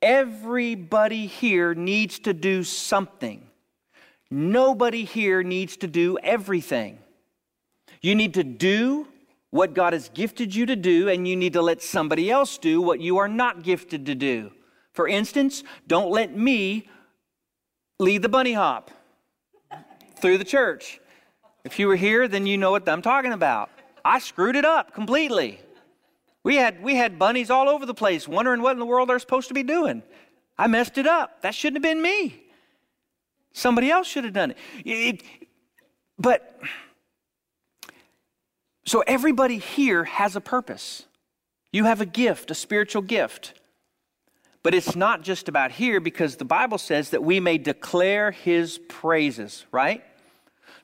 Everybody 0.00 1.26
here 1.26 1.74
needs 1.74 2.20
to 2.20 2.32
do 2.32 2.62
something. 2.62 3.44
Nobody 4.30 5.04
here 5.04 5.42
needs 5.42 5.76
to 5.78 5.88
do 5.88 6.16
everything. 6.22 6.98
You 8.02 8.14
need 8.14 8.34
to 8.34 8.44
do 8.44 9.08
what 9.50 9.74
God 9.74 9.92
has 9.92 10.08
gifted 10.08 10.54
you 10.54 10.66
to 10.66 10.76
do, 10.76 11.08
and 11.08 11.26
you 11.26 11.36
need 11.36 11.54
to 11.54 11.62
let 11.62 11.82
somebody 11.82 12.30
else 12.30 12.58
do 12.58 12.80
what 12.80 13.00
you 13.00 13.18
are 13.18 13.28
not 13.28 13.62
gifted 13.62 14.06
to 14.06 14.14
do. 14.14 14.50
For 14.92 15.06
instance, 15.06 15.62
don't 15.86 16.10
let 16.10 16.36
me 16.36 16.88
lead 17.98 18.22
the 18.22 18.28
bunny 18.28 18.52
hop 18.52 18.90
through 20.20 20.38
the 20.38 20.44
church. 20.44 21.00
If 21.64 21.78
you 21.78 21.86
were 21.86 21.96
here, 21.96 22.28
then 22.28 22.46
you 22.46 22.58
know 22.58 22.70
what 22.70 22.88
I'm 22.88 23.02
talking 23.02 23.32
about. 23.32 23.70
I 24.04 24.18
screwed 24.18 24.56
it 24.56 24.64
up 24.64 24.94
completely. 24.94 25.60
We 26.44 26.56
had, 26.56 26.82
we 26.82 26.94
had 26.94 27.18
bunnies 27.18 27.50
all 27.50 27.68
over 27.68 27.84
the 27.86 27.94
place 27.94 28.28
wondering 28.28 28.62
what 28.62 28.72
in 28.72 28.78
the 28.78 28.86
world 28.86 29.08
they're 29.08 29.18
supposed 29.18 29.48
to 29.48 29.54
be 29.54 29.64
doing. 29.64 30.02
I 30.56 30.68
messed 30.68 30.96
it 30.96 31.06
up. 31.06 31.42
That 31.42 31.54
shouldn't 31.54 31.84
have 31.84 31.90
been 31.90 32.00
me. 32.00 32.42
Somebody 33.52 33.90
else 33.90 34.06
should 34.06 34.24
have 34.24 34.32
done 34.32 34.52
it. 34.52 34.56
it 34.84 35.22
but 36.18 36.60
so 38.86 39.02
everybody 39.06 39.58
here 39.58 40.04
has 40.04 40.36
a 40.36 40.40
purpose. 40.40 41.04
You 41.72 41.84
have 41.84 42.00
a 42.00 42.06
gift, 42.06 42.50
a 42.50 42.54
spiritual 42.54 43.02
gift. 43.02 43.54
But 44.62 44.74
it's 44.74 44.96
not 44.96 45.22
just 45.22 45.48
about 45.48 45.72
here 45.72 46.00
because 46.00 46.36
the 46.36 46.44
Bible 46.44 46.78
says 46.78 47.10
that 47.10 47.22
we 47.22 47.38
may 47.38 47.58
declare 47.58 48.30
his 48.30 48.78
praises, 48.88 49.66
right? 49.70 50.02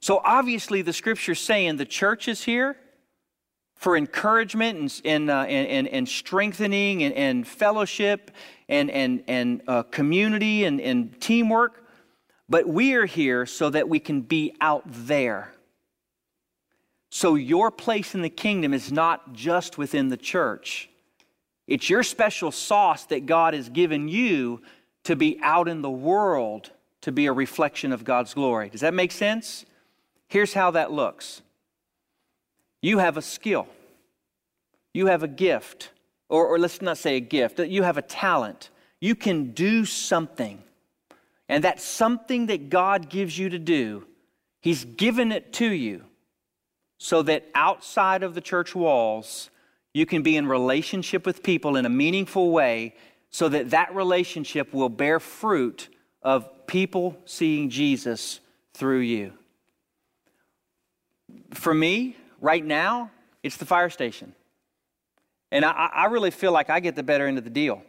So 0.01 0.21
obviously 0.25 0.83
the 0.83 0.93
scripture's 0.93 1.41
saying 1.41 1.77
the 1.77 1.85
church 1.85 2.29
is 2.29 2.45
here 2.45 2.77
for 3.77 3.97
encouragement 3.97 4.79
and, 4.79 5.03
and, 5.05 5.31
uh, 5.31 5.43
and, 5.43 5.89
and, 5.89 6.09
strengthening 6.09 7.03
and, 7.03 7.15
and 7.15 7.47
fellowship 7.47 8.31
and, 8.69 8.91
and, 8.91 9.25
and 9.27 9.63
uh, 9.67 9.83
community 9.85 10.65
and, 10.65 10.81
and 10.81 11.21
teamwork. 11.21 11.85
But 12.49 12.69
we 12.69 12.95
are 12.95 13.07
here 13.07 13.47
so 13.47 13.71
that 13.71 13.89
we 13.89 13.99
can 13.99 14.21
be 14.21 14.55
out 14.61 14.83
there 14.87 15.53
so, 17.15 17.35
your 17.35 17.71
place 17.71 18.15
in 18.15 18.23
the 18.23 18.31
kingdom 18.31 18.73
is 18.73 18.91
not 18.91 19.35
just 19.35 19.77
within 19.77 20.09
the 20.09 20.17
church, 20.17 20.89
it's 21.67 21.91
your 21.91 22.03
special 22.03 22.51
sauce 22.51 23.05
that 23.05 23.27
God 23.27 23.53
has 23.53 23.69
given 23.69 24.09
you 24.09 24.63
to 25.05 25.15
be 25.15 25.39
out 25.43 25.69
in 25.69 25.83
the 25.83 25.91
world 25.91 26.71
to 27.03 27.13
be 27.13 27.27
a 27.27 27.33
reflection 27.33 27.93
of 27.93 28.03
God's 28.03 28.33
glory. 28.33 28.71
Does 28.71 28.81
that 28.81 28.95
make 28.95 29.13
sense? 29.13 29.67
Here's 30.27 30.55
how 30.55 30.71
that 30.71 30.91
looks 30.91 31.43
you 32.81 32.97
have 32.97 33.19
a 33.19 33.23
skill, 33.23 33.67
you 34.95 35.09
have 35.09 35.23
a 35.23 35.29
gift, 35.29 35.91
or, 36.31 36.47
or 36.47 36.59
let's 36.59 36.81
not 36.81 36.97
say 36.97 37.17
a 37.17 37.21
gift, 37.21 37.59
you 37.59 37.83
have 37.83 37.99
a 37.99 38.03
talent. 38.03 38.71
You 39.03 39.15
can 39.15 39.51
do 39.51 39.85
something. 39.85 40.63
And 41.47 41.65
that 41.65 41.79
something 41.79 42.47
that 42.47 42.71
God 42.71 43.11
gives 43.11 43.37
you 43.37 43.51
to 43.51 43.59
do, 43.59 44.07
He's 44.63 44.87
given 44.87 45.31
it 45.31 45.53
to 45.55 45.67
you 45.67 46.05
so 47.03 47.21
that 47.21 47.45
outside 47.57 48.23
of 48.23 48.33
the 48.37 48.41
church 48.41 48.77
walls, 48.77 49.51
you 49.93 50.07
can 50.07 50.23
be 50.23 50.37
in 50.37 50.47
relationship 50.47 51.27
with 51.27 51.43
people 51.43 51.75
in 51.75 51.85
a 51.85 51.89
meaningful 51.89 52.53
way 52.53 52.95
so 53.29 53.49
that 53.49 53.71
that 53.71 53.93
relationship 53.93 54.73
will 54.73 54.89
bear 54.89 55.19
fruit 55.19 55.89
of 56.23 56.49
people 56.69 57.19
seeing 57.25 57.71
Jesus 57.71 58.39
through 58.73 59.01
you. 59.01 59.33
For 61.55 61.75
me, 61.75 62.17
right 62.41 62.65
now, 62.65 63.11
it's 63.43 63.57
the 63.57 63.67
fire 63.67 63.91
station. 63.91 64.33
And 65.51 65.65
I, 65.65 65.91
I, 65.93 66.05
really 66.05 66.31
feel 66.31 66.53
like 66.53 66.71
I 66.71 66.79
get 66.79 66.95
the 66.95 67.03
better 67.03 67.27
end 67.27 67.37
of 67.37 67.43
the 67.43 67.51
deal. 67.51 67.83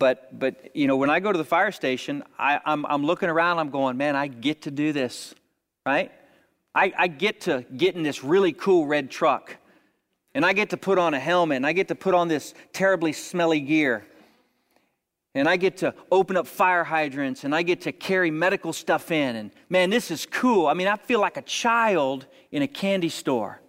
But, 0.00 0.36
but 0.36 0.74
you 0.74 0.88
know, 0.88 0.96
when 0.96 1.08
I 1.08 1.20
go 1.20 1.30
to 1.30 1.38
the 1.38 1.44
fire 1.44 1.70
station, 1.70 2.24
I, 2.36 2.58
I'm, 2.64 2.84
I'm 2.86 3.06
looking 3.06 3.28
around, 3.28 3.60
I'm 3.60 3.70
going, 3.70 3.96
man, 3.96 4.16
I 4.16 4.26
get 4.26 4.62
to 4.62 4.72
do 4.72 4.92
this, 4.92 5.36
right? 5.86 6.10
I, 6.74 6.92
I 6.96 7.06
get 7.06 7.42
to 7.42 7.64
get 7.76 7.94
in 7.94 8.02
this 8.02 8.24
really 8.24 8.52
cool 8.52 8.86
red 8.86 9.10
truck 9.10 9.56
and 10.34 10.44
I 10.44 10.52
get 10.52 10.70
to 10.70 10.76
put 10.76 10.98
on 10.98 11.14
a 11.14 11.20
helmet 11.20 11.56
and 11.56 11.66
I 11.66 11.72
get 11.72 11.88
to 11.88 11.94
put 11.94 12.14
on 12.14 12.28
this 12.28 12.54
terribly 12.72 13.12
smelly 13.12 13.60
gear. 13.60 14.04
And 15.36 15.48
I 15.48 15.56
get 15.56 15.78
to 15.78 15.94
open 16.12 16.36
up 16.36 16.46
fire 16.46 16.84
hydrants 16.84 17.44
and 17.44 17.54
I 17.54 17.62
get 17.62 17.82
to 17.82 17.92
carry 17.92 18.30
medical 18.30 18.72
stuff 18.72 19.10
in. 19.10 19.36
And 19.36 19.50
man, 19.68 19.90
this 19.90 20.10
is 20.10 20.26
cool. 20.26 20.66
I 20.66 20.74
mean, 20.74 20.86
I 20.86 20.96
feel 20.96 21.20
like 21.20 21.36
a 21.36 21.42
child 21.42 22.26
in 22.52 22.62
a 22.62 22.68
candy 22.68 23.08
store. 23.08 23.60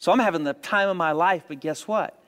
So 0.00 0.12
I'm 0.12 0.18
having 0.18 0.44
the 0.44 0.52
time 0.54 0.88
of 0.88 0.96
my 0.96 1.12
life, 1.12 1.44
but 1.48 1.60
guess 1.60 1.88
what? 1.88 2.18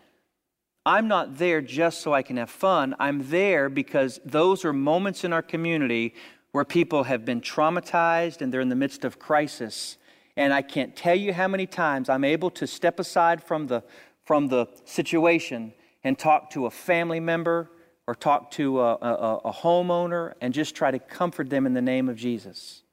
I'm 0.85 1.09
not 1.09 1.37
there 1.37 1.61
just 1.61 2.01
so 2.01 2.15
I 2.15 2.23
can 2.23 2.39
have 2.39 2.51
fun. 2.51 2.95
I'm 2.99 3.29
there 3.29 3.69
because 3.69 4.19
those 4.25 4.65
are 4.65 4.73
moments 4.73 5.25
in 5.25 5.33
our 5.33 5.43
community 5.43 6.15
where 6.53 6.65
people 6.65 7.05
have 7.05 7.25
been 7.25 7.41
traumatized 7.41 8.41
and 8.41 8.53
they're 8.53 8.63
in 8.63 8.71
the 8.71 8.77
midst 8.77 9.05
of 9.05 9.19
crisis. 9.19 9.99
And 10.41 10.55
I 10.55 10.63
can't 10.63 10.97
tell 10.97 11.15
you 11.15 11.35
how 11.35 11.49
many 11.49 11.67
times 11.67 12.09
I'm 12.09 12.25
able 12.25 12.49
to 12.53 12.67
step 12.67 12.99
aside 12.99 13.43
from 13.43 13.67
the, 13.67 13.85
from 14.25 14.49
the 14.49 14.69
situation 14.87 15.75
and 16.03 16.19
talk 16.19 16.49
to 16.53 16.65
a 16.65 16.71
family 16.71 17.21
member 17.21 17.71
or 18.07 18.15
talk 18.15 18.51
to 18.53 18.81
a, 18.81 18.95
a, 18.95 19.41
a 19.45 19.53
homeowner 19.53 20.33
and 20.41 20.55
just 20.55 20.75
try 20.75 20.91
to 20.91 20.99
comfort 20.99 21.51
them 21.51 21.67
in 21.67 21.75
the 21.75 21.83
name 21.83 22.09
of 22.09 22.17
Jesus. 22.17 22.85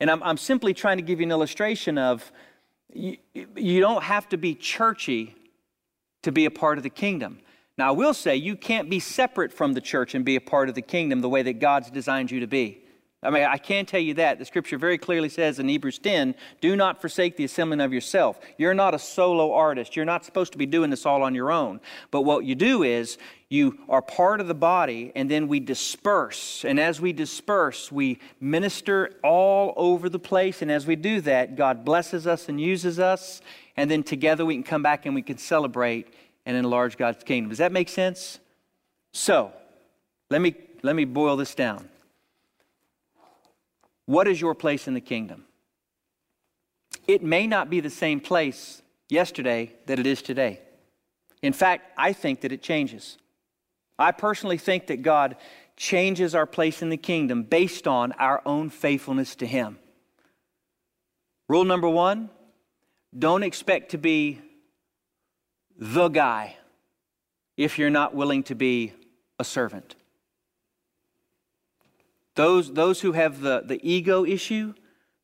And 0.00 0.10
I'm, 0.10 0.22
I'm 0.22 0.38
simply 0.38 0.72
trying 0.72 0.96
to 0.96 1.02
give 1.02 1.20
you 1.20 1.26
an 1.26 1.32
illustration 1.32 1.98
of 1.98 2.32
you, 2.90 3.18
you 3.34 3.80
don't 3.80 4.02
have 4.02 4.26
to 4.30 4.38
be 4.38 4.54
churchy 4.54 5.34
to 6.22 6.32
be 6.32 6.46
a 6.46 6.50
part 6.50 6.78
of 6.78 6.82
the 6.82 6.88
kingdom. 6.88 7.40
Now, 7.76 7.88
I 7.88 7.90
will 7.90 8.14
say 8.14 8.36
you 8.36 8.56
can't 8.56 8.88
be 8.88 9.00
separate 9.00 9.52
from 9.52 9.74
the 9.74 9.82
church 9.82 10.14
and 10.14 10.24
be 10.24 10.36
a 10.36 10.40
part 10.40 10.70
of 10.70 10.74
the 10.74 10.82
kingdom 10.82 11.20
the 11.20 11.28
way 11.28 11.42
that 11.42 11.58
God's 11.58 11.90
designed 11.90 12.30
you 12.30 12.40
to 12.40 12.46
be. 12.46 12.83
I 13.24 13.30
mean, 13.30 13.44
I 13.44 13.56
can 13.56 13.86
tell 13.86 14.00
you 14.00 14.14
that. 14.14 14.38
The 14.38 14.44
scripture 14.44 14.76
very 14.76 14.98
clearly 14.98 15.28
says 15.28 15.58
in 15.58 15.68
Hebrews 15.68 15.98
10 15.98 16.34
do 16.60 16.76
not 16.76 17.00
forsake 17.00 17.36
the 17.36 17.44
assembling 17.44 17.80
of 17.80 17.92
yourself. 17.92 18.38
You're 18.58 18.74
not 18.74 18.94
a 18.94 18.98
solo 18.98 19.52
artist. 19.52 19.96
You're 19.96 20.04
not 20.04 20.24
supposed 20.24 20.52
to 20.52 20.58
be 20.58 20.66
doing 20.66 20.90
this 20.90 21.06
all 21.06 21.22
on 21.22 21.34
your 21.34 21.50
own. 21.50 21.80
But 22.10 22.22
what 22.22 22.44
you 22.44 22.54
do 22.54 22.82
is 22.82 23.16
you 23.48 23.78
are 23.88 24.02
part 24.02 24.40
of 24.40 24.48
the 24.48 24.54
body, 24.54 25.12
and 25.14 25.30
then 25.30 25.48
we 25.48 25.60
disperse. 25.60 26.64
And 26.64 26.78
as 26.78 27.00
we 27.00 27.12
disperse, 27.12 27.90
we 27.90 28.18
minister 28.40 29.10
all 29.22 29.72
over 29.76 30.08
the 30.08 30.18
place. 30.18 30.60
And 30.60 30.70
as 30.70 30.86
we 30.86 30.96
do 30.96 31.20
that, 31.22 31.56
God 31.56 31.84
blesses 31.84 32.26
us 32.26 32.48
and 32.48 32.60
uses 32.60 32.98
us. 32.98 33.40
And 33.76 33.90
then 33.90 34.02
together 34.02 34.44
we 34.44 34.54
can 34.54 34.64
come 34.64 34.82
back 34.82 35.06
and 35.06 35.14
we 35.14 35.22
can 35.22 35.38
celebrate 35.38 36.12
and 36.44 36.56
enlarge 36.56 36.96
God's 36.96 37.24
kingdom. 37.24 37.48
Does 37.48 37.58
that 37.58 37.72
make 37.72 37.88
sense? 37.88 38.38
So, 39.12 39.52
let 40.30 40.40
me, 40.40 40.54
let 40.82 40.96
me 40.96 41.04
boil 41.04 41.36
this 41.36 41.54
down. 41.54 41.88
What 44.06 44.28
is 44.28 44.40
your 44.40 44.54
place 44.54 44.86
in 44.86 44.94
the 44.94 45.00
kingdom? 45.00 45.44
It 47.06 47.22
may 47.22 47.46
not 47.46 47.70
be 47.70 47.80
the 47.80 47.90
same 47.90 48.20
place 48.20 48.82
yesterday 49.08 49.74
that 49.86 49.98
it 49.98 50.06
is 50.06 50.22
today. 50.22 50.60
In 51.42 51.52
fact, 51.52 51.92
I 51.98 52.12
think 52.12 52.40
that 52.42 52.52
it 52.52 52.62
changes. 52.62 53.18
I 53.98 54.12
personally 54.12 54.58
think 54.58 54.86
that 54.88 55.02
God 55.02 55.36
changes 55.76 56.34
our 56.34 56.46
place 56.46 56.82
in 56.82 56.88
the 56.88 56.96
kingdom 56.96 57.42
based 57.42 57.86
on 57.86 58.12
our 58.12 58.42
own 58.46 58.70
faithfulness 58.70 59.34
to 59.36 59.46
Him. 59.46 59.78
Rule 61.48 61.64
number 61.64 61.88
one 61.88 62.30
don't 63.16 63.42
expect 63.42 63.92
to 63.92 63.98
be 63.98 64.40
the 65.76 66.08
guy 66.08 66.56
if 67.56 67.78
you're 67.78 67.90
not 67.90 68.14
willing 68.14 68.42
to 68.44 68.54
be 68.54 68.92
a 69.38 69.44
servant. 69.44 69.94
Those, 72.34 72.72
those 72.72 73.00
who 73.00 73.12
have 73.12 73.40
the, 73.40 73.62
the 73.64 73.80
ego 73.88 74.24
issue, 74.24 74.74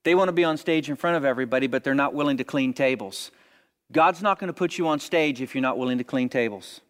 they 0.04 0.14
want 0.14 0.28
to 0.28 0.32
be 0.32 0.44
on 0.44 0.56
stage 0.56 0.88
in 0.88 0.96
front 0.96 1.16
of 1.16 1.24
everybody, 1.24 1.66
but 1.66 1.84
they're 1.84 1.94
not 1.94 2.14
willing 2.14 2.36
to 2.36 2.44
clean 2.44 2.72
tables. 2.72 3.30
God's 3.92 4.22
not 4.22 4.38
going 4.38 4.48
to 4.48 4.54
put 4.54 4.78
you 4.78 4.86
on 4.86 5.00
stage 5.00 5.40
if 5.40 5.54
you're 5.54 5.62
not 5.62 5.76
willing 5.76 5.98
to 5.98 6.04
clean 6.04 6.28
tables. 6.28 6.80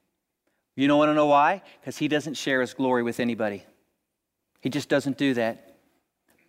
You 0.76 0.86
don't 0.86 0.98
want 0.98 1.10
to 1.10 1.14
know 1.14 1.26
why? 1.26 1.62
Because 1.80 1.98
He 1.98 2.08
doesn't 2.08 2.34
share 2.34 2.60
His 2.60 2.74
glory 2.74 3.02
with 3.02 3.20
anybody. 3.20 3.64
He 4.60 4.68
just 4.68 4.88
doesn't 4.88 5.16
do 5.16 5.34
that. 5.34 5.78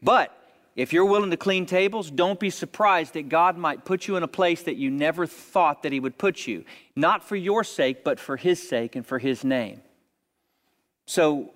But 0.03 0.35
if 0.75 0.93
you're 0.93 1.05
willing 1.05 1.31
to 1.31 1.37
clean 1.37 1.65
tables, 1.65 2.11
don't 2.11 2.39
be 2.39 2.49
surprised 2.49 3.13
that 3.13 3.29
God 3.29 3.57
might 3.57 3.85
put 3.85 4.07
you 4.07 4.17
in 4.17 4.23
a 4.23 4.27
place 4.27 4.63
that 4.63 4.75
you 4.75 4.89
never 4.89 5.25
thought 5.25 5.83
that 5.83 5.91
He 5.91 5.99
would 5.99 6.17
put 6.17 6.47
you. 6.47 6.65
Not 6.95 7.23
for 7.23 7.35
your 7.35 7.63
sake, 7.63 8.03
but 8.03 8.19
for 8.19 8.37
His 8.37 8.67
sake 8.67 8.95
and 8.95 9.05
for 9.05 9.19
His 9.19 9.43
name. 9.43 9.81
So 11.07 11.53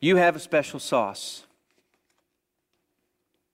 You 0.00 0.16
have 0.16 0.34
a 0.34 0.38
special 0.38 0.80
sauce, 0.80 1.44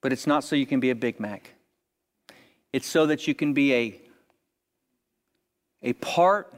but 0.01 0.13
it's 0.13 0.27
not 0.27 0.45
so 0.45 0.55
you 0.55 0.67
can 0.67 0.79
be 0.79 0.91
a 0.91 0.95
Big 0.95 1.19
Mac. 1.19 1.55
It's 2.73 2.87
so 2.87 3.07
that 3.07 3.27
you 3.27 3.35
can 3.35 3.53
be 3.53 3.75
a, 3.75 4.01
a 5.83 5.93
part 5.95 6.55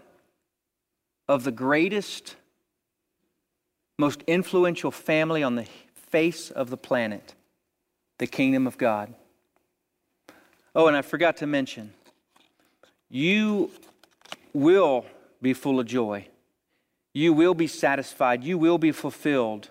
of 1.27 1.45
the 1.45 1.53
greatest, 1.53 2.37
most 3.99 4.23
influential 4.27 4.91
family 4.91 5.43
on 5.43 5.55
the 5.55 5.67
face 5.95 6.51
of 6.51 6.69
the 6.69 6.77
planet, 6.77 7.35
the 8.19 8.27
kingdom 8.27 8.67
of 8.67 8.77
God. 8.77 9.15
Oh, 10.75 10.87
and 10.87 10.97
I 10.97 11.03
forgot 11.03 11.39
to 11.39 11.47
mention, 11.47 11.95
you 13.09 13.71
will 14.53 15.07
be 15.41 15.55
full 15.55 15.81
of 15.81 15.87
joy. 15.87 16.27
You 17.15 17.33
will 17.33 17.55
be 17.55 17.67
satisfied. 17.67 18.45
You 18.45 18.59
will 18.59 18.79
be 18.79 18.93
fulfilled 18.93 19.71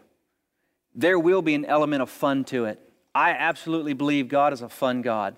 there 0.97 1.19
will 1.19 1.43
be 1.43 1.53
an 1.53 1.63
element 1.63 2.01
of 2.01 2.09
fun 2.09 2.43
to 2.45 2.65
it. 2.65 2.79
I 3.13 3.29
absolutely 3.29 3.93
believe 3.93 4.27
God 4.27 4.51
is 4.51 4.61
a 4.63 4.67
fun 4.67 5.03
God. 5.03 5.35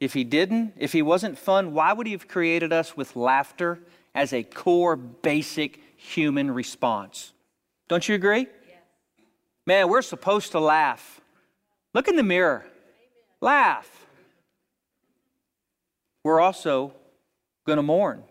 If 0.00 0.14
He 0.14 0.24
didn't, 0.24 0.72
if 0.78 0.92
He 0.92 1.02
wasn't 1.02 1.38
fun, 1.38 1.74
why 1.74 1.92
would 1.92 2.06
He 2.06 2.12
have 2.14 2.26
created 2.26 2.72
us 2.72 2.96
with 2.96 3.14
laughter 3.14 3.78
as 4.14 4.32
a 4.32 4.42
core, 4.42 4.96
basic 4.96 5.78
human 5.98 6.50
response? 6.50 7.32
Don't 7.86 8.08
you 8.08 8.14
agree? 8.14 8.46
Yes. 8.66 8.78
Man, 9.66 9.88
we're 9.88 10.02
supposed 10.02 10.52
to 10.52 10.60
laugh. 10.60 11.20
Look 11.92 12.08
in 12.08 12.16
the 12.16 12.22
mirror, 12.22 12.60
Amen. 12.60 12.70
laugh. 13.42 14.06
We're 16.24 16.40
also 16.40 16.94
going 17.66 17.76
to 17.76 17.82
mourn. 17.82 18.24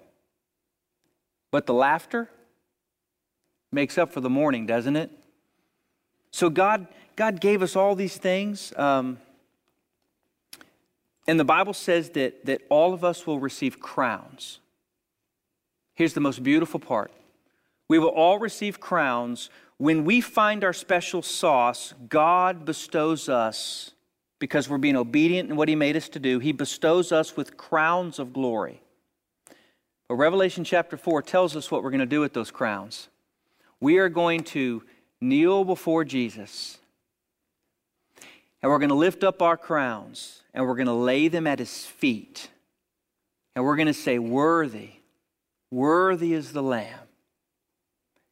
But 1.51 1.67
the 1.67 1.73
laughter 1.73 2.29
makes 3.71 3.99
up 3.99 4.11
for 4.11 4.21
the 4.21 4.29
mourning, 4.29 4.65
doesn't 4.65 4.95
it? 4.95 5.11
So 6.33 6.49
God, 6.49 6.87
God 7.15 7.39
gave 7.39 7.61
us 7.61 7.75
all 7.75 7.95
these 7.95 8.17
things. 8.17 8.73
Um, 8.75 9.19
and 11.27 11.39
the 11.39 11.45
Bible 11.45 11.73
says 11.73 12.09
that, 12.11 12.45
that 12.47 12.61
all 12.69 12.93
of 12.93 13.05
us 13.05 13.25
will 13.25 13.39
receive 13.39 13.79
crowns. 13.79 14.59
Here's 15.93 16.13
the 16.13 16.19
most 16.19 16.43
beautiful 16.43 16.79
part 16.79 17.11
we 17.87 17.99
will 17.99 18.09
all 18.09 18.39
receive 18.39 18.79
crowns. 18.79 19.49
When 19.77 20.05
we 20.05 20.21
find 20.21 20.63
our 20.63 20.73
special 20.73 21.21
sauce, 21.21 21.93
God 22.07 22.63
bestows 22.63 23.27
us, 23.27 23.91
because 24.39 24.69
we're 24.69 24.77
being 24.77 24.95
obedient 24.95 25.49
in 25.49 25.55
what 25.55 25.67
He 25.67 25.75
made 25.75 25.95
us 25.95 26.09
to 26.09 26.19
do, 26.19 26.39
He 26.39 26.51
bestows 26.51 27.11
us 27.11 27.37
with 27.37 27.57
crowns 27.57 28.17
of 28.17 28.33
glory. 28.33 28.81
But 30.07 30.15
Revelation 30.15 30.63
chapter 30.63 30.97
4 30.97 31.21
tells 31.21 31.55
us 31.55 31.69
what 31.69 31.83
we're 31.83 31.91
going 31.91 31.99
to 31.99 32.05
do 32.05 32.21
with 32.21 32.33
those 32.33 32.49
crowns. 32.49 33.09
We 33.79 33.97
are 33.97 34.09
going 34.09 34.43
to 34.45 34.83
kneel 35.23 35.63
before 35.63 36.03
Jesus. 36.03 36.77
And 38.61 38.71
we're 38.71 38.79
going 38.79 38.89
to 38.89 38.95
lift 38.95 39.23
up 39.23 39.41
our 39.41 39.57
crowns 39.57 40.43
and 40.53 40.65
we're 40.65 40.75
going 40.75 40.87
to 40.87 40.93
lay 40.93 41.27
them 41.27 41.47
at 41.47 41.59
his 41.59 41.85
feet. 41.85 42.49
And 43.55 43.65
we're 43.65 43.75
going 43.75 43.87
to 43.87 43.93
say, 43.93 44.19
Worthy, 44.19 44.91
worthy 45.71 46.33
is 46.33 46.53
the 46.53 46.63
Lamb. 46.63 46.99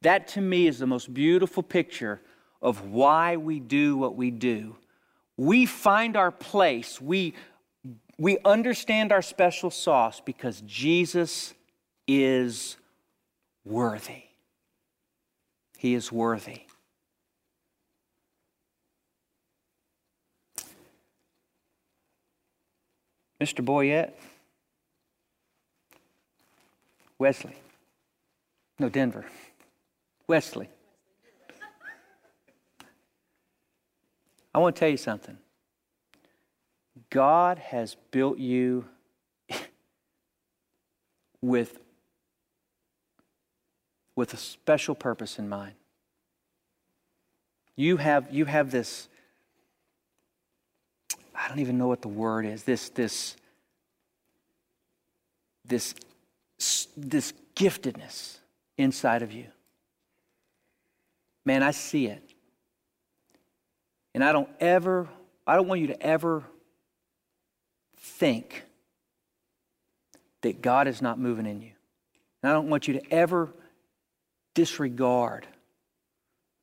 That 0.01 0.27
to 0.29 0.41
me 0.41 0.67
is 0.67 0.79
the 0.79 0.87
most 0.87 1.13
beautiful 1.13 1.63
picture 1.63 2.21
of 2.61 2.89
why 2.89 3.37
we 3.37 3.59
do 3.59 3.97
what 3.97 4.15
we 4.15 4.31
do. 4.31 4.75
We 5.37 5.65
find 5.65 6.15
our 6.15 6.31
place, 6.31 7.01
we, 7.01 7.33
we 8.17 8.37
understand 8.45 9.11
our 9.11 9.21
special 9.21 9.69
sauce 9.69 10.21
because 10.23 10.61
Jesus 10.61 11.53
is 12.07 12.77
worthy. 13.65 14.23
He 15.77 15.95
is 15.95 16.11
worthy. 16.11 16.61
Mr. 23.41 23.65
Boyette, 23.65 24.13
Wesley, 27.17 27.55
no, 28.77 28.87
Denver, 28.87 29.25
Wesley. 30.27 30.69
I 34.53 34.59
want 34.59 34.75
to 34.75 34.79
tell 34.79 34.89
you 34.89 34.97
something. 34.97 35.37
God 37.09 37.57
has 37.57 37.95
built 38.11 38.37
you 38.37 38.85
with, 41.41 41.79
with 44.15 44.35
a 44.35 44.37
special 44.37 44.93
purpose 44.93 45.39
in 45.39 45.49
mind. 45.49 45.73
You 47.75 47.97
have, 47.97 48.31
you 48.31 48.45
have 48.45 48.69
this 48.69 49.07
I 51.41 51.47
don't 51.47 51.59
even 51.59 51.77
know 51.77 51.87
what 51.87 52.01
the 52.01 52.07
word 52.07 52.45
is. 52.45 52.63
This, 52.63 52.89
this, 52.89 53.35
this, 55.65 55.95
this 56.95 57.33
giftedness 57.55 58.37
inside 58.77 59.23
of 59.23 59.31
you. 59.31 59.47
Man, 61.43 61.63
I 61.63 61.71
see 61.71 62.05
it. 62.05 62.21
And 64.13 64.23
I 64.23 64.31
don't 64.33 64.49
ever, 64.59 65.09
I 65.47 65.55
don't 65.55 65.67
want 65.67 65.81
you 65.81 65.87
to 65.87 66.01
ever 66.01 66.43
think 67.97 68.63
that 70.41 70.61
God 70.61 70.87
is 70.87 71.01
not 71.01 71.17
moving 71.17 71.47
in 71.47 71.61
you. 71.61 71.71
And 72.43 72.51
I 72.51 72.53
don't 72.53 72.69
want 72.69 72.87
you 72.87 72.95
to 72.95 73.11
ever 73.11 73.49
disregard 74.53 75.47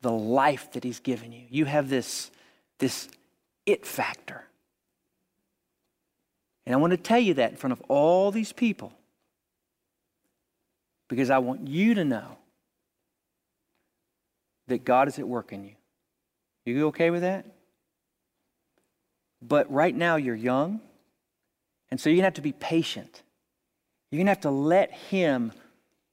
the 0.03 0.13
life 0.13 0.73
that 0.73 0.85
He's 0.85 1.01
given 1.01 1.33
you. 1.33 1.45
You 1.49 1.65
have 1.65 1.89
this, 1.89 2.31
this 2.79 3.09
it 3.67 3.85
factor. 3.85 4.45
And 6.69 6.75
I 6.75 6.77
want 6.77 6.91
to 6.91 6.99
tell 6.99 7.19
you 7.19 7.33
that 7.33 7.53
in 7.53 7.57
front 7.57 7.73
of 7.73 7.81
all 7.89 8.31
these 8.31 8.53
people 8.53 8.93
because 11.09 11.31
I 11.31 11.39
want 11.39 11.67
you 11.67 11.95
to 11.95 12.05
know 12.05 12.37
that 14.67 14.85
God 14.85 15.09
is 15.09 15.19
at 15.19 15.27
work 15.27 15.51
in 15.51 15.65
you. 15.65 15.77
You 16.67 16.89
okay 16.89 17.09
with 17.09 17.23
that? 17.23 17.47
But 19.41 19.73
right 19.73 19.97
now 19.97 20.17
you're 20.17 20.35
young, 20.35 20.83
and 21.91 21.99
so 21.99 22.11
you're 22.11 22.17
going 22.17 22.25
to 22.25 22.27
have 22.27 22.35
to 22.35 22.43
be 22.43 22.53
patient. 22.53 23.23
You're 24.11 24.19
going 24.19 24.27
to 24.27 24.33
have 24.33 24.41
to 24.43 24.51
let 24.51 24.93
Him 24.93 25.53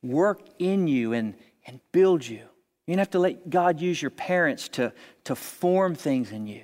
work 0.02 0.40
in 0.58 0.88
you 0.88 1.12
and, 1.12 1.36
and 1.66 1.82
build 1.92 2.26
you. 2.26 2.38
You're 2.38 2.96
going 2.96 2.98
to 3.00 3.02
have 3.02 3.12
to 3.12 3.20
let 3.20 3.50
God 3.50 3.82
use 3.82 4.02
your 4.02 4.12
parents 4.12 4.70
to, 4.70 4.94
to 5.26 5.36
form 5.36 5.96
things 5.96 6.32
in 6.32 6.48
you. 6.48 6.64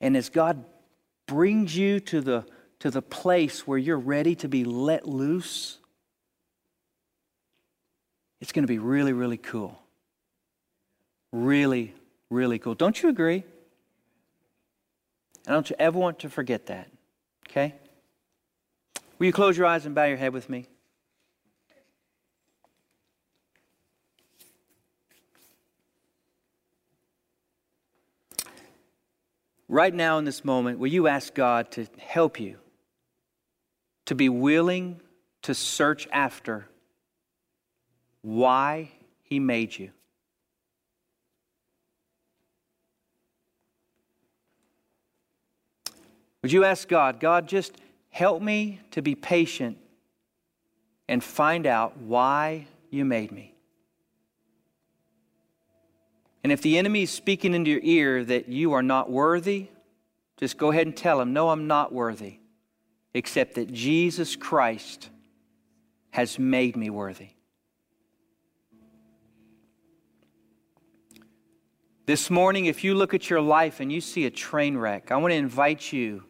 And 0.00 0.16
as 0.16 0.30
God 0.30 0.64
brings 1.30 1.76
you 1.76 2.00
to 2.00 2.20
the, 2.20 2.44
to 2.80 2.90
the 2.90 3.00
place 3.00 3.64
where 3.64 3.78
you're 3.78 3.96
ready 3.96 4.34
to 4.34 4.48
be 4.48 4.64
let 4.64 5.06
loose, 5.06 5.78
it's 8.40 8.50
going 8.50 8.64
to 8.64 8.68
be 8.68 8.80
really, 8.80 9.12
really 9.12 9.36
cool. 9.36 9.80
Really, 11.32 11.94
really 12.30 12.58
cool. 12.58 12.74
Don't 12.74 13.00
you 13.00 13.08
agree? 13.08 13.44
I 15.46 15.52
don't 15.52 15.70
you 15.70 15.76
ever 15.78 15.96
want 15.96 16.18
to 16.18 16.28
forget 16.28 16.66
that. 16.66 16.90
Okay? 17.48 17.76
Will 19.20 19.26
you 19.26 19.32
close 19.32 19.56
your 19.56 19.66
eyes 19.66 19.86
and 19.86 19.94
bow 19.94 20.06
your 20.06 20.16
head 20.16 20.32
with 20.32 20.50
me? 20.50 20.66
Right 29.70 29.94
now, 29.94 30.18
in 30.18 30.24
this 30.24 30.44
moment, 30.44 30.80
will 30.80 30.88
you 30.88 31.06
ask 31.06 31.32
God 31.32 31.70
to 31.70 31.86
help 31.96 32.40
you 32.40 32.56
to 34.06 34.16
be 34.16 34.28
willing 34.28 35.00
to 35.42 35.54
search 35.54 36.08
after 36.10 36.66
why 38.20 38.90
He 39.22 39.38
made 39.38 39.78
you? 39.78 39.92
Would 46.42 46.50
you 46.50 46.64
ask 46.64 46.88
God, 46.88 47.20
God, 47.20 47.46
just 47.46 47.76
help 48.08 48.42
me 48.42 48.80
to 48.90 49.02
be 49.02 49.14
patient 49.14 49.78
and 51.08 51.22
find 51.22 51.64
out 51.64 51.96
why 51.96 52.66
you 52.90 53.04
made 53.04 53.30
me? 53.30 53.54
And 56.42 56.52
if 56.52 56.62
the 56.62 56.78
enemy 56.78 57.02
is 57.02 57.10
speaking 57.10 57.54
into 57.54 57.70
your 57.70 57.80
ear 57.82 58.24
that 58.24 58.48
you 58.48 58.72
are 58.72 58.82
not 58.82 59.10
worthy, 59.10 59.68
just 60.38 60.56
go 60.56 60.70
ahead 60.70 60.86
and 60.86 60.96
tell 60.96 61.20
him, 61.20 61.32
No, 61.32 61.50
I'm 61.50 61.66
not 61.66 61.92
worthy, 61.92 62.38
except 63.12 63.54
that 63.56 63.72
Jesus 63.72 64.36
Christ 64.36 65.10
has 66.10 66.38
made 66.38 66.76
me 66.76 66.90
worthy. 66.90 67.30
This 72.06 72.30
morning, 72.30 72.66
if 72.66 72.82
you 72.82 72.94
look 72.94 73.14
at 73.14 73.30
your 73.30 73.40
life 73.40 73.78
and 73.78 73.92
you 73.92 74.00
see 74.00 74.24
a 74.24 74.30
train 74.30 74.76
wreck, 74.76 75.12
I 75.12 75.16
want 75.18 75.30
to 75.32 75.36
invite 75.36 75.92
you 75.92 76.24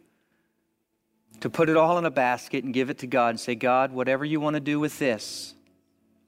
to 1.40 1.48
put 1.48 1.70
it 1.70 1.76
all 1.76 1.96
in 1.96 2.04
a 2.04 2.10
basket 2.10 2.64
and 2.64 2.74
give 2.74 2.90
it 2.90 2.98
to 2.98 3.06
God 3.06 3.30
and 3.30 3.40
say, 3.40 3.54
God, 3.54 3.92
whatever 3.92 4.24
you 4.24 4.40
want 4.40 4.54
to 4.54 4.60
do 4.60 4.78
with 4.78 4.98
this, 4.98 5.54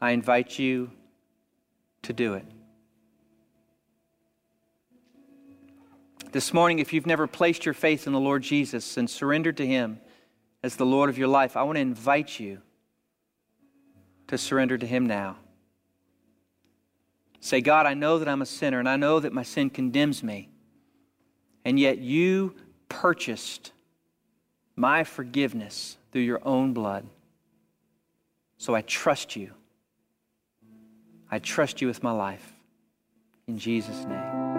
I 0.00 0.12
invite 0.12 0.58
you 0.58 0.90
to 2.02 2.12
do 2.14 2.34
it. 2.34 2.46
This 6.32 6.54
morning, 6.54 6.78
if 6.78 6.94
you've 6.94 7.06
never 7.06 7.26
placed 7.26 7.66
your 7.66 7.74
faith 7.74 8.06
in 8.06 8.14
the 8.14 8.20
Lord 8.20 8.42
Jesus 8.42 8.96
and 8.96 9.08
surrendered 9.08 9.58
to 9.58 9.66
Him 9.66 10.00
as 10.62 10.76
the 10.76 10.86
Lord 10.86 11.10
of 11.10 11.18
your 11.18 11.28
life, 11.28 11.58
I 11.58 11.62
want 11.62 11.76
to 11.76 11.82
invite 11.82 12.40
you 12.40 12.62
to 14.28 14.38
surrender 14.38 14.78
to 14.78 14.86
Him 14.86 15.06
now. 15.06 15.36
Say, 17.40 17.60
God, 17.60 17.84
I 17.84 17.92
know 17.92 18.18
that 18.18 18.28
I'm 18.28 18.40
a 18.40 18.46
sinner 18.46 18.78
and 18.78 18.88
I 18.88 18.96
know 18.96 19.20
that 19.20 19.34
my 19.34 19.42
sin 19.42 19.68
condemns 19.68 20.22
me. 20.22 20.48
And 21.66 21.78
yet 21.78 21.98
you 21.98 22.54
purchased 22.88 23.72
my 24.74 25.04
forgiveness 25.04 25.98
through 26.12 26.22
your 26.22 26.40
own 26.44 26.72
blood. 26.72 27.06
So 28.56 28.74
I 28.74 28.80
trust 28.80 29.36
you. 29.36 29.50
I 31.30 31.40
trust 31.40 31.82
you 31.82 31.88
with 31.88 32.02
my 32.02 32.12
life. 32.12 32.54
In 33.46 33.58
Jesus' 33.58 34.04
name. 34.04 34.51